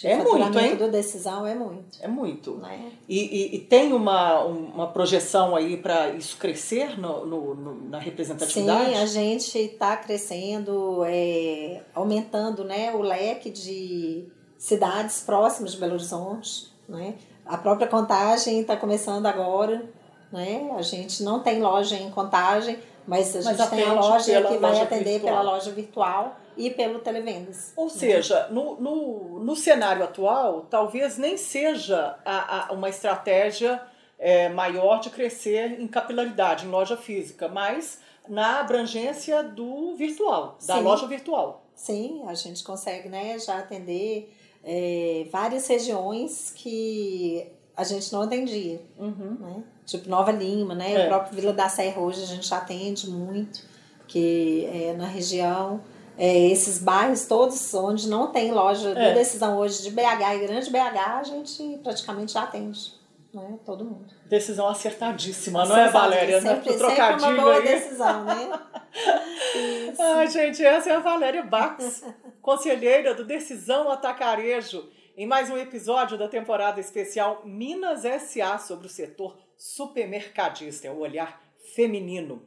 É 0.03 0.15
muito, 0.15 0.57
hein? 0.57 0.77
do 0.77 0.89
decisão 0.89 1.45
é 1.45 1.53
muito. 1.53 1.97
É 2.01 2.07
muito. 2.07 2.55
Né? 2.55 2.93
E, 3.09 3.19
e, 3.19 3.55
e 3.57 3.59
tem 3.59 3.91
uma, 3.91 4.41
uma 4.45 4.87
projeção 4.87 5.53
aí 5.53 5.75
para 5.75 6.11
isso 6.11 6.37
crescer 6.37 6.97
no, 6.97 7.25
no, 7.25 7.55
no, 7.55 7.89
na 7.89 7.99
representatividade? 7.99 8.91
Sim, 8.91 8.95
a 8.95 9.05
gente 9.05 9.57
está 9.57 9.97
crescendo, 9.97 11.03
é, 11.05 11.81
aumentando 11.93 12.63
né, 12.63 12.93
o 12.95 13.01
leque 13.01 13.49
de 13.49 14.25
cidades 14.57 15.21
próximas 15.21 15.73
de 15.73 15.77
Belo 15.77 15.95
Horizonte. 15.95 16.71
Né? 16.87 17.15
A 17.45 17.57
própria 17.57 17.87
contagem 17.87 18.61
está 18.61 18.77
começando 18.77 19.25
agora. 19.25 19.83
Né? 20.31 20.71
A 20.77 20.81
gente 20.81 21.21
não 21.21 21.41
tem 21.41 21.61
loja 21.61 21.97
em 21.97 22.09
contagem, 22.09 22.79
mas 23.05 23.35
a 23.35 23.41
gente 23.41 23.57
mas 23.57 23.69
tem 23.69 23.83
a 23.83 23.93
loja 23.93 24.41
que 24.41 24.57
vai 24.57 24.79
atender 24.79 25.19
virtual. 25.19 25.33
pela 25.33 25.41
loja 25.41 25.71
virtual 25.71 26.37
e 26.57 26.69
pelo 26.69 26.99
televendas. 26.99 27.73
Ou 27.75 27.89
seja, 27.89 28.47
no, 28.49 28.79
no, 28.79 29.39
no 29.39 29.55
cenário 29.55 30.03
atual, 30.03 30.67
talvez 30.69 31.17
nem 31.17 31.37
seja 31.37 32.17
a, 32.25 32.67
a 32.69 32.73
uma 32.73 32.89
estratégia 32.89 33.81
é, 34.19 34.49
maior 34.49 34.99
de 34.99 35.09
crescer 35.09 35.79
em 35.79 35.87
capilaridade, 35.87 36.65
em 36.65 36.69
loja 36.69 36.95
física, 36.95 37.47
mas 37.47 37.99
na 38.29 38.59
abrangência 38.59 39.43
do 39.43 39.95
virtual, 39.95 40.57
da 40.65 40.75
Sim. 40.75 40.81
loja 40.81 41.07
virtual. 41.07 41.65
Sim, 41.75 42.21
a 42.27 42.35
gente 42.35 42.63
consegue 42.63 43.09
né, 43.09 43.39
já 43.39 43.57
atender 43.57 44.31
é, 44.63 45.25
várias 45.31 45.67
regiões 45.67 46.53
que 46.55 47.47
a 47.75 47.83
gente 47.83 48.13
não 48.13 48.21
atendia. 48.21 48.79
Uhum. 48.99 49.37
Né? 49.39 49.63
Tipo 49.85 50.07
Nova 50.07 50.31
Lima, 50.31 50.75
né? 50.75 50.93
É. 50.93 51.05
O 51.05 51.07
próprio 51.07 51.35
Vila 51.35 51.53
da 51.53 51.67
Serra 51.67 51.99
hoje 51.99 52.21
a 52.21 52.27
gente 52.27 52.47
já 52.47 52.57
atende 52.57 53.09
muito, 53.09 53.63
que 54.07 54.69
é 54.71 54.93
na 54.93 55.07
região 55.07 55.81
é, 56.18 56.47
esses 56.49 56.80
bairros 56.80 57.26
todos 57.26 57.74
onde 57.74 58.09
não 58.09 58.32
tem 58.32 58.51
loja 58.51 58.89
é. 58.89 59.09
de 59.09 59.16
decisão 59.16 59.57
hoje 59.57 59.84
de 59.84 59.91
BH 59.91 60.36
e 60.36 60.39
grande 60.39 60.70
BH, 60.70 60.97
a 60.97 61.24
gente 61.24 61.80
praticamente 61.84 62.34
já 62.34 62.43
atende. 62.43 62.93
Né? 63.34 63.59
Todo 63.66 63.86
mundo. 63.86 64.14
Decisão 64.26 64.68
acertadíssima, 64.68 65.66
não 65.66 65.78
é, 65.78 65.89
Valéria? 65.89 66.41
Sempre, 66.41 66.74
sempre 66.74 66.93
uma 66.93 67.34
boa 67.34 67.55
aí. 67.55 67.64
decisão, 67.64 68.26
né? 68.26 68.59
Ai, 69.97 70.28
gente, 70.28 70.64
essa 70.64 70.89
é 70.89 70.95
a 70.95 70.99
Valéria 70.99 71.41
Bax, 71.43 72.03
conselheira 72.41 73.16
do 73.16 73.24
Decisão 73.24 73.89
Atacarejo, 73.89 74.89
em 75.16 75.26
mais 75.26 75.49
um 75.49 75.57
episódio 75.57 76.18
da 76.18 76.28
temporada 76.28 76.82
especial 76.82 77.41
Minas 77.45 78.01
SA 78.22 78.57
sobre 78.57 78.88
o 78.88 78.89
setor 78.89 79.38
supermercadista, 79.57 80.88
é 80.88 80.91
o 80.91 80.99
olhar 80.99 81.41
feminino. 81.74 82.41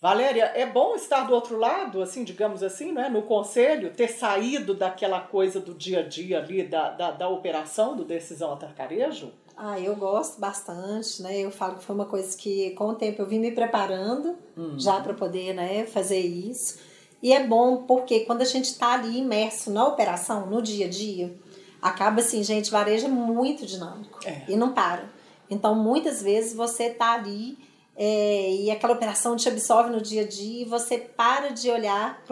Valéria, 0.00 0.52
é 0.54 0.64
bom 0.64 0.94
estar 0.94 1.26
do 1.26 1.34
outro 1.34 1.58
lado, 1.58 2.00
assim, 2.00 2.22
digamos 2.22 2.62
assim, 2.62 2.92
né, 2.92 3.08
no 3.08 3.22
conselho, 3.22 3.92
ter 3.92 4.08
saído 4.08 4.72
daquela 4.72 5.20
coisa 5.20 5.58
do 5.58 5.74
dia 5.74 6.00
a 6.00 6.02
dia 6.02 6.38
ali, 6.38 6.62
da, 6.62 6.90
da, 6.90 7.10
da 7.10 7.28
operação 7.28 7.96
do 7.96 8.04
decisão 8.04 8.52
atacarejo? 8.52 9.32
Ah, 9.56 9.80
eu 9.80 9.96
gosto 9.96 10.40
bastante, 10.40 11.20
né? 11.20 11.40
Eu 11.40 11.50
falo 11.50 11.78
que 11.78 11.84
foi 11.84 11.96
uma 11.96 12.04
coisa 12.04 12.36
que 12.36 12.70
com 12.70 12.90
o 12.90 12.94
tempo 12.94 13.20
eu 13.20 13.26
vim 13.26 13.40
me 13.40 13.50
preparando 13.50 14.36
uhum. 14.56 14.78
já 14.78 15.00
para 15.00 15.14
poder 15.14 15.52
né, 15.52 15.84
fazer 15.84 16.20
isso. 16.20 16.78
E 17.20 17.32
é 17.32 17.44
bom 17.44 17.78
porque 17.78 18.20
quando 18.20 18.42
a 18.42 18.44
gente 18.44 18.66
está 18.66 18.92
ali 18.92 19.18
imerso 19.18 19.72
na 19.72 19.84
operação, 19.84 20.46
no 20.46 20.62
dia 20.62 20.86
a 20.86 20.88
dia, 20.88 21.34
acaba 21.82 22.20
assim, 22.20 22.40
gente, 22.44 22.70
varejo 22.70 23.06
é 23.06 23.08
muito 23.08 23.66
dinâmico 23.66 24.20
é. 24.24 24.44
e 24.48 24.54
não 24.54 24.72
para. 24.72 25.10
Então, 25.50 25.74
muitas 25.74 26.22
vezes 26.22 26.54
você 26.54 26.84
está 26.84 27.14
ali 27.14 27.58
é, 28.00 28.52
e 28.52 28.70
aquela 28.70 28.92
operação 28.92 29.34
te 29.34 29.48
absorve 29.48 29.90
no 29.90 30.00
dia 30.00 30.22
a 30.22 30.24
dia 30.24 30.62
e 30.62 30.64
você 30.64 30.98
para 30.98 31.48
de 31.48 31.68
olhar 31.68 32.22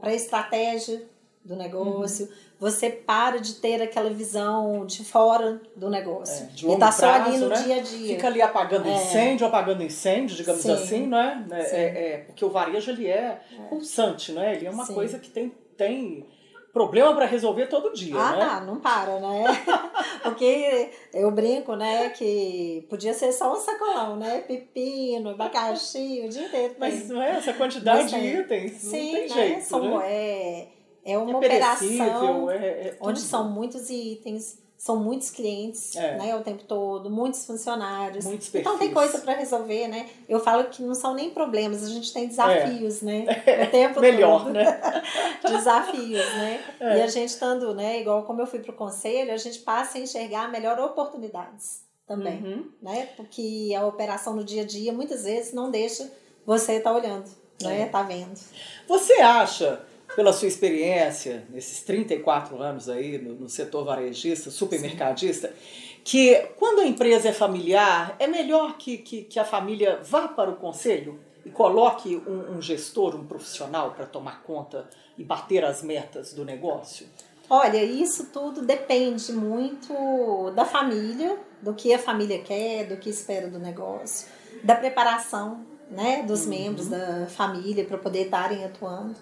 para 0.00 0.10
a 0.10 0.14
estratégia 0.14 1.06
do 1.44 1.54
negócio, 1.54 2.26
uhum. 2.26 2.32
você 2.58 2.90
para 2.90 3.38
de 3.38 3.54
ter 3.54 3.80
aquela 3.80 4.10
visão 4.10 4.84
de 4.84 5.04
fora 5.04 5.60
do 5.76 5.88
negócio. 5.88 6.46
É, 6.46 6.48
de 6.48 6.66
longo 6.66 6.78
e 6.78 6.80
tá 6.80 6.86
prazo, 6.86 7.00
só 7.00 7.12
ali 7.12 7.38
no 7.38 7.48
né? 7.48 7.62
dia 7.62 7.76
a 7.76 7.80
dia. 7.80 8.16
Fica 8.16 8.26
ali 8.26 8.42
apagando 8.42 8.88
é. 8.88 8.94
incêndio, 8.96 9.46
apagando 9.46 9.84
incêndio, 9.84 10.34
digamos 10.34 10.62
Sim. 10.62 10.72
assim, 10.72 11.06
não 11.06 11.18
é? 11.18 11.44
É, 11.52 11.60
é? 11.60 11.84
é, 11.84 12.18
porque 12.26 12.44
o 12.44 12.50
varejo 12.50 12.90
ele 12.90 13.06
é, 13.06 13.40
é. 13.52 13.62
pulsante, 13.68 14.32
né? 14.32 14.56
Ele 14.56 14.66
é 14.66 14.70
uma 14.70 14.84
Sim. 14.84 14.94
coisa 14.94 15.20
que 15.20 15.30
tem, 15.30 15.52
tem 15.76 16.26
problema 16.74 17.14
para 17.14 17.24
resolver 17.24 17.66
todo 17.68 17.94
dia, 17.94 18.16
ah, 18.16 18.36
né? 18.36 18.42
Ah, 18.42 18.60
não 18.60 18.80
para, 18.80 19.20
né? 19.20 19.44
Porque 20.24 20.90
eu 21.14 21.30
brinco, 21.30 21.76
né, 21.76 22.10
que 22.10 22.84
podia 22.90 23.14
ser 23.14 23.32
só 23.32 23.52
um 23.52 23.60
sacolão, 23.60 24.16
né? 24.16 24.40
Pepino, 24.40 25.30
abacaxi, 25.30 26.22
o 26.26 26.28
dia 26.28 26.46
inteiro. 26.46 26.74
Mas 26.76 27.08
não 27.08 27.22
é 27.22 27.36
essa 27.36 27.52
quantidade 27.54 28.08
de 28.08 28.16
itens, 28.16 28.72
Sim, 28.72 29.06
não 29.06 29.12
tem 29.12 29.28
né? 29.28 29.28
jeito, 29.28 29.62
São, 29.62 29.98
né? 29.98 30.06
É, 30.12 30.68
é 31.04 31.16
uma 31.16 31.32
é 31.32 31.36
operação 31.36 32.50
é, 32.50 32.56
é 32.56 32.96
onde 33.00 33.20
são 33.20 33.48
muitos 33.48 33.88
itens, 33.88 34.58
são 34.76 34.96
muitos 34.96 35.30
clientes, 35.30 35.96
é. 35.96 36.18
né, 36.18 36.36
o 36.36 36.42
tempo 36.42 36.64
todo, 36.64 37.08
muitos 37.08 37.46
funcionários. 37.46 38.24
Muitos 38.24 38.48
perfis. 38.48 38.66
Então 38.66 38.78
tem 38.78 38.92
coisa 38.92 39.18
para 39.18 39.34
resolver, 39.34 39.88
né? 39.88 40.08
Eu 40.28 40.40
falo 40.40 40.64
que 40.64 40.82
não 40.82 40.94
são 40.94 41.14
nem 41.14 41.30
problemas, 41.30 41.82
a 41.82 41.88
gente 41.88 42.12
tem 42.12 42.28
desafios, 42.28 43.02
é. 43.02 43.06
né? 43.06 43.24
O 43.66 43.70
tempo 43.70 44.00
Melhor, 44.00 44.44
todo. 44.44 44.52
né? 44.52 45.02
desafios, 45.42 46.26
né? 46.34 46.62
É. 46.80 46.98
E 46.98 47.02
a 47.02 47.06
gente 47.06 47.30
estando, 47.30 47.74
né, 47.74 48.00
igual 48.00 48.24
como 48.24 48.42
eu 48.42 48.46
fui 48.46 48.58
pro 48.58 48.72
conselho, 48.72 49.32
a 49.32 49.36
gente 49.36 49.60
passa 49.60 49.96
a 49.96 50.00
enxergar 50.00 50.50
melhor 50.50 50.78
oportunidades 50.78 51.82
também, 52.06 52.42
uhum. 52.42 52.70
né? 52.82 53.08
Porque 53.16 53.72
a 53.78 53.86
operação 53.86 54.34
no 54.34 54.44
dia 54.44 54.62
a 54.62 54.66
dia 54.66 54.92
muitas 54.92 55.24
vezes 55.24 55.54
não 55.54 55.70
deixa 55.70 56.10
você 56.44 56.74
estar 56.74 56.90
tá 56.90 56.96
olhando, 56.96 57.30
né? 57.62 57.82
É. 57.82 57.86
Tá 57.86 58.02
vendo. 58.02 58.38
Você 58.86 59.14
acha 59.14 59.80
pela 60.14 60.32
sua 60.32 60.48
experiência 60.48 61.46
nesses 61.50 61.82
34 61.82 62.60
anos 62.62 62.88
aí 62.88 63.18
no, 63.18 63.34
no 63.34 63.48
setor 63.48 63.84
varejista, 63.84 64.50
supermercadista, 64.50 65.48
Sim. 65.48 66.00
que 66.04 66.36
quando 66.58 66.80
a 66.80 66.86
empresa 66.86 67.28
é 67.28 67.32
familiar, 67.32 68.16
é 68.18 68.26
melhor 68.26 68.76
que, 68.76 68.98
que, 68.98 69.22
que 69.22 69.38
a 69.38 69.44
família 69.44 70.00
vá 70.02 70.28
para 70.28 70.50
o 70.50 70.56
conselho 70.56 71.18
e 71.44 71.50
coloque 71.50 72.16
um, 72.26 72.56
um 72.56 72.62
gestor, 72.62 73.14
um 73.14 73.26
profissional 73.26 73.92
para 73.92 74.06
tomar 74.06 74.42
conta 74.42 74.88
e 75.18 75.24
bater 75.24 75.64
as 75.64 75.82
metas 75.82 76.32
do 76.32 76.44
negócio? 76.44 77.06
Olha, 77.48 77.84
isso 77.84 78.30
tudo 78.32 78.62
depende 78.62 79.30
muito 79.32 80.50
da 80.52 80.64
família, 80.64 81.38
do 81.60 81.74
que 81.74 81.92
a 81.92 81.98
família 81.98 82.38
quer, 82.38 82.86
do 82.86 82.96
que 82.96 83.10
espera 83.10 83.48
do 83.48 83.58
negócio, 83.58 84.28
da 84.62 84.74
preparação 84.74 85.66
né, 85.90 86.22
dos 86.22 86.44
uhum. 86.44 86.50
membros 86.50 86.88
da 86.88 87.26
família 87.26 87.84
para 87.84 87.98
poder 87.98 88.24
estarem 88.24 88.64
atuando. 88.64 89.14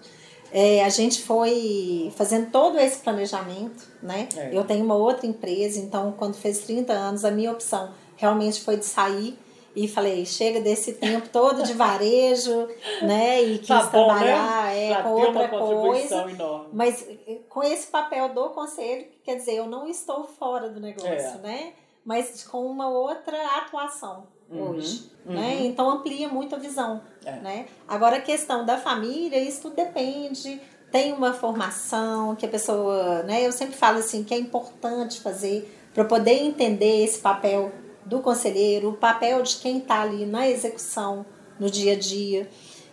É, 0.53 0.85
a 0.85 0.89
gente 0.89 1.23
foi 1.23 2.13
fazendo 2.15 2.51
todo 2.51 2.77
esse 2.79 2.99
planejamento, 2.99 3.87
né? 4.03 4.29
É. 4.37 4.55
Eu 4.55 4.63
tenho 4.63 4.85
uma 4.85 4.93
outra 4.93 5.25
empresa, 5.25 5.79
então 5.79 6.13
quando 6.15 6.35
fez 6.35 6.59
30 6.59 6.93
anos, 6.93 7.25
a 7.25 7.31
minha 7.31 7.51
opção 7.51 7.91
realmente 8.15 8.61
foi 8.61 8.77
de 8.77 8.85
sair 8.85 9.35
e 9.75 9.87
falei, 9.87 10.23
chega 10.27 10.61
desse 10.61 10.93
tempo 10.93 11.27
todo 11.29 11.63
de 11.63 11.73
varejo, 11.73 12.67
né? 13.01 13.41
E 13.41 13.57
quis 13.57 13.67
tá 13.67 13.83
bom, 13.85 13.89
trabalhar 13.89 14.67
né? 14.67 14.91
é, 14.91 15.01
com 15.01 15.09
outra 15.09 15.49
coisa. 15.49 16.29
Enorme. 16.29 16.69
Mas 16.71 17.07
eh, 17.09 17.39
com 17.49 17.63
esse 17.63 17.87
papel 17.87 18.29
do 18.29 18.49
conselho, 18.51 19.07
quer 19.23 19.37
dizer, 19.37 19.55
eu 19.55 19.65
não 19.65 19.87
estou 19.87 20.25
fora 20.25 20.69
do 20.69 20.79
negócio, 20.79 21.09
é. 21.09 21.41
né? 21.41 21.73
Mas 22.05 22.43
com 22.43 22.65
uma 22.67 22.87
outra 22.89 23.41
atuação 23.57 24.27
uhum, 24.53 24.69
hoje, 24.69 25.09
uhum. 25.25 25.33
né? 25.33 25.65
Então 25.65 25.89
amplia 25.89 26.27
muito 26.27 26.55
a 26.55 26.57
visão, 26.57 27.01
é. 27.25 27.31
né? 27.39 27.65
Agora 27.87 28.17
a 28.17 28.21
questão 28.21 28.65
da 28.65 28.77
família, 28.77 29.39
isso 29.39 29.63
tudo 29.63 29.75
depende, 29.75 30.61
tem 30.91 31.11
uma 31.11 31.33
formação 31.33 32.35
que 32.35 32.45
a 32.45 32.49
pessoa, 32.49 33.23
né? 33.23 33.45
Eu 33.45 33.51
sempre 33.51 33.75
falo 33.75 33.97
assim 33.97 34.23
que 34.23 34.33
é 34.33 34.37
importante 34.37 35.19
fazer 35.21 35.67
para 35.93 36.05
poder 36.05 36.43
entender 36.43 37.03
esse 37.03 37.19
papel 37.19 37.71
do 38.05 38.19
conselheiro, 38.19 38.89
o 38.89 38.93
papel 38.93 39.41
de 39.41 39.57
quem 39.57 39.79
está 39.79 40.01
ali 40.01 40.25
na 40.25 40.47
execução, 40.47 41.25
no 41.59 41.69
dia 41.69 41.93
a 41.93 41.95
dia. 41.97 42.49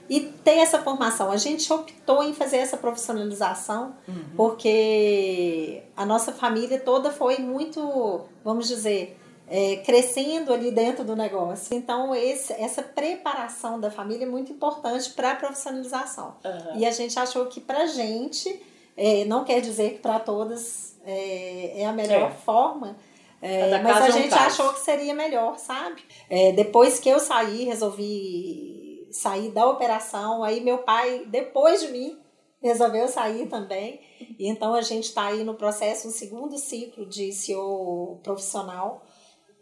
E 0.08 0.20
ter 0.20 0.58
essa 0.58 0.80
formação. 0.80 1.30
A 1.30 1.36
gente 1.36 1.72
optou 1.72 2.22
em 2.22 2.34
fazer 2.34 2.56
essa 2.56 2.76
profissionalização 2.76 3.94
uhum. 4.08 4.24
porque 4.36 5.82
a 5.96 6.04
nossa 6.04 6.32
família 6.32 6.80
toda 6.80 7.12
foi 7.12 7.38
muito, 7.38 8.22
vamos 8.42 8.66
dizer, 8.66 9.19
é, 9.50 9.76
crescendo 9.78 10.52
ali 10.52 10.70
dentro 10.70 11.04
do 11.04 11.16
negócio. 11.16 11.76
Então, 11.76 12.14
esse, 12.14 12.52
essa 12.52 12.82
preparação 12.82 13.80
da 13.80 13.90
família 13.90 14.24
é 14.24 14.28
muito 14.28 14.52
importante 14.52 15.10
para 15.10 15.32
a 15.32 15.34
profissionalização. 15.34 16.36
Uhum. 16.44 16.78
E 16.78 16.86
a 16.86 16.92
gente 16.92 17.18
achou 17.18 17.46
que 17.46 17.60
para 17.60 17.82
a 17.82 17.86
gente, 17.86 18.62
é, 18.96 19.24
não 19.24 19.44
quer 19.44 19.60
dizer 19.60 19.94
que 19.94 19.98
para 19.98 20.20
todas 20.20 20.96
é, 21.04 21.80
é, 21.80 21.86
a 21.86 21.92
melhor 21.92 22.30
é. 22.30 22.34
forma, 22.44 22.96
é, 23.42 23.76
mas 23.82 23.96
a 23.96 24.08
é 24.08 24.12
gente 24.12 24.34
achou 24.34 24.72
que 24.72 24.80
seria 24.80 25.14
melhor, 25.14 25.58
sabe? 25.58 26.02
Depois 26.54 27.00
que 27.00 27.08
eu 27.08 27.18
saí, 27.18 27.64
resolvi 27.64 29.08
sair 29.10 29.50
da 29.50 29.66
operação, 29.66 30.44
aí 30.44 30.60
meu 30.60 30.78
pai, 30.78 31.24
depois 31.26 31.80
de 31.80 31.88
mim, 31.88 32.18
resolveu 32.62 33.08
sair 33.08 33.46
também. 33.46 33.98
E 34.38 34.46
então 34.46 34.74
a 34.74 34.82
gente 34.82 35.04
está 35.04 35.28
aí 35.28 35.42
no 35.42 35.54
processo, 35.54 36.06
um 36.06 36.10
segundo 36.10 36.58
ciclo 36.58 37.06
de 37.06 37.32
CEO 37.32 38.20
profissional, 38.22 39.02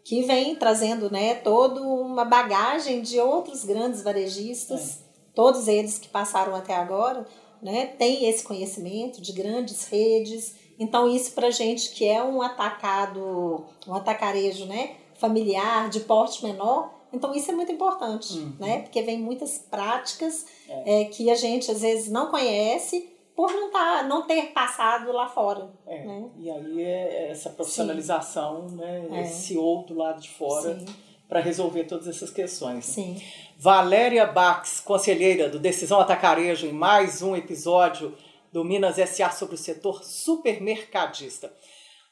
que 0.09 0.23
vem 0.23 0.55
trazendo 0.55 1.11
né, 1.11 1.35
toda 1.35 1.81
uma 1.81 2.25
bagagem 2.25 3.01
de 3.01 3.19
outros 3.19 3.63
grandes 3.63 4.01
varejistas, 4.01 4.89
é. 4.89 4.93
todos 5.35 5.67
eles 5.67 5.99
que 5.99 6.09
passaram 6.09 6.55
até 6.55 6.75
agora, 6.75 7.27
né, 7.61 7.85
têm 7.85 8.27
esse 8.27 8.43
conhecimento 8.43 9.21
de 9.21 9.31
grandes 9.31 9.85
redes 9.85 10.55
então, 10.79 11.13
isso 11.13 11.33
para 11.33 11.51
gente 11.51 11.91
que 11.91 12.07
é 12.07 12.23
um 12.23 12.41
atacado, 12.41 13.65
um 13.85 13.93
atacarejo 13.93 14.65
né, 14.65 14.95
familiar, 15.15 15.89
de 15.89 15.99
porte 15.99 16.41
menor, 16.41 16.89
então 17.11 17.35
isso 17.35 17.51
é 17.51 17.53
muito 17.53 17.71
importante, 17.71 18.37
uhum. 18.37 18.53
né? 18.57 18.83
Porque 18.83 19.01
vem 19.01 19.19
muitas 19.19 19.57
práticas 19.57 20.45
é. 20.69 21.01
É, 21.01 21.05
que 21.05 21.29
a 21.29 21.35
gente 21.35 21.69
às 21.69 21.81
vezes 21.81 22.09
não 22.09 22.27
conhece 22.27 23.09
por 23.39 23.53
não, 23.53 23.71
tá, 23.71 24.03
não 24.03 24.27
ter 24.27 24.47
passado 24.47 25.13
lá 25.13 25.25
fora. 25.25 25.71
É. 25.87 26.03
Né? 26.03 26.29
E 26.39 26.51
aí 26.51 26.83
é 26.83 27.31
essa 27.31 27.49
profissionalização, 27.49 28.67
Sim. 28.67 28.75
né? 28.75 29.07
É. 29.11 29.21
Esse 29.21 29.57
outro 29.57 29.95
lado 29.95 30.19
de 30.19 30.29
fora 30.29 30.77
para 31.25 31.39
resolver 31.39 31.85
todas 31.85 32.09
essas 32.09 32.29
questões. 32.31 32.83
Sim. 32.83 33.15
Valéria 33.57 34.25
Bax, 34.25 34.81
conselheira 34.81 35.47
do 35.47 35.57
Decisão 35.57 36.01
Atacarejo, 36.01 36.67
em 36.67 36.73
mais 36.73 37.21
um 37.21 37.33
episódio 37.33 38.13
do 38.51 38.65
Minas 38.65 38.97
SA 39.09 39.31
sobre 39.31 39.55
o 39.55 39.57
setor 39.57 40.03
supermercadista. 40.03 41.53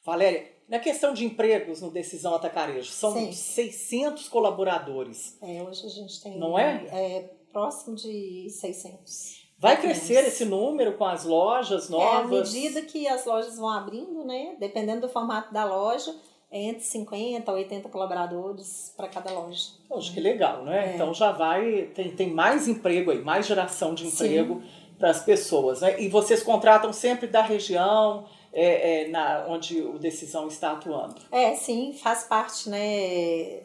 Valéria, 0.06 0.50
na 0.70 0.80
questão 0.80 1.14
de 1.14 1.26
empregos 1.26 1.82
no 1.82 1.92
Decisão 1.92 2.36
Atacarejo, 2.36 2.90
são 2.90 3.12
Sim. 3.12 3.34
600 3.34 4.30
colaboradores. 4.30 5.38
É, 5.42 5.62
hoje 5.62 5.88
a 5.88 5.90
gente 5.90 6.24
tem. 6.24 6.40
Não 6.40 6.58
é? 6.58 6.86
É 6.90 7.30
próximo 7.52 7.98
de 7.98 8.48
600. 8.50 9.47
Vai 9.60 9.82
crescer 9.82 10.26
esse 10.28 10.46
número 10.46 10.94
com 10.94 11.06
as 11.06 11.26
lojas 11.26 11.90
novas? 11.90 12.14
É, 12.14 12.18
à 12.18 12.28
medida 12.28 12.82
que 12.84 13.08
as 13.08 13.26
lojas 13.26 13.58
vão 13.58 13.70
abrindo, 13.70 14.24
né? 14.24 14.56
Dependendo 14.60 15.02
do 15.02 15.10
formato 15.10 15.52
da 15.52 15.66
loja, 15.66 16.16
é 16.52 16.62
entre 16.62 16.84
50 16.84 17.52
a 17.52 17.56
80 17.56 17.90
colaboradores 17.90 18.94
para 18.96 19.08
cada 19.08 19.32
loja. 19.32 19.70
Poxa, 19.90 20.14
que 20.14 20.20
legal, 20.20 20.64
né? 20.64 20.92
É. 20.92 20.96
Então 20.96 21.12
já 21.12 21.32
vai, 21.32 21.90
tem, 21.96 22.12
tem 22.12 22.32
mais 22.32 22.68
emprego 22.68 23.10
aí, 23.10 23.22
mais 23.22 23.48
geração 23.48 23.94
de 23.94 24.06
emprego. 24.06 24.62
Para 24.98 25.12
as 25.12 25.24
pessoas. 25.24 25.82
Né? 25.82 26.02
E 26.02 26.10
vocês 26.10 26.42
contratam 26.42 26.92
sempre 26.92 27.28
da 27.28 27.44
região 27.44 28.26
é, 28.52 29.04
é, 29.04 29.08
na, 29.10 29.46
onde 29.48 29.80
o 29.80 30.00
Decisão 30.00 30.48
está 30.48 30.72
atuando? 30.72 31.18
É, 31.32 31.54
sim, 31.54 31.94
faz 31.94 32.24
parte, 32.24 32.68
né? 32.68 33.62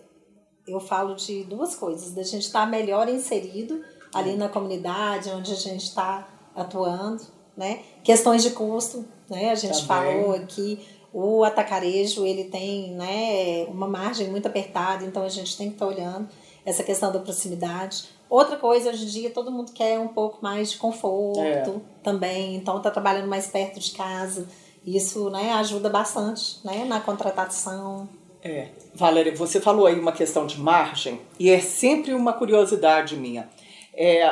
Eu 0.68 0.78
falo 0.78 1.14
de 1.14 1.42
duas 1.44 1.74
coisas, 1.74 2.12
da 2.12 2.22
gente 2.22 2.42
estar 2.42 2.60
tá 2.60 2.66
melhor 2.66 3.08
inserido 3.08 3.82
ali 4.14 4.36
na 4.36 4.48
comunidade 4.48 5.30
onde 5.30 5.52
a 5.52 5.56
gente 5.56 5.84
está 5.84 6.28
atuando, 6.54 7.22
né? 7.56 7.80
Questões 8.04 8.42
de 8.42 8.50
custo, 8.50 9.04
né? 9.28 9.50
A 9.50 9.54
gente 9.54 9.86
Também. 9.86 10.22
falou 10.22 10.34
aqui, 10.34 10.78
o 11.12 11.44
atacarejo 11.44 12.26
ele 12.26 12.44
tem 12.44 12.92
né, 12.92 13.64
uma 13.68 13.86
margem 13.86 14.28
muito 14.28 14.46
apertada, 14.46 15.04
então 15.04 15.22
a 15.22 15.28
gente 15.28 15.56
tem 15.56 15.68
que 15.68 15.74
estar 15.74 15.86
tá 15.86 15.92
olhando 15.92 16.28
essa 16.64 16.82
questão 16.82 17.12
da 17.12 17.18
proximidade. 17.18 18.04
Outra 18.30 18.56
coisa, 18.56 18.90
hoje 18.90 19.04
em 19.04 19.08
dia, 19.08 19.30
todo 19.30 19.50
mundo 19.50 19.72
quer 19.72 19.98
um 19.98 20.08
pouco 20.08 20.38
mais 20.40 20.70
de 20.70 20.78
conforto 20.78 21.40
é. 21.40 21.62
também, 22.02 22.54
então 22.54 22.78
está 22.78 22.90
trabalhando 22.90 23.28
mais 23.28 23.46
perto 23.46 23.78
de 23.78 23.90
casa. 23.90 24.48
Isso 24.86 25.28
né, 25.30 25.52
ajuda 25.52 25.88
bastante 25.88 26.58
né, 26.64 26.84
na 26.84 26.98
contratação. 27.00 28.08
É. 28.42 28.68
Valéria, 28.94 29.34
você 29.36 29.60
falou 29.60 29.86
aí 29.86 29.98
uma 29.98 30.12
questão 30.12 30.46
de 30.46 30.58
margem, 30.58 31.20
e 31.38 31.50
é 31.50 31.60
sempre 31.60 32.14
uma 32.14 32.32
curiosidade 32.32 33.16
minha. 33.16 33.48
É, 33.94 34.26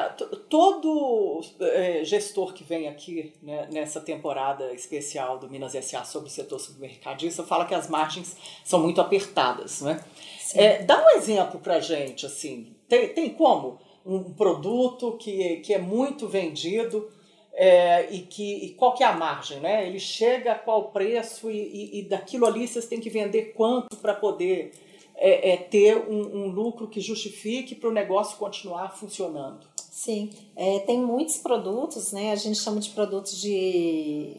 todo 0.48 1.42
é, 1.60 2.02
gestor 2.02 2.54
que 2.54 2.64
vem 2.64 2.88
aqui 2.88 3.34
né, 3.42 3.68
nessa 3.70 4.00
temporada 4.00 4.72
especial 4.72 5.38
do 5.38 5.50
Minas 5.50 5.72
SA 5.84 6.04
sobre 6.04 6.28
o 6.28 6.32
setor 6.32 6.58
supermercadista 6.58 7.44
fala 7.44 7.66
que 7.66 7.74
as 7.74 7.88
margens 7.88 8.36
são 8.64 8.80
muito 8.80 9.00
apertadas. 9.00 9.82
Né? 9.82 10.02
É, 10.54 10.82
dá 10.82 11.04
um 11.04 11.10
exemplo 11.10 11.60
para 11.60 11.78
gente, 11.78 12.24
assim, 12.24 12.74
tem, 12.88 13.08
tem 13.08 13.28
como? 13.28 13.78
um 14.04 14.32
produto 14.32 15.16
que, 15.18 15.56
que 15.56 15.74
é 15.74 15.78
muito 15.78 16.26
vendido 16.26 17.10
é, 17.52 18.10
e 18.10 18.20
que 18.20 18.64
e 18.64 18.70
qual 18.70 18.94
que 18.94 19.02
é 19.02 19.06
a 19.06 19.12
margem, 19.12 19.60
né? 19.60 19.86
Ele 19.86 19.98
chega 19.98 20.52
a 20.52 20.58
qual 20.58 20.90
preço 20.90 21.50
e, 21.50 21.58
e, 21.58 21.98
e 21.98 22.02
daquilo 22.02 22.46
ali 22.46 22.66
vocês 22.66 22.86
têm 22.86 23.00
que 23.00 23.10
vender 23.10 23.52
quanto 23.54 23.96
para 23.96 24.14
poder 24.14 24.72
é, 25.20 25.52
é, 25.52 25.56
ter 25.58 25.96
um, 26.08 26.44
um, 26.44 26.46
lucro 26.50 26.88
que 26.88 27.00
justifique 27.00 27.74
para 27.74 27.88
o 27.88 27.92
negócio 27.92 28.38
continuar 28.38 28.96
funcionando. 28.96 29.68
Sim, 29.76 30.30
é, 30.56 30.78
tem 30.80 30.98
muitos 30.98 31.36
produtos, 31.36 32.10
né? 32.10 32.32
A 32.32 32.36
gente 32.36 32.58
chama 32.58 32.80
de 32.80 32.90
produtos 32.90 33.38
de 33.40 34.36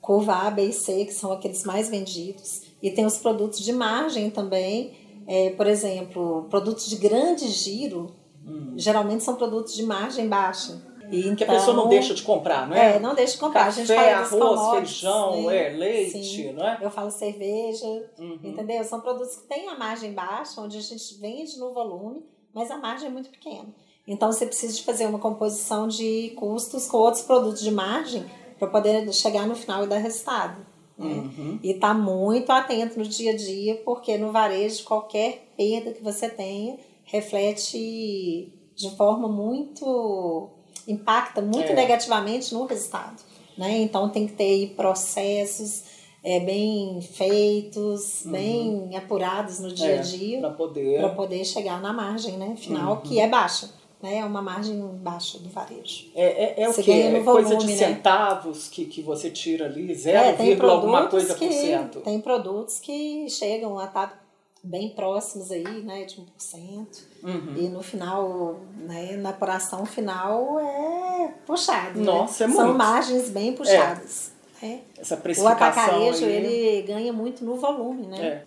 curva 0.00 0.46
A, 0.46 0.50
B 0.50 0.66
e 0.66 0.72
C, 0.72 1.04
que 1.04 1.12
são 1.12 1.30
aqueles 1.30 1.64
mais 1.64 1.88
vendidos. 1.88 2.62
E 2.82 2.90
tem 2.90 3.04
os 3.04 3.18
produtos 3.18 3.60
de 3.60 3.72
margem 3.72 4.30
também, 4.30 4.92
é, 5.26 5.50
por 5.50 5.66
exemplo, 5.66 6.46
produtos 6.48 6.88
de 6.88 6.96
grande 6.96 7.46
giro, 7.48 8.12
Hum. 8.46 8.74
Geralmente 8.76 9.24
são 9.24 9.36
produtos 9.36 9.74
de 9.74 9.82
margem 9.82 10.28
baixa. 10.28 10.80
E 11.10 11.20
então, 11.20 11.36
que 11.36 11.44
a 11.44 11.46
pessoa 11.46 11.76
não 11.76 11.88
deixa 11.88 12.14
de 12.14 12.22
comprar, 12.22 12.68
não 12.68 12.76
é? 12.76 12.96
É, 12.96 13.00
não 13.00 13.14
deixa 13.14 13.34
de 13.34 13.38
comprar. 13.38 13.66
Café, 13.66 13.82
a 13.82 13.84
gente 13.84 14.38
fala 14.38 14.54
arroz, 14.54 14.76
feijão, 14.78 15.46
né? 15.46 15.66
é, 15.66 15.68
leite, 15.70 16.24
Sim. 16.24 16.52
não 16.52 16.66
é? 16.66 16.78
Eu 16.80 16.90
falo 16.90 17.10
cerveja, 17.10 17.86
uhum. 18.18 18.38
entendeu? 18.42 18.82
São 18.84 19.00
produtos 19.00 19.36
que 19.36 19.46
têm 19.46 19.68
a 19.68 19.76
margem 19.76 20.12
baixa, 20.12 20.60
onde 20.60 20.78
a 20.78 20.80
gente 20.80 21.14
vende 21.20 21.58
no 21.58 21.72
volume, 21.72 22.22
mas 22.52 22.70
a 22.70 22.78
margem 22.78 23.08
é 23.08 23.10
muito 23.10 23.30
pequena. 23.30 23.66
Então 24.06 24.30
você 24.30 24.46
precisa 24.46 24.74
de 24.74 24.82
fazer 24.82 25.06
uma 25.06 25.18
composição 25.18 25.88
de 25.88 26.32
custos 26.36 26.86
com 26.86 26.98
outros 26.98 27.22
produtos 27.22 27.62
de 27.62 27.70
margem 27.70 28.24
para 28.58 28.68
poder 28.68 29.10
chegar 29.12 29.46
no 29.46 29.54
final 29.54 29.84
e 29.84 29.86
dar 29.86 29.98
resultado. 29.98 30.64
Né? 30.96 31.06
Uhum. 31.06 31.58
E 31.62 31.74
tá 31.74 31.92
muito 31.92 32.50
atento 32.52 32.98
no 32.98 33.04
dia 33.04 33.32
a 33.32 33.36
dia, 33.36 33.76
porque 33.84 34.16
no 34.16 34.30
varejo 34.30 34.84
qualquer 34.84 35.48
perda 35.56 35.92
que 35.92 36.02
você 36.02 36.28
tenha 36.28 36.78
reflete 37.04 38.52
de 38.74 38.90
forma 38.96 39.28
muito 39.28 40.50
impacta 40.86 41.40
muito 41.40 41.72
é. 41.72 41.74
negativamente 41.74 42.52
no 42.54 42.66
resultado, 42.66 43.22
né? 43.56 43.78
Então 43.78 44.08
tem 44.08 44.26
que 44.26 44.34
ter 44.34 44.74
processos 44.76 45.84
é, 46.24 46.40
bem 46.40 47.00
feitos, 47.02 48.24
uhum. 48.24 48.32
bem 48.32 48.96
apurados 48.96 49.60
no 49.60 49.72
dia 49.72 49.86
a 49.86 49.96
é, 49.96 49.98
dia 49.98 50.40
para 50.40 50.50
poder 50.50 51.14
poder 51.14 51.44
chegar 51.44 51.80
na 51.80 51.92
margem, 51.92 52.38
né? 52.38 52.54
Final 52.56 52.94
uhum. 52.94 53.00
que 53.00 53.20
é 53.20 53.28
baixa. 53.28 53.70
Né, 54.02 54.18
é 54.18 54.24
uma 54.24 54.42
margem 54.42 54.78
baixa 54.98 55.38
do 55.38 55.48
varejo. 55.48 56.10
É, 56.14 56.60
é, 56.60 56.64
é 56.64 56.68
o 56.68 56.74
que? 56.74 56.92
É 56.92 57.20
volume, 57.20 57.24
coisa 57.24 57.56
de 57.56 57.66
né? 57.68 57.74
centavos 57.74 58.68
que, 58.68 58.84
que 58.84 59.00
você 59.00 59.30
tira 59.30 59.64
ali, 59.64 59.94
0, 59.94 60.18
é, 60.18 60.70
alguma 60.70 61.06
coisa 61.06 61.34
que, 61.34 61.46
por 61.46 61.54
cento. 61.54 62.00
Tem 62.00 62.20
produtos 62.20 62.78
que 62.80 63.30
chegam 63.30 63.78
a 63.78 63.86
estar 63.86 64.08
tá 64.08 64.20
bem 64.62 64.90
próximos 64.90 65.50
aí, 65.50 65.82
né, 65.82 66.04
de 66.04 66.16
1%. 66.16 66.86
Uhum. 67.24 67.54
E 67.56 67.68
no 67.70 67.82
final, 67.82 68.60
né, 68.76 69.16
na 69.16 69.30
apuração 69.30 69.86
final 69.86 70.60
é 70.60 71.32
puxado. 71.46 71.98
Né? 71.98 72.04
Nossa, 72.04 72.46
né? 72.46 72.52
é 72.52 72.56
São 72.56 72.66
muito. 72.66 72.78
margens 72.78 73.30
bem 73.30 73.54
puxadas. 73.54 74.32
É. 74.62 74.66
Né? 74.66 74.80
Essa 74.98 75.16
precificação 75.16 75.66
o 75.66 75.70
atacarejo, 75.70 76.24
aí... 76.26 76.32
ele 76.32 76.82
ganha 76.82 77.12
muito 77.12 77.42
no 77.42 77.56
volume, 77.56 78.06
né? 78.06 78.26
É. 78.26 78.42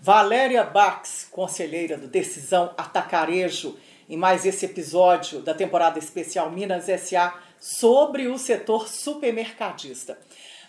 Valéria 0.00 0.64
Bax, 0.64 1.26
conselheira 1.30 1.98
do 1.98 2.06
Decisão 2.06 2.72
Atacarejo, 2.76 3.76
em 4.08 4.16
mais 4.16 4.46
esse 4.46 4.64
episódio 4.64 5.40
da 5.40 5.52
temporada 5.52 5.98
especial 5.98 6.50
Minas 6.50 6.86
SA 7.00 7.34
sobre 7.60 8.28
o 8.28 8.38
setor 8.38 8.88
supermercadista. 8.88 10.18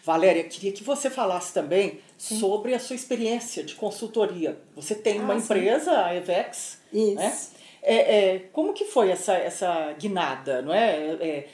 Valéria, 0.04 0.43
queria 0.43 0.72
que 0.72 0.84
você 0.84 1.10
falasse 1.10 1.54
também 1.54 1.99
sim. 2.18 2.39
sobre 2.39 2.74
a 2.74 2.80
sua 2.80 2.95
experiência 2.95 3.64
de 3.64 3.76
consultoria. 3.76 4.58
Você 4.76 4.95
tem 4.95 5.20
ah, 5.20 5.24
uma 5.24 5.39
sim. 5.39 5.43
empresa, 5.43 6.06
a 6.06 6.16
Evex, 6.16 6.82
Isso. 6.91 7.16
né? 7.16 7.38
É, 7.84 7.95
é, 7.95 8.39
como 8.52 8.74
que 8.74 8.86
foi 8.86 9.10
essa, 9.10 9.34
essa 9.34 9.93
guinada, 9.93 10.62
não 10.62 10.74
é? 10.74 10.97
é 11.20 11.47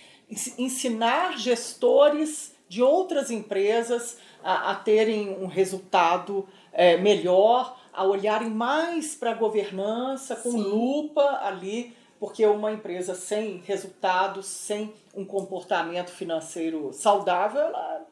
ensinar 0.57 1.37
gestores 1.37 2.53
de 2.67 2.81
outras 2.83 3.31
empresas 3.31 4.17
a, 4.43 4.71
a 4.71 4.75
terem 4.75 5.29
um 5.29 5.47
resultado 5.47 6.47
é, 6.73 6.97
melhor, 6.97 7.79
a 7.93 8.03
olharem 8.03 8.49
mais 8.49 9.15
para 9.15 9.31
a 9.31 9.33
governança 9.33 10.35
com 10.35 10.51
Sim. 10.51 10.61
lupa 10.61 11.39
ali, 11.43 11.95
porque 12.19 12.45
uma 12.45 12.71
empresa 12.71 13.15
sem 13.15 13.63
resultados, 13.65 14.45
sem 14.45 14.93
um 15.15 15.23
comportamento 15.23 16.11
financeiro 16.11 16.91
saudável, 16.93 17.61
ela 17.61 18.05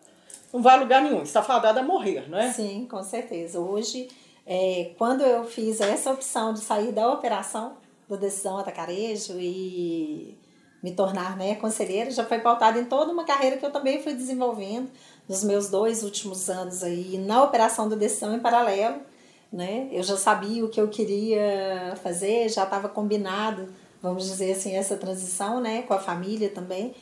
não 0.56 0.62
vai 0.62 0.76
a 0.76 0.80
lugar 0.80 1.02
nenhum, 1.02 1.22
está 1.22 1.44
fadada 1.44 1.82
a 1.82 1.84
morrer, 1.84 2.30
não 2.30 2.38
é? 2.38 2.52
Sim, 2.54 2.88
com 2.90 3.04
certeza. 3.04 3.60
Hoje, 3.60 4.08
é, 4.48 4.92
quando 4.98 5.22
eu 5.22 5.44
fiz 5.44 5.82
essa 5.82 6.12
opção 6.12 6.54
de 6.54 6.62
sair 6.62 6.94
da 6.94 7.12
operação 7.12 7.74
do 8.08 8.16
Decisão 8.16 8.58
Atacarejo 8.58 9.34
e 9.38 10.38
me 10.82 10.92
tornar 10.92 11.36
né, 11.36 11.56
conselheira, 11.56 12.10
já 12.10 12.24
foi 12.24 12.40
pautada 12.40 12.80
em 12.80 12.86
toda 12.86 13.12
uma 13.12 13.26
carreira 13.26 13.58
que 13.58 13.66
eu 13.66 13.72
também 13.72 14.02
fui 14.02 14.14
desenvolvendo 14.14 14.90
nos 15.28 15.44
meus 15.44 15.70
dois 15.70 16.04
últimos 16.04 16.50
anos 16.50 16.84
aí 16.84 17.18
na 17.18 17.44
operação 17.44 17.90
do 17.90 17.98
Decisão 17.98 18.34
em 18.34 18.40
paralelo. 18.40 19.02
Né? 19.52 19.90
Eu 19.92 20.04
já 20.04 20.16
sabia 20.16 20.64
o 20.64 20.70
que 20.70 20.80
eu 20.80 20.88
queria 20.88 21.96
fazer, 22.02 22.48
já 22.48 22.64
estava 22.64 22.88
combinado, 22.88 23.68
vamos 24.02 24.26
dizer 24.26 24.54
assim, 24.54 24.76
essa 24.76 24.96
transição 24.96 25.60
né, 25.60 25.82
com 25.82 25.94
a 25.94 26.00
família 26.00 26.50
também. 26.50 26.94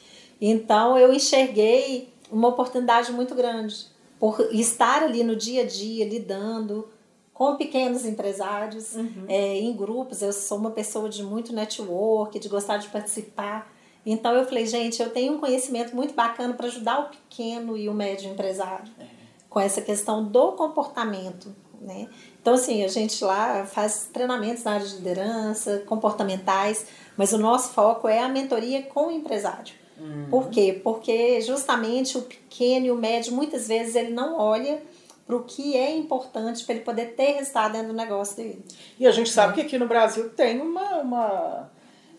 Então 0.42 0.98
eu 0.98 1.14
enxerguei 1.14 2.13
uma 2.34 2.48
oportunidade 2.48 3.12
muito 3.12 3.36
grande 3.36 3.86
por 4.20 4.40
estar 4.52 5.04
ali 5.04 5.24
no 5.24 5.36
dia 5.36 5.62
a 5.62 5.66
dia 5.66 6.06
lidando 6.06 6.90
com 7.34 7.56
pequenos 7.56 8.06
empresários, 8.06 8.96
uhum. 8.96 9.26
é, 9.28 9.60
em 9.60 9.76
grupos. 9.76 10.22
Eu 10.22 10.34
sou 10.34 10.58
uma 10.58 10.72
pessoa 10.72 11.10
de 11.10 11.24
muito 11.24 11.54
network, 11.54 12.38
de 12.40 12.50
gostar 12.50 12.78
de 12.78 12.88
participar. 12.88 13.72
Então 14.06 14.34
eu 14.34 14.46
falei, 14.46 14.66
gente, 14.66 15.02
eu 15.02 15.10
tenho 15.10 15.34
um 15.34 15.40
conhecimento 15.40 15.96
muito 15.96 16.14
bacana 16.14 16.54
para 16.54 16.68
ajudar 16.68 17.00
o 17.00 17.10
pequeno 17.10 17.78
e 17.78 17.88
o 17.88 17.94
médio 17.94 18.32
empresário 18.32 18.92
é. 19.00 19.06
com 19.50 19.60
essa 19.60 19.82
questão 19.82 20.24
do 20.24 20.54
comportamento, 20.54 21.56
né? 21.82 22.10
Então 22.42 22.56
assim, 22.56 22.84
a 22.84 22.88
gente 22.88 23.24
lá 23.24 23.66
faz 23.66 24.10
treinamentos 24.12 24.64
na 24.64 24.74
área 24.74 24.86
de 24.86 24.96
liderança, 24.96 25.84
comportamentais, 25.86 26.86
mas 27.16 27.32
o 27.32 27.38
nosso 27.38 27.72
foco 27.74 28.08
é 28.08 28.20
a 28.20 28.28
mentoria 28.28 28.84
com 28.84 29.08
o 29.08 29.12
empresário. 29.12 29.83
Uhum. 30.00 30.28
Por 30.30 30.50
quê? 30.50 30.80
Porque 30.84 31.40
justamente 31.42 32.18
o 32.18 32.22
pequeno 32.22 32.86
e 32.86 32.92
o 32.92 32.96
médio 32.96 33.34
muitas 33.34 33.68
vezes 33.68 33.96
ele 33.96 34.12
não 34.12 34.38
olha 34.38 34.82
para 35.26 35.36
o 35.36 35.44
que 35.44 35.78
é 35.78 35.96
importante 35.96 36.66
para 36.66 36.76
ele 36.76 36.84
poder 36.84 37.14
ter 37.16 37.34
resultado 37.34 37.74
dentro 37.74 37.90
do 37.90 37.94
negócio 37.94 38.36
dele. 38.36 38.64
E 39.00 39.08
a 39.08 39.12
gente 39.12 39.30
sabe 39.30 39.50
né? 39.50 39.56
que 39.56 39.62
aqui 39.62 39.78
no 39.78 39.88
Brasil 39.88 40.30
tem 40.30 40.60
uma, 40.60 40.98
uma 40.98 41.72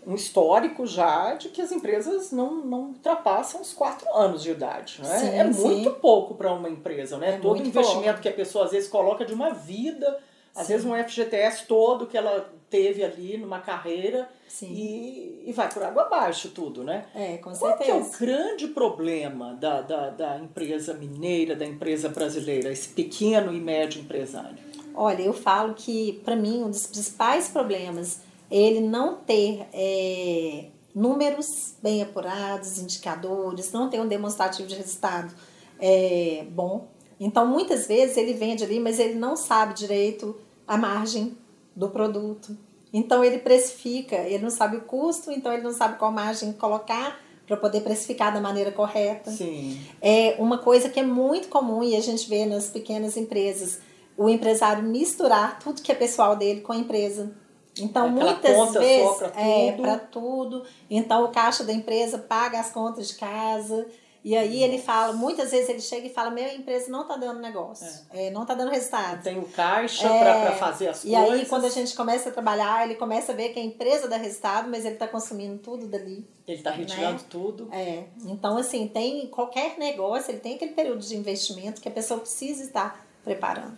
um 0.06 0.14
histórico 0.14 0.86
já 0.86 1.34
de 1.34 1.48
que 1.48 1.62
as 1.62 1.72
empresas 1.72 2.30
não, 2.30 2.56
não 2.64 2.80
ultrapassam 2.88 3.60
os 3.60 3.72
quatro 3.72 4.06
anos 4.14 4.42
de 4.42 4.50
idade. 4.50 5.00
Né? 5.02 5.18
Sim, 5.18 5.28
é 5.28 5.44
muito 5.44 5.90
pouco 5.92 6.34
para 6.34 6.52
uma 6.52 6.68
empresa. 6.68 7.16
Né? 7.16 7.36
É 7.36 7.38
Todo 7.38 7.60
investimento 7.60 8.04
pouco. 8.04 8.20
que 8.20 8.28
a 8.28 8.32
pessoa 8.32 8.66
às 8.66 8.70
vezes 8.70 8.88
coloca 8.88 9.24
de 9.24 9.32
uma 9.32 9.50
vida, 9.50 10.18
às 10.54 10.66
sim. 10.66 10.72
vezes 10.72 10.86
um 10.86 10.94
FGTS 10.94 11.66
todo 11.66 12.06
que 12.06 12.16
ela 12.16 12.52
teve 12.70 13.04
ali 13.04 13.36
numa 13.36 13.60
carreira 13.60 14.28
e, 14.62 15.42
e 15.46 15.52
vai 15.52 15.68
por 15.72 15.82
água 15.82 16.02
abaixo 16.02 16.50
tudo, 16.50 16.84
né? 16.84 17.06
É, 17.14 17.36
com 17.38 17.54
certeza. 17.54 17.76
Qual 17.76 17.78
que 17.78 17.90
é 17.90 17.94
o 17.94 18.18
grande 18.18 18.68
problema 18.68 19.54
da, 19.54 19.80
da, 19.80 20.10
da 20.10 20.38
empresa 20.38 20.94
mineira, 20.94 21.56
da 21.56 21.66
empresa 21.66 22.08
brasileira, 22.08 22.70
esse 22.70 22.88
pequeno 22.88 23.52
e 23.52 23.60
médio 23.60 24.00
empresário? 24.00 24.58
Olha, 24.94 25.22
eu 25.22 25.32
falo 25.32 25.74
que, 25.74 26.20
para 26.24 26.36
mim, 26.36 26.62
um 26.62 26.70
dos 26.70 26.86
principais 26.86 27.48
problemas 27.48 28.20
ele 28.50 28.80
não 28.80 29.16
ter 29.16 29.66
é, 29.72 30.66
números 30.94 31.74
bem 31.82 32.02
apurados, 32.02 32.78
indicadores, 32.78 33.72
não 33.72 33.90
ter 33.90 34.00
um 34.00 34.06
demonstrativo 34.06 34.68
de 34.68 34.76
resultado 34.76 35.34
é, 35.80 36.44
bom. 36.50 36.88
Então, 37.18 37.46
muitas 37.46 37.86
vezes 37.86 38.16
ele 38.16 38.34
vende 38.34 38.62
ali, 38.62 38.78
mas 38.78 38.98
ele 38.98 39.14
não 39.14 39.36
sabe 39.36 39.74
direito 39.74 40.36
a 40.66 40.76
margem 40.76 41.36
do 41.74 41.88
produto. 41.88 42.56
Então, 42.92 43.24
ele 43.24 43.38
precifica, 43.38 44.16
ele 44.16 44.42
não 44.42 44.50
sabe 44.50 44.76
o 44.76 44.82
custo, 44.82 45.30
então 45.32 45.52
ele 45.52 45.62
não 45.62 45.72
sabe 45.72 45.98
qual 45.98 46.12
margem 46.12 46.52
colocar 46.52 47.20
para 47.46 47.56
poder 47.56 47.80
precificar 47.80 48.32
da 48.32 48.40
maneira 48.40 48.70
correta. 48.70 49.30
Sim. 49.30 49.80
É 50.00 50.36
uma 50.38 50.58
coisa 50.58 50.88
que 50.88 51.00
é 51.00 51.02
muito 51.02 51.48
comum 51.48 51.82
e 51.82 51.96
a 51.96 52.00
gente 52.00 52.28
vê 52.28 52.46
nas 52.46 52.68
pequenas 52.68 53.16
empresas, 53.16 53.80
o 54.16 54.28
empresário 54.28 54.82
misturar 54.82 55.58
tudo 55.58 55.82
que 55.82 55.90
é 55.90 55.94
pessoal 55.94 56.36
dele 56.36 56.60
com 56.60 56.72
a 56.72 56.76
empresa. 56.76 57.34
Então, 57.80 58.06
Aquela 58.06 58.30
muitas 58.30 58.72
vezes 58.74 59.22
é 59.36 59.72
para 59.72 59.98
tudo. 59.98 60.64
Então, 60.88 61.24
o 61.24 61.28
caixa 61.28 61.64
da 61.64 61.72
empresa 61.72 62.18
paga 62.18 62.60
as 62.60 62.70
contas 62.70 63.08
de 63.08 63.14
casa. 63.14 63.86
E 64.24 64.34
aí 64.34 64.62
ele 64.62 64.78
fala, 64.78 65.12
muitas 65.12 65.50
vezes 65.50 65.68
ele 65.68 65.82
chega 65.82 66.06
e 66.06 66.10
fala, 66.10 66.30
minha 66.30 66.54
empresa 66.54 66.90
não 66.90 67.02
está 67.02 67.14
dando 67.14 67.40
negócio, 67.40 67.86
é. 68.10 68.28
É, 68.28 68.30
não 68.30 68.40
está 68.42 68.54
dando 68.54 68.70
resultado. 68.70 69.22
Tem 69.22 69.38
o 69.38 69.44
caixa 69.44 70.08
é, 70.08 70.18
para 70.18 70.52
fazer 70.52 70.88
as 70.88 71.04
e 71.04 71.10
coisas. 71.10 71.28
E 71.28 71.32
aí 71.32 71.46
quando 71.46 71.66
a 71.66 71.68
gente 71.68 71.94
começa 71.94 72.30
a 72.30 72.32
trabalhar, 72.32 72.84
ele 72.84 72.94
começa 72.94 73.32
a 73.32 73.34
ver 73.34 73.50
que 73.50 73.60
a 73.60 73.62
empresa 73.62 74.08
dá 74.08 74.16
resultado, 74.16 74.70
mas 74.70 74.86
ele 74.86 74.94
está 74.94 75.06
consumindo 75.06 75.58
tudo 75.58 75.86
dali. 75.86 76.26
Ele 76.48 76.56
está 76.56 76.70
retirando 76.70 77.18
né? 77.18 77.28
tudo. 77.28 77.68
É. 77.70 78.04
Então, 78.24 78.56
assim, 78.56 78.88
tem 78.88 79.26
qualquer 79.26 79.76
negócio, 79.78 80.30
ele 80.30 80.40
tem 80.40 80.54
aquele 80.54 80.72
período 80.72 81.04
de 81.04 81.14
investimento 81.14 81.82
que 81.82 81.88
a 81.88 81.92
pessoa 81.92 82.18
precisa 82.18 82.64
estar 82.64 83.06
preparando. 83.22 83.76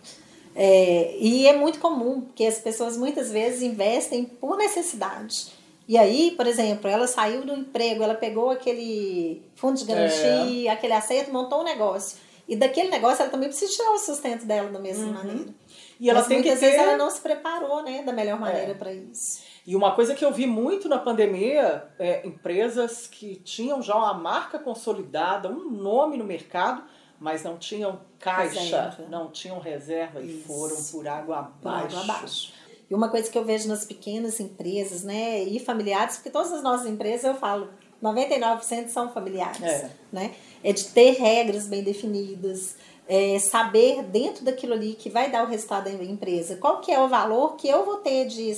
É, 0.55 1.17
e 1.19 1.45
é 1.45 1.57
muito 1.57 1.77
comum, 1.77 2.21
porque 2.21 2.45
as 2.45 2.57
pessoas 2.59 2.95
muitas 2.95 3.29
vezes 3.29 3.61
investem 3.61 4.23
por 4.23 4.55
necessidade. 4.55 5.56
E 5.87 5.97
aí, 5.97 6.31
por 6.31 6.45
exemplo, 6.45 6.89
ela 6.89 7.07
saiu 7.07 7.45
do 7.45 7.53
emprego, 7.53 8.03
ela 8.03 8.15
pegou 8.15 8.49
aquele 8.49 9.41
fundo 9.55 9.77
de 9.77 9.85
garantia, 9.85 10.69
é. 10.69 10.73
aquele 10.73 10.93
aceito, 10.93 11.31
montou 11.31 11.61
um 11.61 11.63
negócio. 11.63 12.17
E 12.47 12.55
daquele 12.55 12.89
negócio 12.89 13.21
ela 13.21 13.31
também 13.31 13.49
precisa 13.49 13.71
tirar 13.71 13.91
o 13.91 13.97
sustento 13.97 14.45
dela 14.45 14.69
da 14.69 14.79
mesma 14.79 15.05
uhum. 15.05 15.13
maneira. 15.13 15.53
E 15.99 16.09
ela 16.09 16.19
Mas 16.19 16.27
tem 16.27 16.37
muitas 16.37 16.53
que 16.53 16.59
ter... 16.59 16.71
vezes 16.71 16.81
ela 16.81 16.97
não 16.97 17.09
se 17.09 17.21
preparou 17.21 17.83
né, 17.83 18.03
da 18.03 18.13
melhor 18.13 18.39
maneira 18.39 18.71
é. 18.71 18.73
para 18.73 18.93
isso. 18.93 19.41
E 19.65 19.75
uma 19.75 19.93
coisa 19.93 20.15
que 20.15 20.23
eu 20.23 20.31
vi 20.31 20.45
muito 20.45 20.87
na 20.87 20.97
pandemia 20.97 21.87
é 21.99 22.25
empresas 22.25 23.07
que 23.07 23.35
tinham 23.35 23.81
já 23.81 23.95
uma 23.95 24.13
marca 24.13 24.57
consolidada, 24.57 25.49
um 25.49 25.69
nome 25.69 26.15
no 26.17 26.23
mercado, 26.23 26.83
mas 27.19 27.43
não 27.43 27.57
tinham 27.57 27.99
caixa, 28.19 28.59
reserva. 28.59 29.05
não 29.09 29.29
tinham 29.29 29.59
reserva 29.59 30.21
Isso. 30.21 30.37
e 30.37 30.43
foram 30.43 30.83
por 30.91 31.07
água 31.07 31.39
abaixo. 31.39 31.87
Por 31.87 31.99
água 31.99 32.15
abaixo. 32.15 32.53
E 32.89 32.95
uma 32.95 33.09
coisa 33.09 33.29
que 33.29 33.37
eu 33.37 33.43
vejo 33.43 33.67
nas 33.67 33.83
pequenas 33.83 34.39
empresas, 34.39 35.03
né, 35.03 35.43
e 35.43 35.59
familiares, 35.59 36.15
porque 36.15 36.29
todas 36.29 36.53
as 36.53 36.63
nossas 36.63 36.87
empresas 36.87 37.25
eu 37.25 37.35
falo, 37.35 37.69
99% 38.01 38.87
são 38.87 39.11
familiares, 39.11 39.61
é. 39.61 39.91
né? 40.11 40.31
É 40.63 40.71
de 40.71 40.85
ter 40.85 41.11
regras 41.11 41.67
bem 41.67 41.83
definidas, 41.83 42.75
é 43.07 43.39
saber 43.39 44.03
dentro 44.03 44.43
daquilo 44.43 44.73
ali 44.73 44.93
que 44.93 45.09
vai 45.09 45.31
dar 45.31 45.43
o 45.43 45.47
resultado 45.47 45.85
da 45.85 46.03
empresa, 46.03 46.57
qual 46.57 46.79
que 46.79 46.91
é 46.91 46.99
o 46.99 47.07
valor 47.07 47.55
que 47.55 47.67
eu 47.67 47.85
vou 47.85 47.97
ter 47.97 48.25
de, 48.27 48.55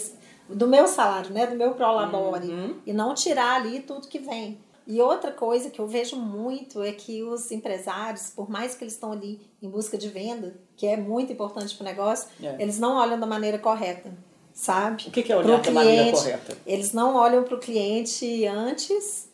do 0.49 0.67
meu 0.67 0.87
salário, 0.87 1.31
né, 1.31 1.47
do 1.47 1.55
meu 1.55 1.71
prolabore, 1.73 2.47
uhum. 2.47 2.75
e 2.85 2.93
não 2.93 3.13
tirar 3.13 3.61
ali 3.61 3.79
tudo 3.79 4.07
que 4.07 4.19
vem. 4.19 4.57
E 4.89 4.99
outra 4.99 5.31
coisa 5.31 5.69
que 5.69 5.79
eu 5.79 5.85
vejo 5.85 6.15
muito 6.15 6.81
é 6.81 6.91
que 6.91 7.21
os 7.21 7.51
empresários, 7.51 8.31
por 8.35 8.49
mais 8.49 8.73
que 8.73 8.83
eles 8.83 8.95
estão 8.95 9.11
ali 9.11 9.39
em 9.61 9.69
busca 9.69 9.95
de 9.95 10.09
venda, 10.09 10.55
que 10.75 10.87
é 10.87 10.97
muito 10.97 11.31
importante 11.31 11.75
para 11.75 11.83
o 11.83 11.85
negócio, 11.87 12.27
é. 12.41 12.55
eles 12.59 12.79
não 12.79 12.97
olham 12.97 13.19
da 13.19 13.27
maneira 13.27 13.59
correta, 13.59 14.11
sabe? 14.51 15.05
O 15.07 15.11
que 15.11 15.31
é 15.31 15.37
olhar 15.37 15.61
da 15.61 15.69
maneira 15.69 16.11
correta? 16.11 16.57
Eles 16.65 16.91
não 16.91 17.15
olham 17.15 17.43
para 17.43 17.53
o 17.53 17.59
cliente 17.59 18.47
antes 18.47 19.29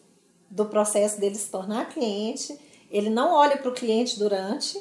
do 0.51 0.65
processo 0.65 1.21
dele 1.21 1.35
se 1.35 1.49
tornar 1.49 1.87
cliente, 1.87 2.59
ele 2.91 3.09
não 3.09 3.33
olha 3.33 3.55
para 3.55 3.69
o 3.69 3.73
cliente 3.73 4.19
durante 4.19 4.77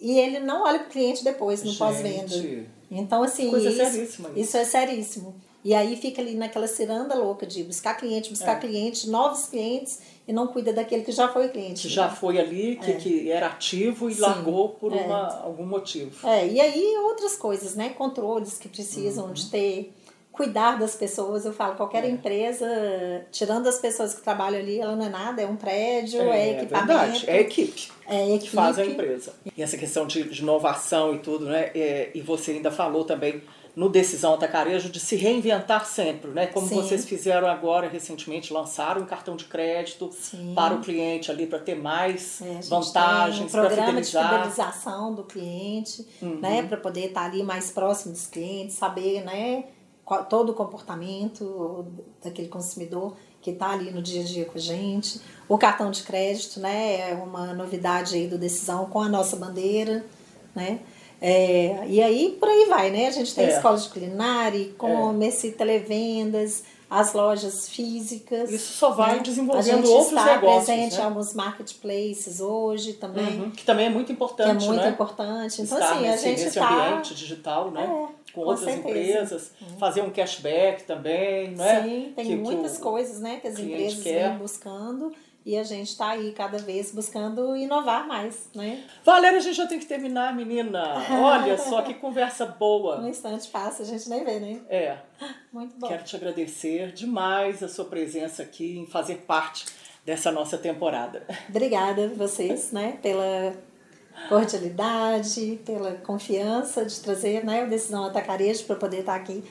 e 0.00 0.18
ele 0.18 0.40
não 0.40 0.62
olha 0.62 0.78
para 0.78 0.88
o 0.88 0.92
cliente 0.92 1.22
depois, 1.22 1.62
no 1.62 1.74
pós-venda. 1.74 2.34
Então, 2.90 3.22
assim, 3.22 3.54
isso. 3.54 4.30
isso 4.34 4.56
é 4.56 4.64
seríssimo. 4.64 5.34
E 5.66 5.74
aí 5.74 5.96
fica 5.96 6.22
ali 6.22 6.36
naquela 6.36 6.68
ciranda 6.68 7.16
louca 7.16 7.44
de 7.44 7.64
buscar 7.64 7.94
cliente, 7.94 8.30
buscar 8.30 8.56
é. 8.56 8.60
cliente, 8.60 9.10
novos 9.10 9.46
clientes, 9.48 9.98
e 10.28 10.32
não 10.32 10.46
cuida 10.46 10.72
daquele 10.72 11.02
que 11.02 11.10
já 11.10 11.26
foi 11.26 11.48
cliente. 11.48 11.82
Que 11.82 11.88
né? 11.88 11.94
já 11.94 12.08
foi 12.08 12.38
ali, 12.38 12.76
que, 12.76 12.92
é. 12.92 12.94
que 12.94 13.32
era 13.32 13.48
ativo 13.48 14.08
e 14.08 14.14
Sim. 14.14 14.20
largou 14.20 14.68
por 14.68 14.96
é. 14.96 15.00
uma, 15.00 15.40
algum 15.42 15.66
motivo. 15.66 16.24
É, 16.24 16.46
e 16.46 16.60
aí 16.60 16.96
outras 16.98 17.34
coisas, 17.34 17.74
né? 17.74 17.88
Controles 17.88 18.58
que 18.58 18.68
precisam 18.68 19.26
uhum. 19.26 19.32
de 19.32 19.50
ter, 19.50 19.92
cuidar 20.30 20.78
das 20.78 20.94
pessoas. 20.94 21.44
Eu 21.44 21.52
falo, 21.52 21.74
qualquer 21.74 22.04
é. 22.04 22.10
empresa, 22.10 22.68
tirando 23.32 23.66
as 23.66 23.80
pessoas 23.80 24.14
que 24.14 24.22
trabalham 24.22 24.60
ali, 24.60 24.78
ela 24.78 24.94
não 24.94 25.06
é 25.06 25.08
nada, 25.08 25.42
é 25.42 25.46
um 25.48 25.56
prédio, 25.56 26.20
é, 26.20 26.48
é 26.48 26.52
equipamento. 26.58 26.86
Verdade. 26.86 27.24
É 27.28 27.40
equipe. 27.40 27.88
É 28.06 28.28
equipe. 28.28 28.44
Que 28.44 28.50
faz 28.50 28.78
a 28.78 28.86
empresa. 28.86 29.34
E 29.56 29.60
essa 29.60 29.76
questão 29.76 30.06
de, 30.06 30.22
de 30.22 30.42
inovação 30.42 31.12
e 31.12 31.18
tudo, 31.18 31.46
né? 31.46 31.72
É, 31.74 32.12
e 32.14 32.20
você 32.20 32.52
ainda 32.52 32.70
falou 32.70 33.04
também 33.04 33.42
no 33.76 33.90
Decisão 33.90 34.32
Atacarejo 34.32 34.88
de 34.88 34.98
se 34.98 35.16
reinventar 35.16 35.84
sempre, 35.84 36.30
né? 36.30 36.46
Como 36.46 36.66
Sim. 36.66 36.76
vocês 36.76 37.04
fizeram 37.04 37.46
agora 37.46 37.86
recentemente, 37.86 38.50
lançaram 38.50 39.02
um 39.02 39.04
cartão 39.04 39.36
de 39.36 39.44
crédito 39.44 40.10
Sim. 40.12 40.54
para 40.54 40.74
o 40.74 40.80
cliente 40.80 41.30
ali 41.30 41.46
para 41.46 41.58
ter 41.58 41.74
mais 41.74 42.40
é, 42.40 42.60
vantagens, 42.62 43.44
um 43.44 43.48
programa 43.52 43.88
fidelizar. 43.88 44.24
de 44.24 44.34
fidelização 44.34 45.14
do 45.14 45.24
cliente, 45.24 46.06
uhum. 46.22 46.40
né? 46.40 46.62
Para 46.62 46.78
poder 46.78 47.08
estar 47.08 47.26
ali 47.26 47.42
mais 47.42 47.70
próximo 47.70 48.12
dos 48.14 48.26
clientes, 48.26 48.76
saber, 48.76 49.22
né? 49.22 49.64
Qual, 50.06 50.24
todo 50.24 50.50
o 50.50 50.54
comportamento 50.54 51.86
daquele 52.24 52.48
consumidor 52.48 53.14
que 53.42 53.50
está 53.50 53.72
ali 53.72 53.90
no 53.90 54.00
dia 54.00 54.22
a 54.22 54.24
dia 54.24 54.44
com 54.46 54.56
a 54.56 54.60
gente. 54.60 55.20
O 55.48 55.58
cartão 55.58 55.90
de 55.90 56.02
crédito, 56.02 56.58
né, 56.58 57.10
é 57.10 57.14
uma 57.14 57.52
novidade 57.52 58.16
aí 58.16 58.26
do 58.26 58.38
Decisão 58.38 58.86
com 58.86 59.00
a 59.00 59.08
nossa 59.08 59.36
bandeira, 59.36 60.04
né? 60.54 60.80
É, 61.20 61.84
e 61.86 62.02
aí 62.02 62.36
por 62.38 62.48
aí 62.48 62.66
vai, 62.66 62.90
né? 62.90 63.08
A 63.08 63.10
gente 63.10 63.34
tem 63.34 63.46
é. 63.46 63.48
escola 63.48 63.76
de 63.78 63.88
culinária, 63.88 64.58
e-commerce, 64.58 65.48
é. 65.48 65.52
televendas, 65.52 66.62
as 66.88 67.12
lojas 67.12 67.68
físicas. 67.68 68.50
Isso 68.50 68.74
só 68.74 68.90
vai 68.90 69.16
né? 69.16 69.22
desenvolvendo 69.22 69.90
outros 69.90 70.12
negócios. 70.12 70.18
A 70.18 70.22
gente 70.22 70.32
está 70.32 70.38
presente 70.38 70.96
né? 70.96 71.02
em 71.02 71.04
alguns 71.04 71.34
marketplaces 71.34 72.40
hoje 72.40 72.92
também. 72.94 73.40
Uhum, 73.40 73.50
que 73.50 73.64
também 73.64 73.86
é 73.86 73.90
muito 73.90 74.12
importante, 74.12 74.58
Que 74.58 74.64
é 74.64 74.68
muito 74.68 74.82
né? 74.82 74.90
importante. 74.90 75.62
Então, 75.62 75.78
Estar 75.78 75.92
assim, 75.92 76.02
nesse, 76.02 76.26
a 76.26 76.28
gente 76.28 76.44
nesse 76.44 76.58
tá... 76.58 76.86
ambiente 76.88 77.14
digital, 77.14 77.70
né? 77.70 77.82
É, 77.82 77.86
com, 77.86 78.40
com 78.40 78.40
outras 78.42 78.60
certeza. 78.60 78.88
empresas, 78.88 79.52
uhum. 79.60 79.78
fazer 79.78 80.02
um 80.02 80.10
cashback 80.10 80.84
também, 80.84 81.50
não 81.52 81.64
é? 81.64 81.82
Sim, 81.82 82.12
tem 82.14 82.26
que, 82.26 82.36
muitas 82.36 82.76
que 82.76 82.82
coisas, 82.82 83.20
né? 83.20 83.38
Que 83.40 83.48
as 83.48 83.58
empresas 83.58 84.02
quer. 84.02 84.28
vêm 84.28 84.38
buscando 84.38 85.12
e 85.46 85.56
a 85.56 85.62
gente 85.62 85.90
está 85.90 86.08
aí 86.08 86.32
cada 86.32 86.58
vez 86.58 86.90
buscando 86.90 87.54
inovar 87.54 88.04
mais, 88.04 88.50
né? 88.52 88.82
Valéria, 89.04 89.38
a 89.38 89.40
gente 89.40 89.54
já 89.54 89.64
tem 89.64 89.78
que 89.78 89.86
terminar, 89.86 90.34
menina. 90.34 90.82
Olha 91.22 91.56
só 91.62 91.82
que 91.82 91.94
conversa 91.94 92.44
boa. 92.44 93.00
Um 93.00 93.06
instante 93.06 93.46
passa, 93.46 93.84
a 93.84 93.86
gente 93.86 94.10
nem 94.10 94.24
vê, 94.24 94.40
né? 94.40 94.60
É. 94.68 94.98
Muito 95.52 95.78
bom. 95.78 95.86
Quero 95.86 96.02
te 96.02 96.16
agradecer 96.16 96.90
demais 96.90 97.62
a 97.62 97.68
sua 97.68 97.84
presença 97.84 98.42
aqui 98.42 98.76
em 98.76 98.86
fazer 98.86 99.18
parte 99.18 99.66
dessa 100.04 100.32
nossa 100.32 100.58
temporada. 100.58 101.22
Obrigada 101.48 102.08
vocês, 102.08 102.72
né, 102.72 102.98
pela 103.00 103.54
cordialidade, 104.28 105.60
pela 105.64 105.92
confiança 105.92 106.84
de 106.84 106.98
trazer, 107.00 107.44
né, 107.44 107.62
o 107.62 107.68
Decisão 107.68 108.04
Atacarejo 108.04 108.64
para 108.64 108.74
poder 108.74 109.00
estar 109.00 109.14
aqui 109.14 109.44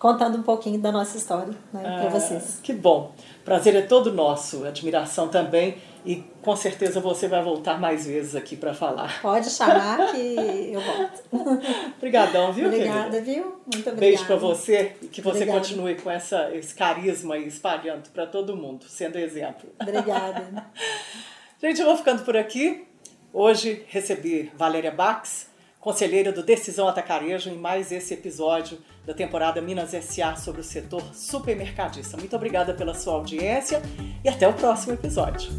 contando 0.00 0.38
um 0.38 0.42
pouquinho 0.42 0.80
da 0.80 0.90
nossa 0.90 1.18
história 1.18 1.54
né, 1.70 1.82
ah, 1.84 2.00
para 2.00 2.08
vocês. 2.08 2.58
Que 2.62 2.72
bom. 2.72 3.12
Prazer 3.44 3.76
é 3.76 3.82
todo 3.82 4.10
nosso, 4.10 4.64
admiração 4.64 5.28
também 5.28 5.76
e 6.06 6.24
com 6.40 6.56
certeza 6.56 7.00
você 7.00 7.28
vai 7.28 7.42
voltar 7.42 7.78
mais 7.78 8.06
vezes 8.06 8.34
aqui 8.34 8.56
para 8.56 8.72
falar. 8.72 9.20
Pode 9.20 9.50
chamar 9.50 10.10
que 10.10 10.72
eu 10.72 10.80
volto. 10.80 11.22
Obrigadão, 11.98 12.50
viu, 12.50 12.68
Obrigada, 12.68 13.10
querida? 13.10 13.20
viu? 13.20 13.44
Muito 13.44 13.90
obrigada. 13.90 14.00
Beijo 14.00 14.24
para 14.24 14.36
você 14.36 14.96
e 15.02 15.06
que 15.08 15.20
você 15.20 15.42
obrigada. 15.42 15.58
continue 15.60 15.94
com 15.96 16.10
essa, 16.10 16.50
esse 16.54 16.74
carisma 16.74 17.36
e 17.36 17.46
espalhando 17.46 18.08
para 18.08 18.26
todo 18.26 18.56
mundo, 18.56 18.86
sendo 18.88 19.18
exemplo. 19.18 19.68
Obrigada. 19.78 20.66
Gente, 21.60 21.78
eu 21.78 21.86
vou 21.86 21.96
ficando 21.98 22.24
por 22.24 22.38
aqui. 22.38 22.86
Hoje 23.34 23.84
recebi 23.86 24.50
Valéria 24.56 24.90
Bax, 24.90 25.46
conselheira 25.78 26.32
do 26.32 26.42
Decisão 26.42 26.88
Atacarejo, 26.88 27.50
em 27.50 27.58
mais 27.58 27.92
esse 27.92 28.14
episódio 28.14 28.78
da 29.10 29.14
temporada 29.14 29.60
Minas 29.60 29.90
SA 29.90 30.36
sobre 30.36 30.60
o 30.60 30.64
setor 30.64 31.02
supermercadista. 31.12 32.16
Muito 32.16 32.34
obrigada 32.36 32.72
pela 32.72 32.94
sua 32.94 33.14
audiência 33.14 33.82
e 34.22 34.28
até 34.28 34.46
o 34.46 34.52
próximo 34.52 34.94
episódio. 34.94 35.50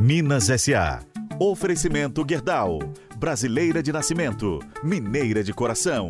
Minas 0.00 0.44
SA. 0.44 1.00
Oferecimento 1.40 2.24
Guerdal. 2.24 2.78
Brasileira 3.16 3.82
de 3.82 3.92
nascimento, 3.92 4.60
mineira 4.84 5.42
de 5.42 5.52
coração. 5.52 6.08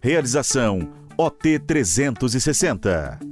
Realização 0.00 0.90
OT 1.18 1.58
360. 1.58 3.31